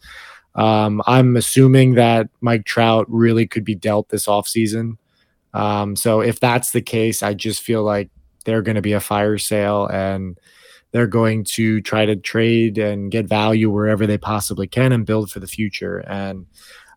Um, 0.56 1.02
I'm 1.06 1.36
assuming 1.36 1.96
that 1.96 2.30
Mike 2.40 2.64
Trout 2.64 3.06
really 3.10 3.46
could 3.46 3.66
be 3.66 3.76
dealt 3.76 4.08
this 4.08 4.28
offseason. 4.28 4.98
Um, 5.54 5.96
so 5.98 6.22
if 6.22 6.40
that's 6.40 6.72
the 6.72 6.82
case, 6.82 7.22
I 7.22 7.34
just 7.34 7.62
feel 7.62 7.84
like 7.84 8.10
they're 8.46 8.62
going 8.62 8.76
to 8.76 8.82
be 8.82 8.94
a 8.94 9.00
fire 9.02 9.38
sale 9.38 9.88
and 9.88 10.40
they're 10.92 11.08
going 11.08 11.44
to 11.44 11.82
try 11.82 12.06
to 12.06 12.16
trade 12.16 12.78
and 12.78 13.12
get 13.12 13.26
value 13.26 13.70
wherever 13.70 14.06
they 14.06 14.18
possibly 14.18 14.68
can 14.68 14.92
and 14.92 15.06
build 15.06 15.32
for 15.32 15.40
the 15.40 15.48
future. 15.48 15.98
And 16.00 16.46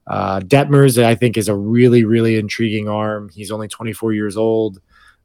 uh, 0.07 0.41
Detmers, 0.41 1.03
I 1.03 1.15
think, 1.15 1.37
is 1.37 1.49
a 1.49 1.57
really, 1.57 2.05
really 2.05 2.37
intriguing 2.37 2.89
arm. 2.89 3.29
He's 3.29 3.51
only 3.51 3.69
24 3.69 4.13
years 4.13 4.37
old. 4.37 4.81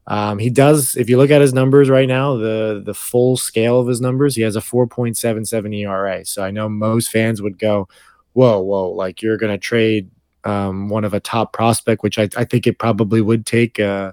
Um, 0.08 0.38
he 0.38 0.50
does, 0.50 0.96
if 0.96 1.08
you 1.08 1.16
look 1.16 1.30
at 1.30 1.40
his 1.40 1.54
numbers 1.54 1.88
right 1.88 2.08
now, 2.08 2.36
the 2.36 2.82
the 2.84 2.94
full 2.94 3.36
scale 3.36 3.78
of 3.78 3.86
his 3.86 4.00
numbers, 4.00 4.34
he 4.34 4.42
has 4.42 4.56
a 4.56 4.60
4.77 4.60 5.76
ERA. 5.78 6.24
So 6.24 6.42
I 6.42 6.50
know 6.50 6.68
most 6.68 7.10
fans 7.10 7.40
would 7.40 7.58
go, 7.58 7.88
"Whoa, 8.32 8.60
whoa!" 8.60 8.90
Like 8.90 9.22
you're 9.22 9.36
going 9.36 9.52
to 9.52 9.58
trade 9.58 10.10
um, 10.42 10.88
one 10.88 11.04
of 11.04 11.14
a 11.14 11.20
top 11.20 11.52
prospect, 11.52 12.02
which 12.02 12.18
I, 12.18 12.28
I 12.36 12.44
think 12.44 12.66
it 12.66 12.80
probably 12.80 13.20
would 13.20 13.46
take 13.46 13.78
uh, 13.78 14.12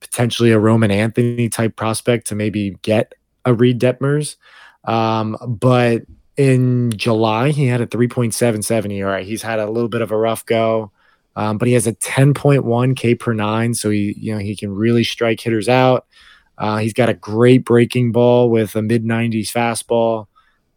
potentially 0.00 0.52
a 0.52 0.58
Roman 0.58 0.90
Anthony 0.90 1.50
type 1.50 1.76
prospect 1.76 2.26
to 2.28 2.34
maybe 2.34 2.78
get 2.80 3.14
a 3.44 3.52
Reid 3.52 3.78
Detmers. 3.78 4.36
Um, 4.84 5.36
but 5.46 6.02
in 6.36 6.90
July, 6.96 7.50
he 7.50 7.66
had 7.66 7.80
a 7.80 7.86
3.77 7.86 8.92
ERA. 8.92 9.22
He's 9.22 9.42
had 9.42 9.58
a 9.58 9.68
little 9.68 9.88
bit 9.88 10.00
of 10.00 10.10
a 10.10 10.16
rough 10.16 10.46
go, 10.46 10.90
um, 11.36 11.58
but 11.58 11.68
he 11.68 11.74
has 11.74 11.86
a 11.86 11.94
10.1 11.94 12.96
K 12.96 13.14
per 13.14 13.32
nine, 13.32 13.74
so 13.74 13.90
he 13.90 14.14
you 14.18 14.34
know 14.34 14.40
he 14.40 14.56
can 14.56 14.72
really 14.72 15.04
strike 15.04 15.40
hitters 15.40 15.68
out. 15.68 16.06
Uh, 16.58 16.78
he's 16.78 16.92
got 16.92 17.08
a 17.08 17.14
great 17.14 17.64
breaking 17.64 18.12
ball 18.12 18.50
with 18.50 18.76
a 18.76 18.82
mid 18.82 19.04
90s 19.04 19.50
fastball. 19.50 20.26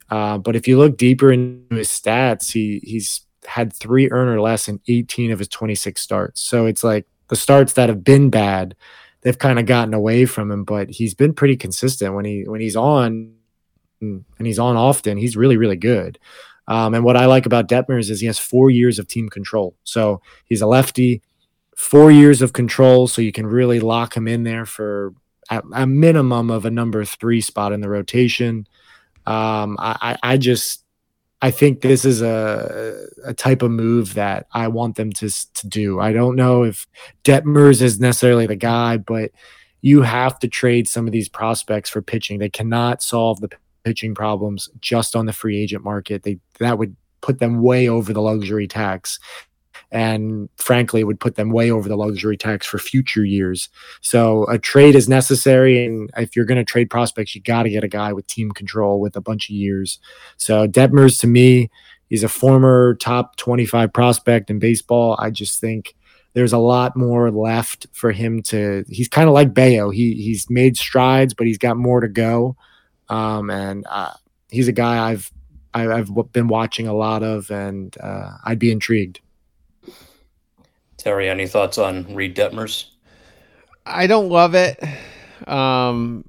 Uh, 0.10 0.38
but 0.38 0.56
if 0.56 0.68
you 0.68 0.78
look 0.78 0.98
deeper 0.98 1.32
into 1.32 1.76
his 1.76 1.90
stats, 1.90 2.52
he 2.52 2.80
he's 2.84 3.22
had 3.46 3.74
three 3.74 4.10
earn 4.12 4.28
or 4.28 4.40
less 4.40 4.68
in 4.68 4.80
18 4.88 5.32
of 5.32 5.40
his 5.40 5.48
26 5.50 6.02
starts. 6.02 6.42
So 6.42 6.66
it's 6.66 6.84
like 6.84 7.06
the 7.28 7.36
starts 7.36 7.74
that 7.74 7.90
have 7.90 8.04
been 8.04 8.30
bad, 8.30 8.76
they've 9.22 9.38
kind 9.38 9.60
of 9.60 9.66
gotten 9.66 9.94
away 9.94 10.26
from 10.26 10.52
him. 10.52 10.64
But 10.64 10.90
he's 10.90 11.14
been 11.14 11.34
pretty 11.34 11.58
consistent 11.58 12.14
when 12.16 12.26
he 12.26 12.44
when 12.48 12.62
he's 12.62 12.76
on 12.76 13.34
and 14.38 14.48
he's 14.48 14.60
on 14.60 14.76
often, 14.76 15.18
he's 15.18 15.38
really, 15.38 15.58
really 15.58 15.76
good. 15.78 16.20
Um, 16.68 16.94
and 16.94 17.04
what 17.04 17.18
I 17.18 17.26
like 17.26 17.46
about 17.46 17.68
Detmers 17.68 18.10
is 18.10 18.20
he 18.20 18.28
has 18.28 18.40
four 18.40 18.70
years 18.70 19.00
of 19.00 19.08
team 19.08 19.30
control. 19.30 19.76
So 19.84 20.22
he's 20.46 20.62
a 20.62 20.68
lefty, 20.68 21.22
four 21.76 22.12
years 22.12 22.42
of 22.42 22.54
control. 22.54 23.08
So 23.08 23.22
you 23.22 23.32
can 23.32 23.46
really 23.46 23.80
lock 23.80 24.16
him 24.16 24.28
in 24.28 24.44
there 24.44 24.66
for 24.66 25.14
a 25.50 25.86
minimum 25.86 26.50
of 26.50 26.66
a 26.66 26.72
number 26.72 27.04
three 27.04 27.42
spot 27.42 27.74
in 27.74 27.82
the 27.82 27.90
rotation. 27.90 28.66
Um, 29.26 29.76
I, 29.80 30.18
I 30.24 30.38
just, 30.38 30.86
I 31.42 31.52
think 31.52 31.82
this 31.82 32.06
is 32.06 32.22
a, 32.22 33.08
a 33.26 33.34
type 33.34 33.62
of 33.62 33.72
move 33.72 34.14
that 34.14 34.48
I 34.54 34.70
want 34.70 34.96
them 34.96 35.12
to, 35.12 35.30
to 35.30 35.68
do. 35.68 36.00
I 36.00 36.14
don't 36.14 36.38
know 36.38 36.64
if 36.64 36.88
Detmers 37.26 37.82
is 37.82 38.00
necessarily 38.00 38.48
the 38.48 38.56
guy, 38.56 38.96
but 38.96 39.32
you 39.82 40.04
have 40.04 40.40
to 40.40 40.48
trade 40.48 40.88
some 40.88 41.06
of 41.08 41.12
these 41.12 41.28
prospects 41.28 41.90
for 41.90 42.02
pitching. 42.02 42.40
They 42.40 42.50
cannot 42.50 43.04
solve 43.04 43.42
the 43.42 43.50
pitching 43.84 44.16
problems 44.16 44.70
just 44.80 45.16
on 45.16 45.26
the 45.26 45.34
free 45.34 45.60
agent 45.62 45.84
market. 45.84 46.24
They 46.24 46.40
that 46.60 46.78
would 46.78 46.96
put 47.22 47.40
them 47.40 47.62
way 47.62 47.88
over 47.88 48.14
the 48.14 48.22
luxury 48.22 48.68
tax. 48.68 49.20
And 49.92 50.50
frankly, 50.58 51.02
it 51.02 51.04
would 51.04 51.20
put 51.20 51.36
them 51.36 51.52
way 51.52 51.70
over 51.70 51.88
the 51.88 51.96
luxury 51.96 52.36
tax 52.36 52.66
for 52.66 52.80
future 52.80 53.24
years. 53.24 53.70
So 54.02 54.46
a 54.46 54.58
trade 54.58 54.96
is 54.96 55.08
necessary. 55.08 55.86
And 55.86 56.10
if 56.18 56.36
you're 56.36 56.46
going 56.46 56.58
to 56.58 56.64
trade 56.64 56.90
prospects, 56.90 57.36
you 57.36 57.42
got 57.42 57.64
to 57.64 57.70
get 57.70 57.84
a 57.84 57.88
guy 57.88 58.12
with 58.12 58.26
team 58.26 58.52
control 58.52 59.00
with 59.00 59.16
a 59.16 59.22
bunch 59.22 59.50
of 59.50 59.56
years. 59.56 60.00
So 60.36 60.68
Detmers, 60.68 61.20
to 61.22 61.28
me, 61.28 61.70
he's 62.10 62.24
a 62.24 62.30
former 62.30 62.96
top 62.96 63.36
25 63.36 63.94
prospect 63.94 64.50
in 64.50 64.58
baseball. 64.58 65.16
I 65.20 65.30
just 65.30 65.62
think 65.62 65.96
there's 66.34 66.54
a 66.54 66.58
lot 66.58 66.98
more 66.98 67.30
left 67.30 67.86
for 67.94 68.12
him 68.12 68.42
to. 68.44 68.84
He's 68.90 69.08
kind 69.08 69.28
of 69.28 69.36
like 69.36 69.54
Bello. 69.54 69.92
He 69.92 70.16
he's 70.16 70.50
made 70.50 70.76
strides, 70.76 71.34
but 71.34 71.46
he's 71.46 71.60
got 71.60 71.78
more 71.78 72.02
to 72.02 72.08
go. 72.08 72.58
Um, 73.10 73.50
and 73.50 73.86
uh, 73.90 74.14
he's 74.50 74.68
a 74.68 74.74
guy 74.74 75.10
I've 75.10 75.32
I've 75.74 76.10
been 76.32 76.48
watching 76.48 76.88
a 76.88 76.94
lot 76.94 77.24
of, 77.24 77.50
and 77.50 77.96
uh, 78.00 78.38
I'd 78.44 78.60
be 78.60 78.72
intrigued. 78.72 79.20
Terry, 80.98 81.30
any 81.30 81.48
thoughts 81.48 81.78
on 81.78 82.14
Reid 82.14 82.36
Detmers? 82.36 82.86
I 83.86 84.08
don't 84.08 84.30
love 84.30 84.56
it. 84.56 84.82
Um, 85.48 86.26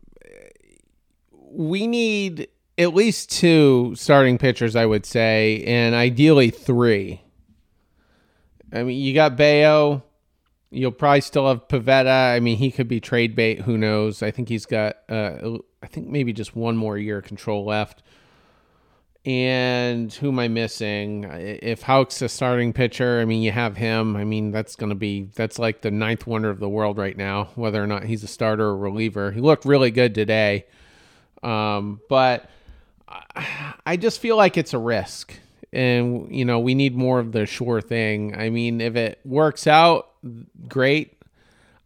we 1.31 1.87
need 1.87 2.49
at 2.79 2.95
least 2.95 3.31
two 3.31 3.95
starting 3.97 4.39
pitchers, 4.39 4.75
I 4.75 4.87
would 4.87 5.07
say, 5.07 5.62
and 5.64 5.95
ideally 5.95 6.51
three. 6.51 7.20
I 8.72 8.83
mean, 8.83 9.01
you 9.01 9.14
got 9.14 9.37
Bello. 9.37 10.03
You'll 10.75 10.93
probably 10.93 11.20
still 11.20 11.49
have 11.49 11.68
Pivetta. 11.68 12.35
I 12.35 12.41
mean, 12.41 12.57
he 12.57 12.70
could 12.70 12.89
be 12.89 13.01
trade 13.01 13.35
bait. 13.35 13.61
Who 13.61 13.79
knows? 13.79 14.22
I 14.22 14.31
think 14.31 14.49
he's 14.49 14.66
got 14.66 14.97
uh, 15.09 15.59
I 15.83 15.87
think 15.87 16.09
maybe 16.09 16.33
just 16.33 16.57
one 16.57 16.77
more 16.77 16.97
year 16.97 17.18
of 17.18 17.25
control 17.25 17.64
left. 17.64 18.03
And 19.27 20.12
who 20.12 20.29
am 20.29 20.39
I 20.39 20.49
missing? 20.49 21.25
If 21.25 21.83
Houck's 21.83 22.20
a 22.20 22.29
starting 22.29 22.72
pitcher, 22.75 23.20
I 23.20 23.25
mean, 23.25 23.43
you 23.43 23.53
have 23.53 23.77
him. 23.77 24.16
I 24.16 24.25
mean, 24.25 24.51
that's 24.51 24.77
going 24.77 24.91
to 24.91 24.97
be, 24.97 25.31
that's 25.35 25.59
like 25.59 25.81
the 25.81 25.91
ninth 25.91 26.27
wonder 26.27 26.51
of 26.51 26.59
the 26.59 26.68
world 26.68 26.99
right 26.99 27.16
now, 27.16 27.49
whether 27.55 27.83
or 27.83 27.87
not 27.87 28.05
he's 28.05 28.22
a 28.22 28.27
starter 28.27 28.64
or 28.64 28.77
reliever. 28.77 29.33
He 29.33 29.41
looked 29.41 29.64
really 29.64 29.91
good 29.91 30.14
today. 30.14 30.66
Um, 31.43 32.01
but 32.11 32.51
I 33.87 33.97
just 33.97 34.20
feel 34.20 34.37
like 34.37 34.59
it's 34.59 34.75
a 34.75 34.79
risk. 34.79 35.35
And, 35.72 36.35
you 36.35 36.45
know, 36.45 36.61
we 36.61 36.75
need 36.75 36.95
more 36.95 37.18
of 37.18 37.33
the 37.33 37.47
sure 37.47 37.81
thing. 37.81 38.37
I 38.37 38.51
mean, 38.51 38.81
if 38.81 38.95
it 38.95 39.20
works 39.25 39.66
out, 39.66 40.11
great. 40.68 41.20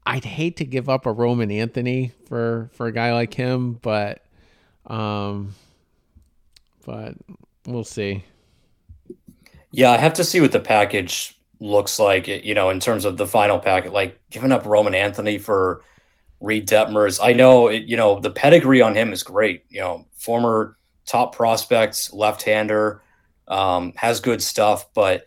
I'd 0.07 0.25
hate 0.25 0.57
to 0.59 0.65
give 0.65 0.89
up 0.89 1.07
a 1.07 1.13
Roman 1.13 1.51
Anthony 1.51 2.13
for 2.27 2.71
for 2.73 2.87
a 2.87 2.93
guy 2.93 3.13
like 3.13 3.35
him, 3.35 3.75
but 3.75 4.25
um, 4.87 5.55
but 6.87 7.15
we'll 7.67 7.85
see. 7.85 8.25
Yeah, 9.71 9.91
I 9.91 9.99
have 9.99 10.15
to 10.15 10.25
see 10.25 10.41
what 10.41 10.53
the 10.53 10.61
package 10.61 11.39
looks 11.61 11.99
like. 11.99 12.27
You 12.27 12.55
know, 12.55 12.71
in 12.71 12.81
terms 12.81 13.05
of 13.05 13.17
the 13.19 13.27
final 13.27 13.59
packet, 13.59 13.93
like 13.93 14.19
giving 14.31 14.53
up 14.53 14.65
Roman 14.65 14.95
Anthony 14.95 15.37
for 15.37 15.83
Reid 16.41 16.69
Detmers. 16.69 17.19
I 17.23 17.33
know, 17.33 17.69
it, 17.69 17.85
you 17.85 17.97
know, 17.97 18.21
the 18.21 18.31
pedigree 18.31 18.81
on 18.81 18.95
him 18.95 19.13
is 19.13 19.23
great. 19.23 19.65
You 19.69 19.81
know, 19.81 20.07
former 20.15 20.77
top 21.05 21.35
prospects, 21.35 22.13
left-hander, 22.13 23.03
um, 23.49 23.93
has 23.97 24.21
good 24.21 24.43
stuff, 24.43 24.87
but 24.95 25.25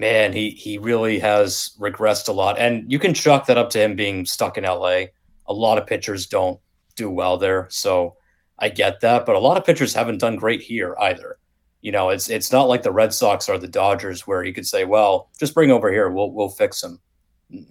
man, 0.00 0.32
he 0.32 0.50
he 0.50 0.78
really 0.78 1.18
has 1.18 1.76
regressed 1.78 2.26
a 2.26 2.32
lot. 2.32 2.58
And 2.58 2.90
you 2.90 2.98
can 2.98 3.12
chalk 3.12 3.46
that 3.46 3.58
up 3.58 3.68
to 3.70 3.80
him 3.80 3.94
being 3.94 4.24
stuck 4.24 4.56
in 4.56 4.64
LA. 4.64 5.04
A 5.46 5.52
lot 5.52 5.78
of 5.78 5.86
pitchers 5.86 6.26
don't 6.26 6.58
do 6.96 7.10
well 7.10 7.36
there, 7.36 7.68
so 7.70 8.16
I 8.58 8.70
get 8.70 9.02
that. 9.02 9.26
But 9.26 9.36
a 9.36 9.38
lot 9.38 9.58
of 9.58 9.64
pitchers 9.64 9.94
haven't 9.94 10.18
done 10.18 10.36
great 10.36 10.62
here 10.62 10.96
either. 10.98 11.38
You 11.82 11.92
know, 11.92 12.08
it's 12.08 12.30
it's 12.30 12.50
not 12.50 12.66
like 12.66 12.82
the 12.82 12.90
Red 12.90 13.12
Sox 13.12 13.48
or 13.48 13.58
the 13.58 13.68
Dodgers 13.68 14.26
where 14.26 14.42
you 14.42 14.54
could 14.54 14.66
say, 14.66 14.84
well, 14.84 15.28
just 15.38 15.54
bring 15.54 15.70
over 15.70 15.92
here, 15.92 16.10
we'll 16.10 16.32
we'll 16.32 16.48
fix 16.48 16.82
him. 16.82 16.98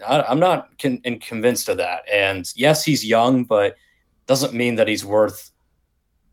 I, 0.08 0.32
am 0.32 0.40
not 0.40 0.78
con- 0.78 1.02
convinced 1.22 1.68
of 1.68 1.78
that. 1.78 2.04
And 2.12 2.52
yes, 2.56 2.86
he's 2.86 3.04
young, 3.04 3.44
but 3.44 3.76
doesn't 4.28 4.54
mean 4.54 4.76
that 4.76 4.88
he's 4.88 5.04
worth 5.04 5.50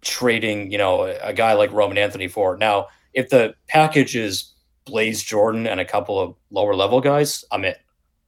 trading. 0.02 0.70
You 0.70 0.78
know, 0.78 1.04
a, 1.04 1.16
a 1.22 1.32
guy 1.32 1.54
like 1.54 1.72
Roman 1.72 1.96
Anthony 1.96 2.28
for. 2.28 2.58
Now, 2.58 2.88
if 3.14 3.30
the 3.30 3.54
package 3.68 4.14
is 4.14 4.52
Blaze 4.86 5.22
Jordan 5.22 5.66
and 5.66 5.80
a 5.80 5.84
couple 5.84 6.18
of 6.18 6.34
lower 6.50 6.74
level 6.74 7.00
guys, 7.00 7.44
I'm 7.52 7.64
in, 7.64 7.74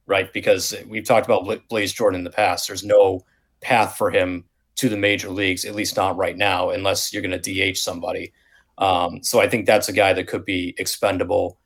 right? 0.05 0.31
Because 0.31 0.75
we've 0.87 1.05
talked 1.05 1.25
about 1.25 1.67
Blaze 1.69 1.93
Jordan 1.93 2.19
in 2.19 2.23
the 2.23 2.29
past. 2.29 2.67
There's 2.67 2.83
no 2.83 3.25
path 3.61 3.97
for 3.97 4.11
him 4.11 4.45
to 4.75 4.89
the 4.89 4.97
major 4.97 5.29
leagues, 5.29 5.65
at 5.65 5.75
least 5.75 5.97
not 5.97 6.15
right 6.17 6.37
now, 6.37 6.69
unless 6.69 7.11
you're 7.11 7.21
going 7.23 7.41
to 7.41 7.71
DH 7.71 7.77
somebody. 7.77 8.31
Um, 8.77 9.23
so 9.23 9.41
I 9.41 9.49
think 9.49 9.65
that's 9.65 9.89
a 9.89 9.93
guy 9.93 10.13
that 10.13 10.27
could 10.27 10.45
be 10.45 10.75
expendable. 10.77 11.57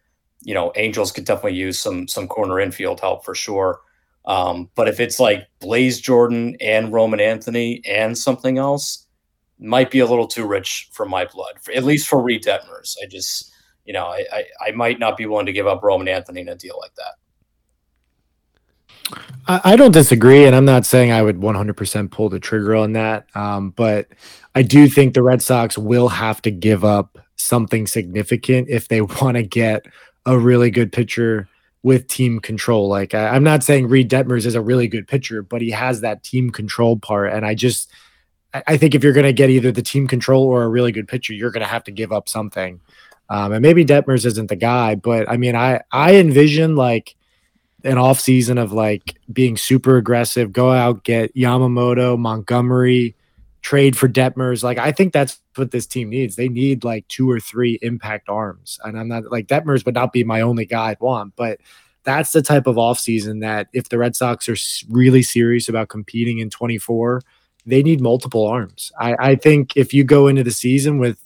you 0.41 0.54
know, 0.54 0.72
Angels 0.76 1.12
could 1.12 1.26
definitely 1.26 1.58
use 1.58 1.80
some 1.80 2.08
some 2.08 2.28
corner 2.28 2.60
infield 2.60 3.00
help 3.00 3.24
for 3.24 3.36
sure. 3.36 3.82
Um, 4.26 4.70
but 4.76 4.88
if 4.88 5.00
it's 5.00 5.20
like 5.20 5.48
Blaze 5.60 6.00
Jordan 6.00 6.56
and 6.62 6.94
Roman 6.94 7.20
Anthony 7.20 7.82
and 7.86 8.18
something 8.18 8.58
else, 8.58 9.06
might 9.60 9.91
be 9.91 10.00
a 10.00 10.06
little 10.06 10.28
too 10.28 10.46
rich 10.46 10.89
for 10.91 11.06
my 11.06 11.26
blood. 11.26 11.54
For, 11.62 11.72
at 11.74 11.84
least 11.84 12.08
for 12.08 12.22
Reid 12.22 12.44
Detmers, 12.44 12.96
I 13.02 13.08
just 13.08 13.53
you 13.86 13.93
know 13.93 14.05
I, 14.05 14.25
I 14.31 14.45
I 14.67 14.71
might 14.71 14.99
not 14.99 15.17
be 15.17 15.25
willing 15.25 15.45
to 15.45 15.53
give 15.53 15.67
up 15.67 15.84
Roman 15.84 16.07
Anthony 16.07 16.41
in 16.41 16.49
a 16.49 16.55
deal 16.55 16.77
like 16.79 16.95
that. 16.95 17.15
I, 19.45 19.75
don't 19.75 19.91
disagree, 19.91 20.45
and 20.45 20.55
I'm 20.55 20.63
not 20.63 20.86
saying 20.86 21.11
I 21.11 21.21
would 21.21 21.41
100% 21.41 22.11
pull 22.11 22.29
the 22.29 22.39
trigger 22.39 22.75
on 22.75 22.93
that. 22.93 23.27
Um, 23.36 23.71
but 23.71 24.07
I 24.55 24.61
do 24.61 24.88
think 24.88 25.13
the 25.13 25.21
Red 25.21 25.41
Sox 25.41 25.77
will 25.77 26.07
have 26.07 26.41
to 26.43 26.51
give 26.51 26.86
up 26.86 27.17
something 27.36 27.86
significant 27.86 28.69
if 28.69 28.88
they 28.88 29.01
want 29.21 29.36
to 29.36 29.43
get 29.43 29.86
a 30.25 30.38
really 30.38 30.71
good 30.71 30.93
pitcher 30.93 31.49
with 31.84 32.07
team 32.07 32.39
control. 32.39 32.88
Like 32.88 33.13
I, 33.13 33.36
am 33.36 33.43
not 33.43 33.63
saying 33.63 33.89
Reid 33.89 34.09
Detmers 34.09 34.45
is 34.45 34.55
a 34.55 34.61
really 34.61 34.88
good 34.88 35.07
pitcher, 35.07 35.43
but 35.43 35.61
he 35.61 35.71
has 35.71 36.01
that 36.01 36.23
team 36.23 36.49
control 36.49 36.97
part. 36.97 37.34
And 37.34 37.45
I 37.45 37.55
just 37.55 37.91
I, 38.53 38.63
I 38.67 38.77
think 38.77 38.95
if 38.95 39.03
you're 39.03 39.13
going 39.13 39.25
to 39.25 39.34
get 39.34 39.49
either 39.49 39.71
the 39.71 39.81
team 39.81 40.07
control 40.07 40.45
or 40.45 40.63
a 40.63 40.69
really 40.69 40.93
good 40.93 41.07
pitcher, 41.07 41.34
you're 41.34 41.51
going 41.51 41.65
to 41.65 41.67
have 41.67 41.84
to 41.86 41.91
give 41.91 42.13
up 42.13 42.29
something. 42.29 42.79
Um, 43.34 43.51
and 43.51 43.63
maybe 43.63 43.84
Detmers 43.84 44.27
isn't 44.27 44.49
the 44.49 44.55
guy, 44.55 44.93
but 44.93 45.27
I 45.27 45.38
mean, 45.38 45.55
I 45.55 45.81
I 45.91 46.17
envision 46.17 46.75
like 46.75 47.15
an 47.84 47.97
off 47.97 48.19
season 48.19 48.59
of 48.59 48.71
like 48.71 49.17
being 49.31 49.57
super 49.57 49.97
aggressive, 49.97 50.53
go 50.53 50.71
out, 50.71 51.03
get 51.03 51.34
Yamamoto, 51.36 52.15
Montgomery, 52.15 53.15
trade 53.63 53.97
for 53.97 54.07
Detmers. 54.07 54.63
Like 54.63 54.77
I 54.77 54.91
think 54.91 55.13
that's 55.13 55.39
what 55.55 55.71
this 55.71 55.88
team 55.88 56.11
needs. 56.11 56.36
They 56.36 56.47
need 56.47 56.84
like 56.84 57.07
two 57.07 57.27
or 57.27 57.39
three 57.39 57.79
impact 57.81 58.29
arms. 58.29 58.79
And 58.84 58.99
I'm 58.99 59.07
not 59.07 59.31
like 59.31 59.47
Detmers 59.47 59.84
would 59.84 59.95
not 59.95 60.13
be 60.13 60.23
my 60.23 60.41
only 60.41 60.67
guy 60.67 60.89
I'd 60.89 60.99
want, 60.99 61.36
but 61.36 61.59
that's 62.03 62.34
the 62.34 62.43
type 62.43 62.67
of 62.67 62.77
off 62.77 62.99
season 62.99 63.39
that 63.39 63.67
if 63.73 63.89
the 63.89 63.97
Red 63.97 64.15
Sox 64.15 64.47
are 64.47 64.57
really 64.93 65.23
serious 65.23 65.67
about 65.67 65.89
competing 65.89 66.38
in 66.38 66.51
24, 66.51 67.23
they 67.65 67.81
need 67.81 67.99
multiple 67.99 68.45
arms. 68.45 68.91
I, 68.99 69.15
I 69.19 69.36
think 69.36 69.75
if 69.75 69.91
you 69.91 70.03
go 70.03 70.27
into 70.27 70.43
the 70.43 70.51
season 70.51 70.99
with, 70.99 71.17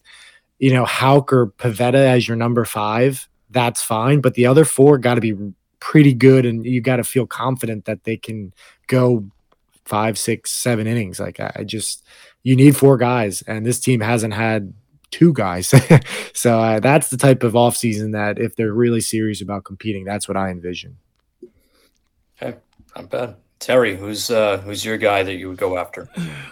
you 0.59 0.73
know, 0.73 0.85
Houck 0.85 1.31
or 1.31 1.47
Pivetta 1.47 1.95
as 1.95 2.27
your 2.27 2.37
number 2.37 2.65
five, 2.65 3.27
that's 3.49 3.81
fine. 3.81 4.21
But 4.21 4.33
the 4.33 4.45
other 4.45 4.65
four 4.65 4.97
got 4.97 5.15
to 5.15 5.21
be 5.21 5.35
pretty 5.79 6.13
good, 6.13 6.45
and 6.45 6.65
you 6.65 6.81
got 6.81 6.97
to 6.97 7.03
feel 7.03 7.27
confident 7.27 7.85
that 7.85 8.03
they 8.03 8.17
can 8.17 8.53
go 8.87 9.25
five, 9.85 10.17
six, 10.17 10.51
seven 10.51 10.87
innings. 10.87 11.19
Like 11.19 11.39
I, 11.39 11.51
I 11.57 11.63
just, 11.63 12.03
you 12.43 12.55
need 12.55 12.75
four 12.75 12.97
guys, 12.97 13.41
and 13.43 13.65
this 13.65 13.79
team 13.79 14.01
hasn't 14.01 14.33
had 14.33 14.73
two 15.11 15.33
guys. 15.33 15.73
so 16.33 16.59
uh, 16.59 16.79
that's 16.79 17.09
the 17.09 17.17
type 17.17 17.43
of 17.43 17.53
offseason 17.53 18.11
that 18.13 18.39
if 18.39 18.55
they're 18.55 18.73
really 18.73 19.01
serious 19.01 19.41
about 19.41 19.63
competing, 19.63 20.03
that's 20.03 20.27
what 20.27 20.37
I 20.37 20.49
envision. 20.49 20.97
Okay, 22.41 22.57
not 22.95 23.09
bad. 23.09 23.35
Terry, 23.59 23.95
who's 23.95 24.29
uh, 24.29 24.59
who's 24.59 24.85
your 24.85 24.97
guy 24.97 25.23
that 25.23 25.35
you 25.35 25.47
would 25.49 25.57
go 25.57 25.77
after? 25.77 26.07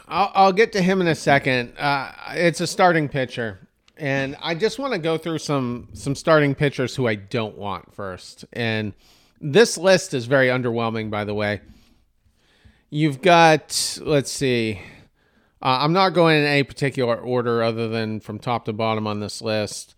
I'll, 0.08 0.32
I'll 0.34 0.54
get 0.54 0.72
to 0.74 0.82
him 0.82 1.02
in 1.02 1.08
a 1.08 1.16
second. 1.16 1.74
Uh, 1.78 2.12
it's 2.30 2.62
a 2.62 2.68
starting 2.68 3.08
pitcher, 3.08 3.60
and 3.98 4.36
I 4.42 4.56
just 4.56 4.80
want 4.80 4.94
to 4.94 5.00
go 5.00 5.18
through 5.18 5.40
some 5.40 5.90
some 5.94 6.16
starting 6.16 6.56
pitchers 6.56 6.96
who 6.96 7.08
I 7.08 7.16
don't 7.16 7.58
want 7.58 7.94
first. 7.94 8.46
And 8.54 8.94
this 9.40 9.78
list 9.78 10.14
is 10.14 10.26
very 10.26 10.48
underwhelming, 10.48 11.10
by 11.10 11.24
the 11.24 11.34
way. 11.34 11.62
You've 12.90 13.22
got, 13.22 14.00
let's 14.02 14.32
see, 14.32 14.80
uh, 15.62 15.80
I'm 15.82 15.94
not 15.94 16.14
going 16.14 16.38
in 16.38 16.46
any 16.46 16.64
particular 16.64 17.18
order 17.18 17.64
other 17.64 17.88
than 17.90 18.20
from 18.20 18.40
top 18.40 18.66
to 18.66 18.74
bottom 18.74 19.08
on 19.08 19.20
this 19.20 19.42
list. 19.42 19.96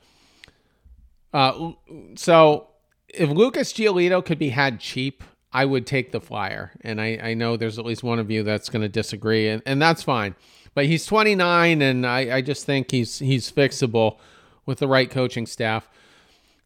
Uh, 1.33 1.73
so 2.15 2.69
if 3.07 3.29
Lucas 3.29 3.73
Giolito 3.73 4.25
could 4.25 4.39
be 4.39 4.49
had 4.49 4.79
cheap, 4.79 5.23
I 5.51 5.65
would 5.65 5.85
take 5.85 6.11
the 6.11 6.21
flyer. 6.21 6.71
And 6.81 6.99
I, 7.01 7.19
I 7.21 7.33
know 7.33 7.57
there's 7.57 7.77
at 7.77 7.85
least 7.85 8.03
one 8.03 8.19
of 8.19 8.31
you 8.31 8.43
that's 8.43 8.69
going 8.69 8.81
to 8.81 8.89
disagree, 8.89 9.49
and, 9.49 9.61
and 9.65 9.81
that's 9.81 10.03
fine. 10.03 10.35
But 10.78 10.86
he's 10.86 11.07
29, 11.07 11.82
and 11.82 12.05
I, 12.05 12.36
I 12.36 12.41
just 12.41 12.67
think 12.67 12.91
he's 12.91 13.17
he's 13.17 13.51
fixable 13.51 14.19
with 14.67 14.78
the 14.78 14.88
right 14.88 15.09
coaching 15.09 15.47
staff. 15.47 15.89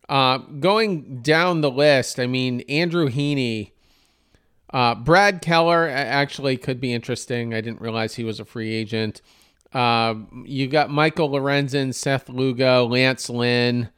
Uh, 0.10 0.40
going 0.40 1.22
down 1.22 1.62
the 1.62 1.72
list, 1.72 2.20
I 2.20 2.28
mean, 2.28 2.60
Andrew 2.68 3.08
Heaney, 3.08 3.72
uh, 4.74 4.96
Brad 4.96 5.42
Keller 5.42 5.88
actually 5.88 6.58
could 6.58 6.82
be 6.82 6.92
interesting. 6.92 7.54
I 7.54 7.62
didn't 7.62 7.80
realize 7.80 8.16
he 8.16 8.26
was 8.26 8.42
a 8.42 8.44
free 8.44 8.74
agent. 8.74 9.22
Uh, 9.72 10.16
you 10.44 10.68
got 10.68 10.90
Michael 10.90 11.30
Lorenzen, 11.30 11.96
Seth 11.96 12.28
Lugo, 12.28 12.86
Lance 12.88 13.30
Lynn. 13.30 13.92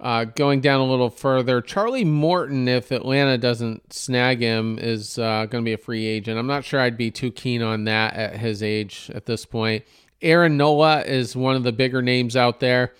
Uh, 0.00 0.24
going 0.24 0.62
down 0.62 0.80
a 0.80 0.84
little 0.86 1.10
further, 1.10 1.60
Charlie 1.60 2.06
Morton, 2.06 2.68
if 2.68 2.90
Atlanta 2.90 3.36
doesn't 3.36 3.92
snag 3.92 4.40
him, 4.40 4.78
is 4.78 5.18
uh, 5.18 5.44
going 5.50 5.62
to 5.62 5.68
be 5.68 5.74
a 5.74 5.78
free 5.78 6.06
agent. 6.06 6.38
I'm 6.38 6.46
not 6.46 6.64
sure 6.64 6.80
I'd 6.80 6.96
be 6.96 7.10
too 7.10 7.30
keen 7.30 7.60
on 7.60 7.84
that 7.84 8.14
at 8.14 8.36
his 8.36 8.62
age 8.62 9.10
at 9.14 9.26
this 9.26 9.44
point. 9.44 9.84
Aaron 10.22 10.56
Nola 10.56 11.02
is 11.02 11.36
one 11.36 11.54
of 11.54 11.64
the 11.64 11.72
bigger 11.72 12.00
names 12.00 12.34
out 12.34 12.60
there. 12.60 12.94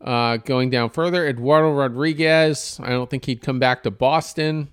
Uh, 0.00 0.36
going 0.36 0.70
down 0.70 0.90
further, 0.90 1.26
Eduardo 1.26 1.72
Rodriguez. 1.72 2.78
I 2.80 2.90
don't 2.90 3.10
think 3.10 3.24
he'd 3.24 3.42
come 3.42 3.58
back 3.58 3.82
to 3.82 3.90
Boston. 3.90 4.68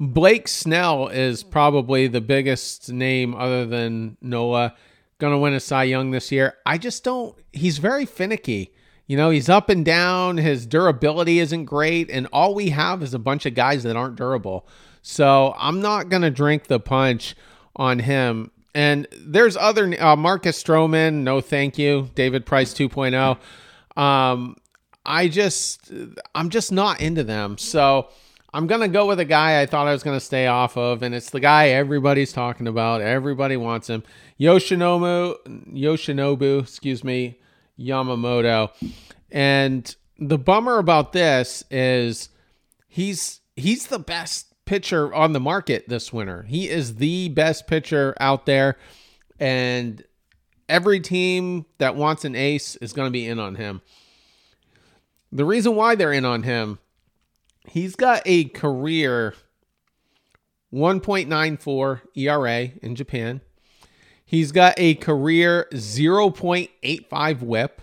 Blake 0.00 0.48
Snell 0.48 1.06
is 1.08 1.44
probably 1.44 2.08
the 2.08 2.20
biggest 2.20 2.92
name 2.92 3.34
other 3.34 3.64
than 3.64 4.16
Nola. 4.20 4.74
Going 5.18 5.32
to 5.32 5.38
win 5.38 5.54
a 5.54 5.60
Cy 5.60 5.84
Young 5.84 6.10
this 6.10 6.32
year. 6.32 6.54
I 6.66 6.78
just 6.78 7.04
don't. 7.04 7.36
He's 7.52 7.78
very 7.78 8.04
finicky. 8.04 8.72
You 9.06 9.16
know, 9.16 9.30
he's 9.30 9.48
up 9.48 9.68
and 9.68 9.84
down. 9.84 10.36
His 10.36 10.66
durability 10.66 11.38
isn't 11.38 11.64
great. 11.64 12.10
And 12.10 12.26
all 12.32 12.54
we 12.54 12.70
have 12.70 13.02
is 13.02 13.14
a 13.14 13.18
bunch 13.18 13.46
of 13.46 13.54
guys 13.54 13.82
that 13.84 13.96
aren't 13.96 14.16
durable. 14.16 14.66
So 15.02 15.54
I'm 15.58 15.80
not 15.80 16.08
going 16.08 16.22
to 16.22 16.30
drink 16.30 16.66
the 16.66 16.80
punch 16.80 17.36
on 17.76 18.00
him. 18.00 18.50
And 18.74 19.06
there's 19.16 19.56
other 19.56 19.94
uh, 20.02 20.16
Marcus 20.16 20.62
Stroman. 20.62 21.22
No, 21.22 21.40
thank 21.40 21.78
you. 21.78 22.10
David 22.14 22.44
Price 22.44 22.74
2.0. 22.74 23.38
Um, 24.00 24.56
I 25.06 25.28
just, 25.28 25.92
I'm 26.34 26.50
just 26.50 26.72
not 26.72 27.00
into 27.00 27.22
them. 27.24 27.56
So 27.58 28.08
I'm 28.56 28.66
gonna 28.66 28.88
go 28.88 29.06
with 29.06 29.20
a 29.20 29.24
guy 29.26 29.60
I 29.60 29.66
thought 29.66 29.86
I 29.86 29.92
was 29.92 30.02
gonna 30.02 30.18
stay 30.18 30.46
off 30.46 30.78
of, 30.78 31.02
and 31.02 31.14
it's 31.14 31.28
the 31.28 31.40
guy 31.40 31.68
everybody's 31.68 32.32
talking 32.32 32.66
about. 32.66 33.02
Everybody 33.02 33.58
wants 33.58 33.90
him. 33.90 34.02
Yoshinobu, 34.40 35.74
Yoshinobu, 35.74 36.62
excuse 36.62 37.04
me, 37.04 37.38
Yamamoto. 37.78 38.70
And 39.30 39.94
the 40.18 40.38
bummer 40.38 40.78
about 40.78 41.12
this 41.12 41.64
is 41.70 42.28
he's 42.88 43.40
he's 43.56 43.86
the 43.88 43.98
best 43.98 44.54
pitcher 44.64 45.12
on 45.14 45.32
the 45.32 45.40
market 45.40 45.88
this 45.88 46.12
winter. 46.12 46.42
He 46.42 46.68
is 46.68 46.96
the 46.96 47.28
best 47.28 47.66
pitcher 47.66 48.14
out 48.20 48.46
there, 48.46 48.76
and 49.38 50.02
every 50.68 51.00
team 51.00 51.66
that 51.78 51.96
wants 51.96 52.24
an 52.24 52.34
ace 52.34 52.76
is 52.76 52.92
going 52.92 53.06
to 53.06 53.12
be 53.12 53.26
in 53.26 53.38
on 53.38 53.54
him. 53.54 53.82
The 55.32 55.44
reason 55.44 55.74
why 55.74 55.94
they're 55.94 56.12
in 56.12 56.24
on 56.24 56.44
him, 56.44 56.78
he's 57.68 57.96
got 57.96 58.22
a 58.24 58.44
career 58.44 59.34
1.94 60.72 62.00
ERA 62.14 62.70
in 62.82 62.94
Japan. 62.94 63.40
He's 64.26 64.50
got 64.50 64.74
a 64.76 64.96
career 64.96 65.68
0.85 65.72 67.42
whip. 67.42 67.80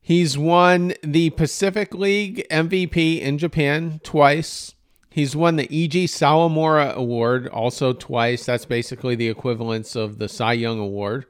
He's 0.00 0.38
won 0.38 0.94
the 1.02 1.30
Pacific 1.30 1.94
League 1.94 2.46
MVP 2.50 3.20
in 3.20 3.36
Japan 3.36 4.00
twice. 4.02 4.74
He's 5.10 5.36
won 5.36 5.56
the 5.56 5.66
Eiji 5.68 6.04
Sawamura 6.04 6.94
Award 6.94 7.48
also 7.48 7.92
twice. 7.92 8.46
That's 8.46 8.64
basically 8.64 9.14
the 9.14 9.28
equivalence 9.28 9.94
of 9.94 10.18
the 10.18 10.28
Cy 10.28 10.54
Young 10.54 10.78
Award. 10.78 11.26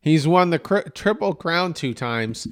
He's 0.00 0.26
won 0.26 0.50
the 0.50 0.58
Triple 0.94 1.34
Crown 1.34 1.74
two 1.74 1.92
times. 1.92 2.48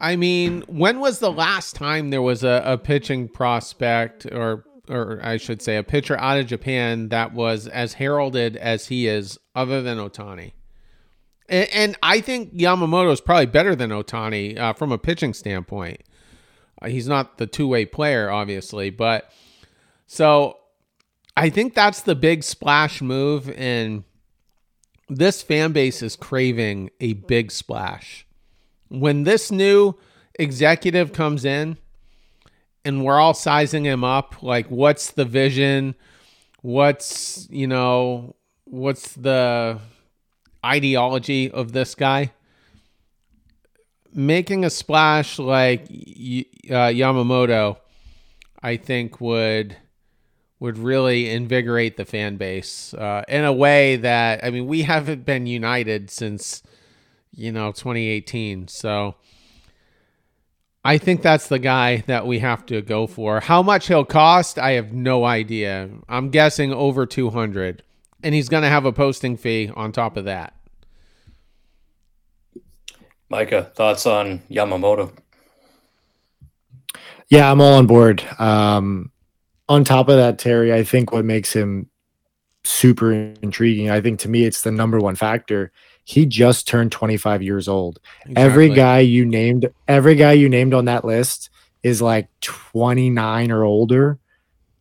I 0.00 0.16
mean, 0.16 0.62
when 0.68 1.00
was 1.00 1.18
the 1.18 1.32
last 1.32 1.74
time 1.74 2.10
there 2.10 2.22
was 2.22 2.44
a, 2.44 2.62
a 2.64 2.78
pitching 2.78 3.28
prospect, 3.28 4.26
or 4.26 4.64
or 4.88 5.20
I 5.22 5.36
should 5.36 5.62
say, 5.62 5.76
a 5.76 5.82
pitcher 5.82 6.18
out 6.18 6.38
of 6.38 6.46
Japan 6.46 7.08
that 7.08 7.32
was 7.32 7.66
as 7.66 7.94
heralded 7.94 8.56
as 8.56 8.88
he 8.88 9.06
is, 9.06 9.38
other 9.54 9.82
than 9.82 9.98
Ohtani. 9.98 10.52
And, 11.48 11.68
and 11.72 11.96
I 12.02 12.20
think 12.20 12.54
Yamamoto 12.54 13.12
is 13.12 13.20
probably 13.20 13.46
better 13.46 13.74
than 13.74 13.90
Ohtani 13.90 14.58
uh, 14.58 14.72
from 14.72 14.92
a 14.92 14.98
pitching 14.98 15.34
standpoint. 15.34 16.02
Uh, 16.80 16.88
he's 16.88 17.08
not 17.08 17.38
the 17.38 17.46
two 17.46 17.66
way 17.68 17.84
player, 17.84 18.30
obviously, 18.30 18.90
but 18.90 19.30
so 20.06 20.58
I 21.36 21.50
think 21.50 21.74
that's 21.74 22.02
the 22.02 22.14
big 22.14 22.42
splash 22.42 23.00
move, 23.00 23.50
and 23.50 24.04
this 25.08 25.42
fan 25.42 25.72
base 25.72 26.02
is 26.02 26.16
craving 26.16 26.90
a 27.00 27.12
big 27.12 27.50
splash. 27.50 28.26
When 28.88 29.24
this 29.24 29.50
new 29.50 29.94
executive 30.38 31.12
comes 31.12 31.44
in 31.44 31.78
and 32.88 33.04
we're 33.04 33.20
all 33.20 33.34
sizing 33.34 33.84
him 33.84 34.02
up, 34.02 34.42
like 34.42 34.66
what's 34.66 35.12
the 35.12 35.24
vision? 35.24 35.94
What's, 36.62 37.46
you 37.50 37.68
know, 37.68 38.34
what's 38.64 39.12
the 39.12 39.78
ideology 40.64 41.50
of 41.50 41.72
this 41.72 41.94
guy? 41.94 42.32
making 44.18 44.64
a 44.64 44.70
splash 44.70 45.38
like 45.38 45.82
uh, 45.82 46.90
Yamamoto, 46.90 47.78
I 48.62 48.76
think 48.76 49.20
would 49.20 49.76
would 50.60 50.76
really 50.76 51.30
invigorate 51.30 51.96
the 51.96 52.04
fan 52.04 52.36
base 52.36 52.92
uh, 52.94 53.22
in 53.28 53.44
a 53.44 53.52
way 53.52 53.94
that 53.96 54.44
I 54.44 54.50
mean 54.50 54.66
we 54.66 54.82
haven't 54.82 55.24
been 55.24 55.46
united 55.46 56.10
since 56.10 56.62
you 57.32 57.52
know 57.52 57.70
2018. 57.70 58.68
So 58.68 59.14
I 60.88 60.96
think 60.96 61.20
that's 61.20 61.48
the 61.48 61.58
guy 61.58 61.98
that 62.06 62.26
we 62.26 62.38
have 62.38 62.64
to 62.64 62.80
go 62.80 63.06
for. 63.06 63.40
How 63.40 63.62
much 63.62 63.88
he'll 63.88 64.06
cost, 64.06 64.58
I 64.58 64.70
have 64.70 64.90
no 64.90 65.22
idea. 65.26 65.90
I'm 66.08 66.30
guessing 66.30 66.72
over 66.72 67.04
200, 67.04 67.82
and 68.22 68.34
he's 68.34 68.48
going 68.48 68.62
to 68.62 68.70
have 68.70 68.86
a 68.86 68.92
posting 68.92 69.36
fee 69.36 69.70
on 69.76 69.92
top 69.92 70.16
of 70.16 70.24
that. 70.24 70.54
Micah, 73.28 73.70
thoughts 73.74 74.06
on 74.06 74.38
Yamamoto? 74.50 75.12
Yeah, 77.28 77.52
I'm 77.52 77.60
all 77.60 77.74
on 77.74 77.86
board. 77.86 78.26
Um, 78.38 79.12
on 79.68 79.84
top 79.84 80.08
of 80.08 80.16
that, 80.16 80.38
Terry, 80.38 80.72
I 80.72 80.84
think 80.84 81.12
what 81.12 81.26
makes 81.26 81.52
him 81.52 81.90
super 82.64 83.12
intriguing, 83.12 83.90
I 83.90 84.00
think 84.00 84.20
to 84.20 84.30
me, 84.30 84.46
it's 84.46 84.62
the 84.62 84.72
number 84.72 84.98
one 85.00 85.16
factor. 85.16 85.70
He 86.08 86.24
just 86.24 86.66
turned 86.66 86.90
25 86.90 87.42
years 87.42 87.68
old. 87.68 87.98
Exactly. 88.22 88.42
Every 88.42 88.68
guy 88.70 89.00
you 89.00 89.26
named, 89.26 89.70
every 89.86 90.14
guy 90.14 90.32
you 90.32 90.48
named 90.48 90.72
on 90.72 90.86
that 90.86 91.04
list 91.04 91.50
is 91.82 92.00
like 92.00 92.28
29 92.40 93.50
or 93.50 93.62
older. 93.62 94.18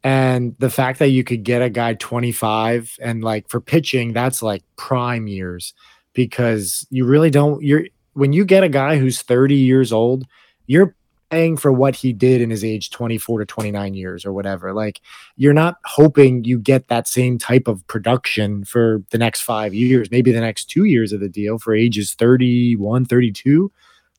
And 0.05 0.55
the 0.59 0.69
fact 0.69 0.99
that 0.99 1.09
you 1.09 1.25
could 1.25 1.43
get 1.43 1.61
a 1.61 1.69
guy 1.69 1.95
25 1.95 2.97
and 3.01 3.25
like 3.25 3.49
for 3.49 3.59
pitching, 3.59 4.13
that's 4.13 4.41
like 4.41 4.63
prime 4.78 5.28
years 5.28 5.73
because 6.13 6.88
you 6.91 7.03
really 7.03 7.30
don't, 7.30 7.61
you're, 7.61 7.88
when 8.13 8.32
you 8.32 8.45
get 8.45 8.63
a 8.63 8.69
guy 8.69 8.97
who's 8.97 9.21
30 9.21 9.53
years 9.53 9.91
old, 9.91 10.25
you're 10.65 10.95
paying 11.30 11.57
for 11.57 11.71
what 11.71 11.95
he 11.95 12.13
did 12.13 12.41
in 12.41 12.49
his 12.49 12.63
age 12.63 12.89
24 12.89 13.39
to 13.39 13.45
29 13.45 13.93
years 13.93 14.25
or 14.25 14.32
whatever. 14.32 14.73
Like 14.73 15.01
you're 15.36 15.53
not 15.53 15.75
hoping 15.86 16.43
you 16.43 16.57
get 16.59 16.88
that 16.88 17.07
same 17.07 17.38
type 17.38 17.67
of 17.67 17.86
production 17.88 18.63
for 18.63 19.03
the 19.11 19.17
next 19.17 19.41
5 19.41 19.73
years, 19.73 20.11
maybe 20.11 20.32
the 20.32 20.41
next 20.41 20.65
2 20.65 20.86
years 20.86 21.11
of 21.11 21.19
the 21.19 21.30
deal 21.30 21.57
for 21.59 21.73
ages 21.73 22.13
31, 22.13 23.05
32, 23.05 23.71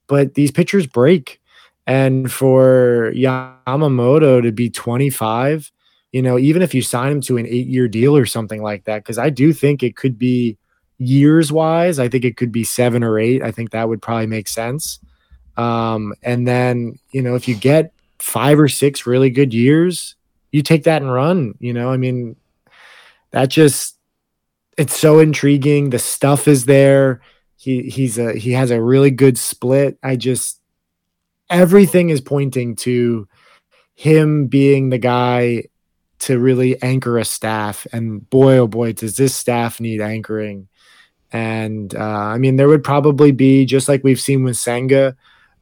but 0.06 0.34
these 0.34 0.50
pitchers 0.50 0.86
break. 0.86 1.40
And 1.86 2.30
for 2.30 3.12
Yamamoto 3.14 4.42
to 4.42 4.52
be 4.52 4.68
25, 4.68 5.72
you 6.12 6.20
know, 6.20 6.38
even 6.38 6.60
if 6.60 6.74
you 6.74 6.82
sign 6.82 7.12
him 7.12 7.20
to 7.22 7.38
an 7.38 7.46
8-year 7.46 7.88
deal 7.88 8.14
or 8.14 8.26
something 8.26 8.62
like 8.62 8.84
that 8.84 9.04
cuz 9.04 9.16
I 9.18 9.30
do 9.30 9.52
think 9.54 9.82
it 9.82 9.96
could 9.96 10.18
be 10.18 10.58
years 10.98 11.50
wise, 11.50 11.98
I 11.98 12.08
think 12.08 12.24
it 12.24 12.36
could 12.36 12.52
be 12.52 12.64
seven 12.64 13.02
or 13.02 13.18
eight. 13.18 13.42
I 13.42 13.52
think 13.52 13.70
that 13.70 13.88
would 13.88 14.02
probably 14.02 14.26
make 14.26 14.48
sense. 14.48 15.00
Um, 15.58 16.14
and 16.22 16.46
then, 16.46 16.98
you 17.10 17.20
know, 17.20 17.34
if 17.34 17.48
you 17.48 17.56
get 17.56 17.92
five 18.18 18.58
or 18.58 18.68
six 18.68 19.06
really 19.06 19.28
good 19.28 19.52
years, 19.52 20.14
you 20.52 20.62
take 20.62 20.84
that 20.84 21.02
and 21.02 21.12
run. 21.12 21.54
You 21.58 21.72
know, 21.72 21.90
I 21.90 21.96
mean, 21.96 22.36
that 23.32 23.48
just 23.48 23.98
it's 24.76 24.96
so 24.96 25.18
intriguing. 25.18 25.90
The 25.90 25.98
stuff 25.98 26.48
is 26.48 26.64
there. 26.64 27.20
He 27.56 27.82
he's 27.82 28.18
a 28.18 28.34
he 28.34 28.52
has 28.52 28.70
a 28.70 28.80
really 28.80 29.10
good 29.10 29.36
split. 29.36 29.98
I 30.02 30.14
just 30.16 30.60
everything 31.50 32.10
is 32.10 32.20
pointing 32.20 32.76
to 32.76 33.26
him 33.94 34.46
being 34.46 34.90
the 34.90 34.98
guy 34.98 35.64
to 36.20 36.38
really 36.38 36.80
anchor 36.82 37.18
a 37.18 37.24
staff. 37.24 37.86
And 37.92 38.28
boy, 38.30 38.58
oh 38.58 38.68
boy, 38.68 38.92
does 38.92 39.16
this 39.16 39.34
staff 39.34 39.80
need 39.80 40.00
anchoring. 40.00 40.68
And 41.32 41.94
uh, 41.94 41.98
I 41.98 42.38
mean, 42.38 42.56
there 42.56 42.68
would 42.68 42.84
probably 42.84 43.32
be 43.32 43.66
just 43.66 43.88
like 43.88 44.04
we've 44.04 44.20
seen 44.20 44.44
with 44.44 44.56
Senga, 44.56 45.16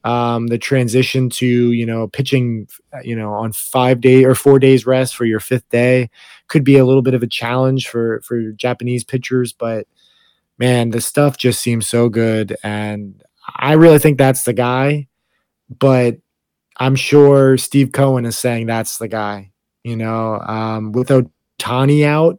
um, 0.06 0.46
the 0.46 0.56
transition 0.56 1.28
to 1.30 1.72
you 1.72 1.84
know 1.84 2.06
pitching, 2.06 2.68
you 3.02 3.16
know, 3.16 3.32
on 3.32 3.50
five 3.52 4.00
day 4.00 4.24
or 4.24 4.36
four 4.36 4.60
days 4.60 4.86
rest 4.86 5.16
for 5.16 5.24
your 5.24 5.40
fifth 5.40 5.68
day 5.68 6.08
could 6.46 6.62
be 6.62 6.78
a 6.78 6.84
little 6.84 7.02
bit 7.02 7.14
of 7.14 7.24
a 7.24 7.26
challenge 7.26 7.88
for 7.88 8.20
for 8.20 8.52
Japanese 8.52 9.02
pitchers. 9.02 9.52
But 9.52 9.88
man, 10.58 10.90
the 10.90 11.00
stuff 11.00 11.36
just 11.36 11.60
seems 11.60 11.88
so 11.88 12.08
good, 12.08 12.56
and 12.62 13.20
I 13.56 13.72
really 13.72 13.98
think 13.98 14.16
that's 14.16 14.44
the 14.44 14.52
guy. 14.52 15.08
But 15.76 16.18
I'm 16.76 16.94
sure 16.94 17.56
Steve 17.56 17.90
Cohen 17.90 18.26
is 18.26 18.38
saying 18.38 18.66
that's 18.66 18.98
the 18.98 19.08
guy. 19.08 19.50
You 19.82 19.96
know, 19.96 20.38
um, 20.40 20.92
with 20.92 21.08
Ohtani 21.08 22.04
out, 22.04 22.38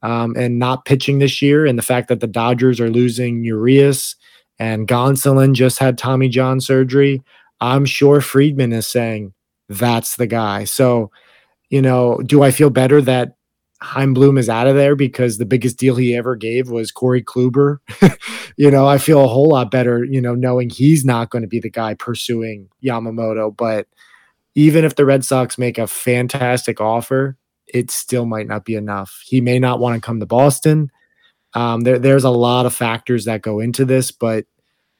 um, 0.00 0.34
and 0.34 0.58
not 0.58 0.86
pitching 0.86 1.18
this 1.18 1.42
year, 1.42 1.66
and 1.66 1.78
the 1.78 1.82
fact 1.82 2.08
that 2.08 2.20
the 2.20 2.26
Dodgers 2.26 2.80
are 2.80 2.90
losing 2.90 3.44
Urias 3.44 4.16
and 4.62 4.86
Gonsolin 4.86 5.54
just 5.54 5.80
had 5.80 5.98
Tommy 5.98 6.28
John 6.28 6.60
surgery, 6.60 7.20
I'm 7.60 7.84
sure 7.84 8.20
Friedman 8.20 8.72
is 8.72 8.86
saying 8.86 9.34
that's 9.68 10.14
the 10.14 10.28
guy. 10.28 10.66
So, 10.66 11.10
you 11.68 11.82
know, 11.82 12.18
do 12.18 12.44
I 12.44 12.52
feel 12.52 12.70
better 12.70 13.02
that 13.02 13.34
Chaim 13.80 14.14
Bloom 14.14 14.38
is 14.38 14.48
out 14.48 14.68
of 14.68 14.76
there 14.76 14.94
because 14.94 15.36
the 15.36 15.44
biggest 15.44 15.78
deal 15.78 15.96
he 15.96 16.14
ever 16.14 16.36
gave 16.36 16.70
was 16.70 16.92
Corey 16.92 17.24
Kluber? 17.24 17.78
you 18.56 18.70
know, 18.70 18.86
I 18.86 18.98
feel 18.98 19.24
a 19.24 19.26
whole 19.26 19.48
lot 19.48 19.72
better, 19.72 20.04
you 20.04 20.20
know, 20.20 20.36
knowing 20.36 20.70
he's 20.70 21.04
not 21.04 21.30
going 21.30 21.42
to 21.42 21.48
be 21.48 21.58
the 21.58 21.68
guy 21.68 21.94
pursuing 21.94 22.68
Yamamoto. 22.84 23.56
But 23.56 23.88
even 24.54 24.84
if 24.84 24.94
the 24.94 25.04
Red 25.04 25.24
Sox 25.24 25.58
make 25.58 25.76
a 25.76 25.88
fantastic 25.88 26.80
offer, 26.80 27.36
it 27.66 27.90
still 27.90 28.26
might 28.26 28.46
not 28.46 28.64
be 28.64 28.76
enough. 28.76 29.24
He 29.24 29.40
may 29.40 29.58
not 29.58 29.80
want 29.80 29.96
to 29.96 30.06
come 30.06 30.20
to 30.20 30.26
Boston. 30.26 30.92
Um, 31.54 31.80
there, 31.80 31.98
there's 31.98 32.24
a 32.24 32.30
lot 32.30 32.64
of 32.64 32.72
factors 32.72 33.24
that 33.24 33.42
go 33.42 33.58
into 33.58 33.84
this, 33.84 34.12
but 34.12 34.46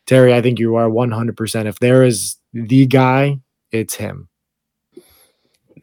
Terry, 0.06 0.34
I 0.34 0.42
think 0.42 0.58
you 0.58 0.74
are 0.76 0.88
100%. 0.88 1.66
If 1.66 1.78
there 1.78 2.02
is 2.02 2.36
the 2.52 2.86
guy, 2.86 3.40
it's 3.70 3.94
him. 3.94 4.28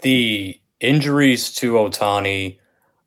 The 0.01 0.59
injuries 0.79 1.51
to 1.55 1.73
Ohtani, 1.73 2.59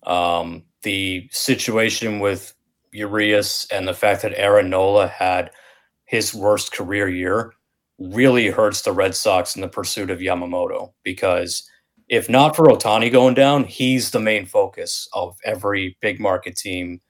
um, 0.05 0.63
the 0.83 1.29
situation 1.31 2.21
with 2.21 2.55
Urias, 2.93 3.67
and 3.71 3.87
the 3.87 3.95
fact 3.95 4.23
that 4.23 4.39
Aaron 4.39 4.71
Nola 4.71 5.09
had 5.09 5.51
his 6.05 6.35
worst 6.35 6.73
career 6.73 7.09
year 7.09 7.55
really 7.99 8.49
hurts 8.49 8.83
the 8.83 8.93
Red 8.93 9.15
Sox 9.15 9.55
in 9.55 9.63
the 9.63 9.69
pursuit 9.69 10.11
of 10.11 10.19
Yamamoto 10.19 10.93
because 11.03 11.69
if 12.09 12.29
not 12.29 12.55
for 12.55 12.67
Ohtani 12.67 13.11
going 13.11 13.35
down, 13.35 13.65
he's 13.65 14.11
the 14.11 14.21
main 14.21 14.45
focus 14.45 15.09
of 15.15 15.39
every 15.45 15.97
big 16.03 16.21
market 16.21 16.57
team 16.57 17.01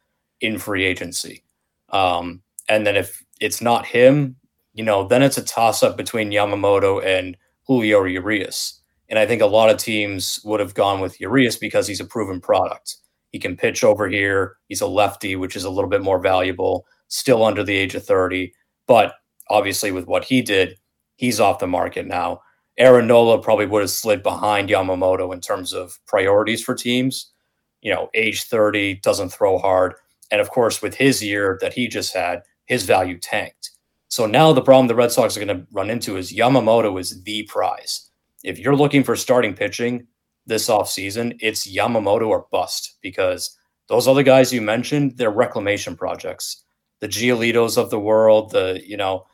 in 0.41 0.59
free 0.59 0.85
agency. 0.85 1.43
Um, 1.91 2.43
and 2.69 2.87
then 2.87 2.97
if 2.97 3.23
it's 3.43 3.61
not 3.61 3.85
him, 3.85 4.37
you 4.73 4.85
know, 4.85 5.07
then 5.07 5.23
it's 5.23 5.37
a 5.37 5.43
toss 5.43 5.83
up 5.83 5.97
between 5.97 6.31
Yamamoto 6.31 7.05
and 7.05 7.37
Julio 7.67 8.05
Urias. 8.05 8.81
And 9.09 9.19
I 9.19 9.27
think 9.27 9.43
a 9.43 9.47
lot 9.47 9.69
of 9.69 9.79
teams 9.79 10.39
would 10.45 10.61
have 10.61 10.75
gone 10.75 11.01
with 11.01 11.21
Urias 11.21 11.57
because 11.57 11.89
he's 11.89 12.01
a 12.01 12.05
proven 12.05 12.41
product. 12.41 12.97
He 13.33 13.41
can 13.41 13.57
pitch 13.57 13.83
over 13.83 14.09
here. 14.09 14.57
He's 14.69 14.81
a 14.81 14.87
lefty, 14.87 15.35
which 15.35 15.57
is 15.57 15.65
a 15.65 15.71
little 15.71 15.91
bit 15.91 16.03
more 16.03 16.21
valuable, 16.21 16.87
still 17.09 17.45
under 17.45 17.65
the 17.65 17.77
age 17.77 17.97
of 17.97 18.07
30. 18.07 18.53
But 18.87 19.15
obviously, 19.51 19.91
with 19.91 20.07
what 20.07 20.25
he 20.25 20.41
did, 20.41 20.77
he's 21.17 21.41
off 21.41 21.59
the 21.59 21.67
market 21.67 22.07
now. 22.07 22.43
Aaron 22.79 23.09
Nola 23.09 23.43
probably 23.43 23.67
would 23.67 23.83
have 23.83 23.91
slid 23.91 24.23
behind 24.23 24.69
Yamamoto 24.69 25.35
in 25.35 25.41
terms 25.41 25.73
of 25.73 25.99
priorities 26.07 26.63
for 26.63 26.75
teams. 26.75 27.33
You 27.81 27.93
know, 27.93 28.09
age 28.15 28.45
30, 28.45 29.01
doesn't 29.03 29.31
throw 29.31 29.59
hard. 29.59 29.95
And 30.31 30.41
of 30.41 30.51
course, 30.51 30.81
with 30.81 30.95
his 30.95 31.23
year 31.23 31.59
that 31.61 31.75
he 31.75 31.89
just 31.89 32.15
had, 32.15 32.43
his 32.67 32.85
value 32.85 33.19
tanked. 33.19 33.71
So 34.09 34.27
now 34.27 34.53
the 34.53 34.63
problem 34.63 34.89
the 34.89 34.95
Red 34.95 35.13
Sox 35.13 35.37
are 35.37 35.45
going 35.45 35.59
to 35.59 35.67
run 35.73 35.91
into 35.91 36.17
is 36.17 36.33
Yamamoto 36.33 37.01
is 37.01 37.23
the 37.23 37.45
prize. 37.45 38.11
If 38.45 38.59
you're 38.59 38.77
looking 38.77 39.05
for 39.05 39.17
starting 39.17 39.55
pitching 39.55 40.07
this 40.47 40.69
offseason, 40.69 41.39
it's 41.41 41.67
Yamamoto 41.67 42.29
or 42.29 42.47
bust 42.51 42.99
because 43.03 43.57
those 43.89 44.07
other 44.09 44.23
guys 44.23 44.53
you 44.53 44.61
mentioned, 44.61 45.17
they're 45.17 45.31
reclamation 45.31 45.97
projects. 45.97 46.63
The 47.01 47.09
Giolitos 47.09 47.79
of 47.79 47.91
the 47.91 47.99
world, 47.99 48.51
the, 48.51 48.83
you 48.85 48.97
know, 48.97 49.27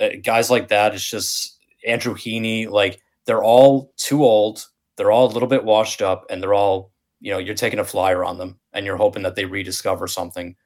uh, 0.00 0.10
guys 0.22 0.50
like 0.50 0.68
that, 0.68 0.94
it's 0.94 1.08
just 1.08 1.58
Andrew 1.86 2.14
Heaney, 2.14 2.68
like 2.68 3.00
they're 3.26 3.44
all 3.44 3.92
too 3.96 4.24
old. 4.24 4.64
They're 4.96 5.12
all 5.12 5.26
a 5.26 5.32
little 5.32 5.48
bit 5.48 5.64
washed 5.64 6.02
up, 6.02 6.26
and 6.30 6.42
they're 6.42 6.54
all, 6.54 6.92
you 7.20 7.32
know, 7.32 7.38
you're 7.38 7.54
taking 7.54 7.78
a 7.78 7.84
flyer 7.84 8.24
on 8.24 8.38
them, 8.38 8.58
and 8.72 8.84
you're 8.84 8.96
hoping 8.96 9.22
that 9.22 9.36
they 9.36 9.44
rediscover 9.44 10.06
something. 10.06 10.56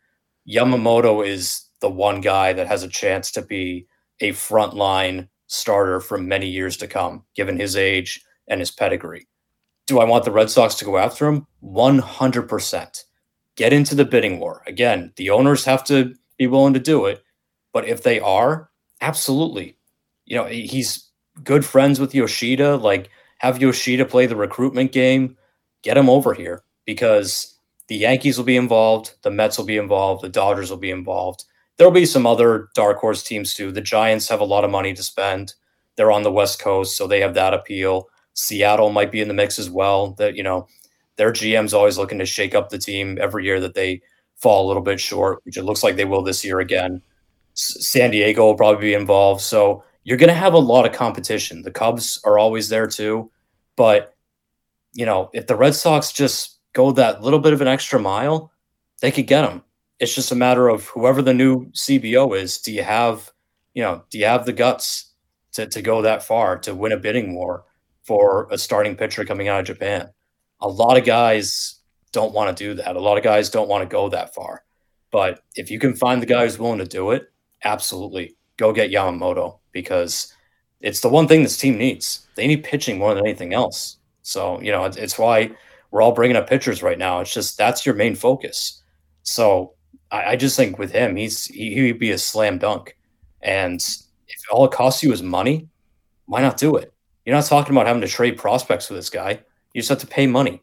Yamamoto 0.48 1.26
is 1.26 1.65
the 1.80 1.90
one 1.90 2.20
guy 2.20 2.52
that 2.52 2.66
has 2.66 2.82
a 2.82 2.88
chance 2.88 3.30
to 3.32 3.42
be 3.42 3.86
a 4.20 4.30
frontline 4.30 5.28
starter 5.46 6.00
for 6.00 6.18
many 6.18 6.48
years 6.48 6.76
to 6.78 6.88
come, 6.88 7.24
given 7.34 7.58
his 7.58 7.76
age 7.76 8.22
and 8.48 8.60
his 8.60 8.70
pedigree. 8.70 9.26
Do 9.86 10.00
I 10.00 10.04
want 10.04 10.24
the 10.24 10.32
Red 10.32 10.50
Sox 10.50 10.74
to 10.76 10.84
go 10.84 10.98
after 10.98 11.26
him? 11.26 11.46
100%. 11.62 13.04
Get 13.56 13.72
into 13.72 13.94
the 13.94 14.04
bidding 14.04 14.40
war. 14.40 14.62
Again, 14.66 15.12
the 15.16 15.30
owners 15.30 15.64
have 15.64 15.84
to 15.84 16.14
be 16.36 16.46
willing 16.46 16.74
to 16.74 16.80
do 16.80 17.06
it. 17.06 17.22
But 17.72 17.86
if 17.86 18.02
they 18.02 18.20
are, 18.20 18.70
absolutely. 19.00 19.76
You 20.24 20.36
know, 20.36 20.44
he's 20.46 21.08
good 21.44 21.64
friends 21.64 22.00
with 22.00 22.14
Yoshida, 22.14 22.76
like 22.76 23.10
have 23.38 23.60
Yoshida 23.60 24.04
play 24.04 24.26
the 24.26 24.36
recruitment 24.36 24.92
game, 24.92 25.36
get 25.82 25.96
him 25.96 26.08
over 26.08 26.34
here 26.34 26.64
because 26.84 27.56
the 27.88 27.96
Yankees 27.96 28.38
will 28.38 28.44
be 28.44 28.56
involved, 28.56 29.14
the 29.22 29.30
Mets 29.30 29.58
will 29.58 29.66
be 29.66 29.76
involved, 29.76 30.22
the 30.22 30.28
Dodgers 30.28 30.70
will 30.70 30.78
be 30.78 30.90
involved. 30.90 31.44
There'll 31.76 31.92
be 31.92 32.06
some 32.06 32.26
other 32.26 32.68
dark 32.74 32.98
horse 32.98 33.22
teams 33.22 33.54
too. 33.54 33.72
The 33.72 33.80
Giants 33.80 34.28
have 34.28 34.40
a 34.40 34.44
lot 34.44 34.64
of 34.64 34.70
money 34.70 34.94
to 34.94 35.02
spend. 35.02 35.54
They're 35.96 36.12
on 36.12 36.22
the 36.22 36.32
West 36.32 36.58
Coast, 36.60 36.96
so 36.96 37.06
they 37.06 37.20
have 37.20 37.34
that 37.34 37.54
appeal. 37.54 38.08
Seattle 38.34 38.90
might 38.92 39.10
be 39.10 39.20
in 39.20 39.28
the 39.28 39.34
mix 39.34 39.58
as 39.58 39.70
well. 39.70 40.12
That 40.12 40.36
you 40.36 40.42
know, 40.42 40.68
their 41.16 41.32
GM's 41.32 41.74
always 41.74 41.98
looking 41.98 42.18
to 42.18 42.26
shake 42.26 42.54
up 42.54 42.68
the 42.68 42.78
team 42.78 43.18
every 43.20 43.44
year 43.44 43.60
that 43.60 43.74
they 43.74 44.02
fall 44.36 44.66
a 44.66 44.68
little 44.68 44.82
bit 44.82 45.00
short, 45.00 45.40
which 45.44 45.56
it 45.56 45.64
looks 45.64 45.82
like 45.82 45.96
they 45.96 46.04
will 46.04 46.22
this 46.22 46.44
year 46.44 46.60
again. 46.60 47.00
S- 47.54 47.78
San 47.80 48.10
Diego 48.10 48.44
will 48.44 48.54
probably 48.54 48.82
be 48.82 48.94
involved, 48.94 49.40
so 49.40 49.82
you're 50.04 50.18
going 50.18 50.28
to 50.28 50.34
have 50.34 50.52
a 50.52 50.58
lot 50.58 50.86
of 50.86 50.92
competition. 50.92 51.62
The 51.62 51.70
Cubs 51.70 52.20
are 52.24 52.38
always 52.38 52.68
there 52.68 52.86
too, 52.86 53.30
but 53.76 54.14
you 54.92 55.06
know, 55.06 55.30
if 55.32 55.46
the 55.46 55.56
Red 55.56 55.74
Sox 55.74 56.12
just 56.12 56.58
go 56.74 56.92
that 56.92 57.22
little 57.22 57.38
bit 57.38 57.52
of 57.52 57.60
an 57.60 57.68
extra 57.68 57.98
mile, 57.98 58.52
they 59.00 59.10
could 59.10 59.26
get 59.26 59.42
them. 59.42 59.62
It's 59.98 60.14
just 60.14 60.32
a 60.32 60.36
matter 60.36 60.68
of 60.68 60.86
whoever 60.86 61.22
the 61.22 61.34
new 61.34 61.66
CBO 61.72 62.36
is. 62.36 62.58
Do 62.58 62.72
you 62.72 62.82
have, 62.82 63.32
you 63.74 63.82
know, 63.82 64.04
do 64.10 64.18
you 64.18 64.26
have 64.26 64.44
the 64.44 64.52
guts 64.52 65.12
to, 65.52 65.66
to 65.66 65.82
go 65.82 66.02
that 66.02 66.22
far 66.22 66.58
to 66.58 66.74
win 66.74 66.92
a 66.92 66.98
bidding 66.98 67.34
war 67.34 67.64
for 68.04 68.48
a 68.50 68.58
starting 68.58 68.96
pitcher 68.96 69.24
coming 69.24 69.48
out 69.48 69.60
of 69.60 69.66
Japan? 69.66 70.10
A 70.60 70.68
lot 70.68 70.98
of 70.98 71.04
guys 71.04 71.80
don't 72.12 72.34
want 72.34 72.56
to 72.56 72.64
do 72.64 72.74
that. 72.74 72.96
A 72.96 73.00
lot 73.00 73.18
of 73.18 73.24
guys 73.24 73.50
don't 73.50 73.68
want 73.68 73.82
to 73.82 73.92
go 73.92 74.08
that 74.08 74.34
far. 74.34 74.64
But 75.10 75.40
if 75.54 75.70
you 75.70 75.78
can 75.78 75.94
find 75.94 76.20
the 76.20 76.26
guy 76.26 76.44
who's 76.44 76.58
willing 76.58 76.78
to 76.78 76.84
do 76.84 77.10
it, 77.12 77.32
absolutely 77.64 78.36
go 78.56 78.72
get 78.72 78.90
Yamamoto 78.90 79.58
because 79.72 80.32
it's 80.80 81.00
the 81.00 81.08
one 81.08 81.28
thing 81.28 81.42
this 81.42 81.58
team 81.58 81.78
needs. 81.78 82.26
They 82.34 82.46
need 82.46 82.64
pitching 82.64 82.98
more 82.98 83.14
than 83.14 83.24
anything 83.24 83.54
else. 83.54 83.98
So, 84.22 84.60
you 84.60 84.72
know, 84.72 84.84
it's, 84.84 84.96
it's 84.96 85.18
why 85.18 85.52
we're 85.90 86.02
all 86.02 86.12
bringing 86.12 86.36
up 86.36 86.48
pitchers 86.48 86.82
right 86.82 86.98
now. 86.98 87.20
It's 87.20 87.32
just 87.32 87.56
that's 87.56 87.86
your 87.86 87.94
main 87.94 88.14
focus. 88.14 88.82
So 89.22 89.74
I, 90.10 90.32
I 90.32 90.36
just 90.36 90.56
think 90.56 90.78
with 90.78 90.92
him, 90.92 91.16
he's 91.16 91.46
he, 91.46 91.74
he 91.74 91.92
would 91.92 91.98
be 91.98 92.12
a 92.12 92.18
slam 92.18 92.58
dunk. 92.58 92.96
And 93.42 93.80
if 93.80 94.42
all 94.50 94.64
it 94.64 94.72
costs 94.72 95.02
you 95.02 95.12
is 95.12 95.22
money, 95.22 95.68
why 96.26 96.42
not 96.42 96.56
do 96.56 96.76
it? 96.76 96.92
You're 97.24 97.36
not 97.36 97.46
talking 97.46 97.74
about 97.74 97.86
having 97.86 98.02
to 98.02 98.08
trade 98.08 98.38
prospects 98.38 98.86
for 98.86 98.94
this 98.94 99.10
guy. 99.10 99.40
You 99.72 99.80
just 99.80 99.88
have 99.88 99.98
to 99.98 100.06
pay 100.06 100.26
money. 100.26 100.62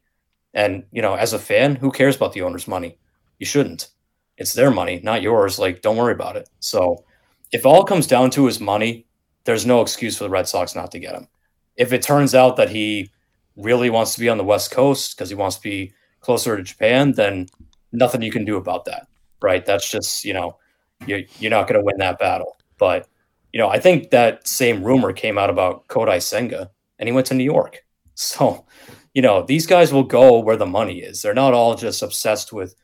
And, 0.54 0.84
you 0.92 1.02
know, 1.02 1.16
as 1.16 1.34
a 1.34 1.40
fan, 1.40 1.76
who 1.76 1.92
cares 1.92 2.16
about 2.16 2.34
the 2.34 2.42
owner's 2.42 2.68
money? 2.68 2.98
You 3.40 3.46
shouldn't. 3.46 3.90
It's 4.38 4.54
their 4.54 4.72
money, 4.72 5.00
not 5.04 5.22
yours. 5.22 5.60
Like, 5.60 5.82
don't 5.82 5.98
worry 5.98 6.14
about 6.14 6.36
it. 6.36 6.50
So 6.60 7.04
if 7.52 7.66
all 7.66 7.84
comes 7.84 8.08
down 8.08 8.30
to 8.32 8.48
is 8.48 8.60
money, 8.60 9.06
there's 9.46 9.66
no 9.66 9.82
excuse 9.82 10.18
for 10.18 10.24
the 10.24 10.30
Red 10.30 10.48
Sox 10.48 10.76
not 10.76 10.92
to 10.92 11.00
get 11.00 11.16
him. 11.16 11.28
If 11.76 11.92
it 11.92 12.02
turns 12.02 12.34
out 12.34 12.56
that 12.58 12.70
he 12.70 13.12
really 13.56 13.90
wants 13.90 14.14
to 14.14 14.20
be 14.20 14.30
on 14.30 14.38
the 14.38 14.44
West 14.44 14.72
Coast 14.72 15.16
because 15.16 15.30
he 15.30 15.36
wants 15.36 15.58
to 15.58 15.64
be 15.64 15.94
closer 16.20 16.56
to 16.56 16.64
Japan, 16.64 17.12
then 17.14 17.48
nothing 17.92 18.22
you 18.22 18.32
can 18.32 18.46
do 18.46 18.58
about 18.58 18.86
that 18.86 19.08
right? 19.44 19.66
That's 19.66 19.90
just 19.90 20.26
you 20.26 20.34
know 20.34 20.58
you're 21.06 21.22
you're 21.40 21.52
not 21.52 21.68
going 21.68 21.80
to 21.80 21.86
win 21.86 21.98
that 22.00 22.18
battle. 22.18 22.58
But 22.80 23.08
you 23.52 23.60
know, 23.60 23.70
I 23.70 23.80
think 23.80 24.10
that 24.10 24.48
same 24.48 24.84
rumor 24.84 25.14
came 25.14 25.38
out 25.38 25.52
about 25.52 25.88
Kodai 25.88 26.22
Senga, 26.22 26.72
and 26.98 27.08
he 27.08 27.14
went 27.14 27.28
to 27.28 27.36
New 27.36 27.44
York. 27.44 27.84
So 28.16 28.66
you 29.14 29.22
know, 29.22 29.44
these 29.44 29.68
guys 29.68 29.94
will 29.94 30.04
go 30.04 30.40
where 30.40 30.58
the 30.58 30.66
money 30.66 31.00
is. 31.00 31.22
They're 31.22 31.34
not 31.34 31.54
all 31.54 31.76
just 31.76 32.02
obsessed 32.02 32.52
with 32.52 32.76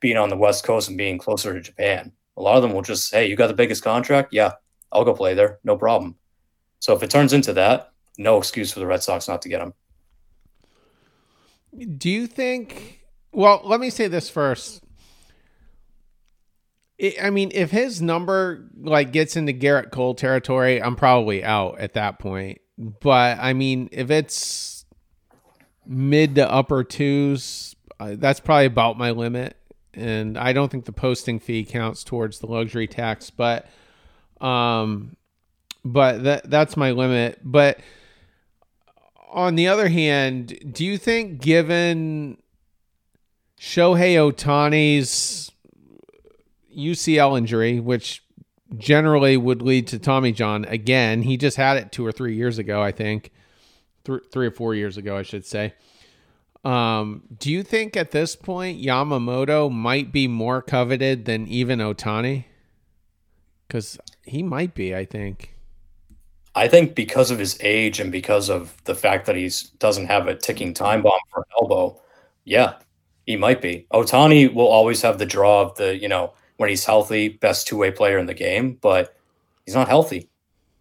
being 0.00 0.16
on 0.16 0.28
the 0.28 0.36
West 0.36 0.64
Coast 0.64 0.88
and 0.88 0.98
being 0.98 1.18
closer 1.18 1.54
to 1.54 1.60
Japan. 1.60 2.12
A 2.36 2.42
lot 2.42 2.56
of 2.56 2.62
them 2.62 2.72
will 2.72 2.82
just, 2.82 3.12
hey, 3.12 3.28
you 3.28 3.36
got 3.36 3.46
the 3.46 3.54
biggest 3.54 3.82
contract? 3.82 4.32
Yeah, 4.32 4.52
I'll 4.92 5.04
go 5.04 5.14
play 5.14 5.34
there. 5.34 5.58
No 5.64 5.76
problem. 5.76 6.16
So 6.80 6.94
if 6.94 7.02
it 7.02 7.10
turns 7.10 7.32
into 7.32 7.52
that, 7.54 7.92
no 8.18 8.36
excuse 8.36 8.72
for 8.72 8.80
the 8.80 8.86
Red 8.86 9.02
Sox 9.02 9.28
not 9.28 9.42
to 9.42 9.48
get 9.48 9.62
him. 9.62 9.74
Do 11.98 12.10
you 12.10 12.26
think? 12.26 13.04
Well, 13.32 13.60
let 13.64 13.80
me 13.80 13.90
say 13.90 14.08
this 14.08 14.28
first. 14.28 14.82
I 17.20 17.30
mean, 17.30 17.50
if 17.54 17.70
his 17.70 18.00
number 18.00 18.68
like 18.80 19.12
gets 19.12 19.36
into 19.36 19.52
Gerrit 19.52 19.90
Cole 19.90 20.14
territory, 20.14 20.82
I'm 20.82 20.96
probably 20.96 21.44
out 21.44 21.78
at 21.78 21.94
that 21.94 22.18
point. 22.18 22.60
But 22.78 23.38
I 23.38 23.52
mean, 23.52 23.88
if 23.92 24.10
it's 24.10 24.86
mid 25.86 26.34
to 26.36 26.50
upper 26.50 26.84
twos, 26.84 27.76
uh, 28.00 28.14
that's 28.16 28.40
probably 28.40 28.66
about 28.66 28.98
my 28.98 29.10
limit. 29.10 29.56
And 29.92 30.36
I 30.38 30.52
don't 30.52 30.70
think 30.70 30.84
the 30.84 30.92
posting 30.92 31.38
fee 31.38 31.64
counts 31.64 32.04
towards 32.04 32.38
the 32.38 32.46
luxury 32.46 32.86
tax, 32.86 33.30
but 33.30 33.66
um, 34.40 35.16
but 35.84 36.24
that 36.24 36.50
that's 36.50 36.76
my 36.76 36.92
limit. 36.92 37.40
But 37.42 37.80
on 39.30 39.54
the 39.54 39.68
other 39.68 39.88
hand, 39.88 40.58
do 40.72 40.84
you 40.84 40.98
think 40.98 41.40
given 41.40 42.38
Shohei 43.58 44.16
Ohtani's 44.16 45.50
UCL 46.76 47.38
injury, 47.38 47.80
which 47.80 48.22
generally 48.76 49.36
would 49.36 49.62
lead 49.62 49.86
to 49.88 49.98
Tommy 49.98 50.32
John 50.32 50.64
again. 50.66 51.22
He 51.22 51.36
just 51.36 51.56
had 51.56 51.76
it 51.76 51.92
two 51.92 52.04
or 52.04 52.12
three 52.12 52.34
years 52.34 52.58
ago, 52.58 52.82
I 52.82 52.92
think, 52.92 53.32
Th- 54.04 54.20
three 54.32 54.46
or 54.46 54.50
four 54.50 54.74
years 54.74 54.96
ago, 54.96 55.16
I 55.16 55.22
should 55.22 55.46
say. 55.46 55.74
Um, 56.64 57.22
do 57.38 57.52
you 57.52 57.62
think 57.62 57.96
at 57.96 58.10
this 58.10 58.34
point 58.34 58.82
Yamamoto 58.82 59.70
might 59.70 60.10
be 60.10 60.26
more 60.26 60.60
coveted 60.62 61.24
than 61.24 61.46
even 61.46 61.78
Ohtani? 61.78 62.44
Because 63.66 63.98
he 64.24 64.42
might 64.42 64.74
be, 64.74 64.94
I 64.94 65.04
think. 65.04 65.54
I 66.56 66.68
think 66.68 66.94
because 66.94 67.30
of 67.30 67.38
his 67.38 67.56
age 67.60 68.00
and 68.00 68.10
because 68.10 68.48
of 68.48 68.82
the 68.84 68.94
fact 68.94 69.26
that 69.26 69.36
he's 69.36 69.64
doesn't 69.78 70.06
have 70.06 70.26
a 70.26 70.34
ticking 70.34 70.72
time 70.74 71.02
bomb 71.02 71.20
for 71.30 71.40
an 71.40 71.44
elbow, 71.60 72.00
yeah, 72.44 72.74
he 73.26 73.36
might 73.36 73.60
be. 73.60 73.86
Ohtani 73.92 74.52
will 74.52 74.66
always 74.66 75.02
have 75.02 75.18
the 75.18 75.26
draw 75.26 75.60
of 75.62 75.76
the 75.76 75.96
you 75.96 76.08
know 76.08 76.32
when 76.56 76.70
he's 76.70 76.84
healthy, 76.84 77.28
best 77.28 77.66
two 77.66 77.76
way 77.76 77.90
player 77.90 78.18
in 78.18 78.26
the 78.26 78.34
game, 78.34 78.78
but 78.80 79.14
he's 79.64 79.74
not 79.74 79.88
healthy. 79.88 80.28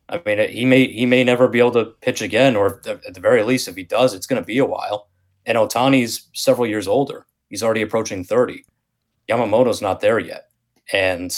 I 0.07 0.21
mean, 0.25 0.49
he 0.49 0.65
may 0.65 0.87
he 0.87 1.05
may 1.05 1.23
never 1.23 1.47
be 1.47 1.59
able 1.59 1.71
to 1.71 1.85
pitch 2.01 2.21
again, 2.21 2.55
or 2.55 2.81
at 2.85 3.13
the 3.13 3.19
very 3.19 3.43
least, 3.43 3.67
if 3.67 3.75
he 3.75 3.83
does, 3.83 4.13
it's 4.13 4.27
going 4.27 4.41
to 4.41 4.45
be 4.45 4.59
a 4.59 4.65
while. 4.65 5.09
And 5.45 5.57
Ohtani's 5.57 6.29
several 6.33 6.67
years 6.67 6.87
older; 6.87 7.25
he's 7.49 7.63
already 7.63 7.81
approaching 7.81 8.23
thirty. 8.23 8.65
Yamamoto's 9.27 9.81
not 9.81 10.01
there 10.01 10.19
yet, 10.19 10.49
and 10.93 11.35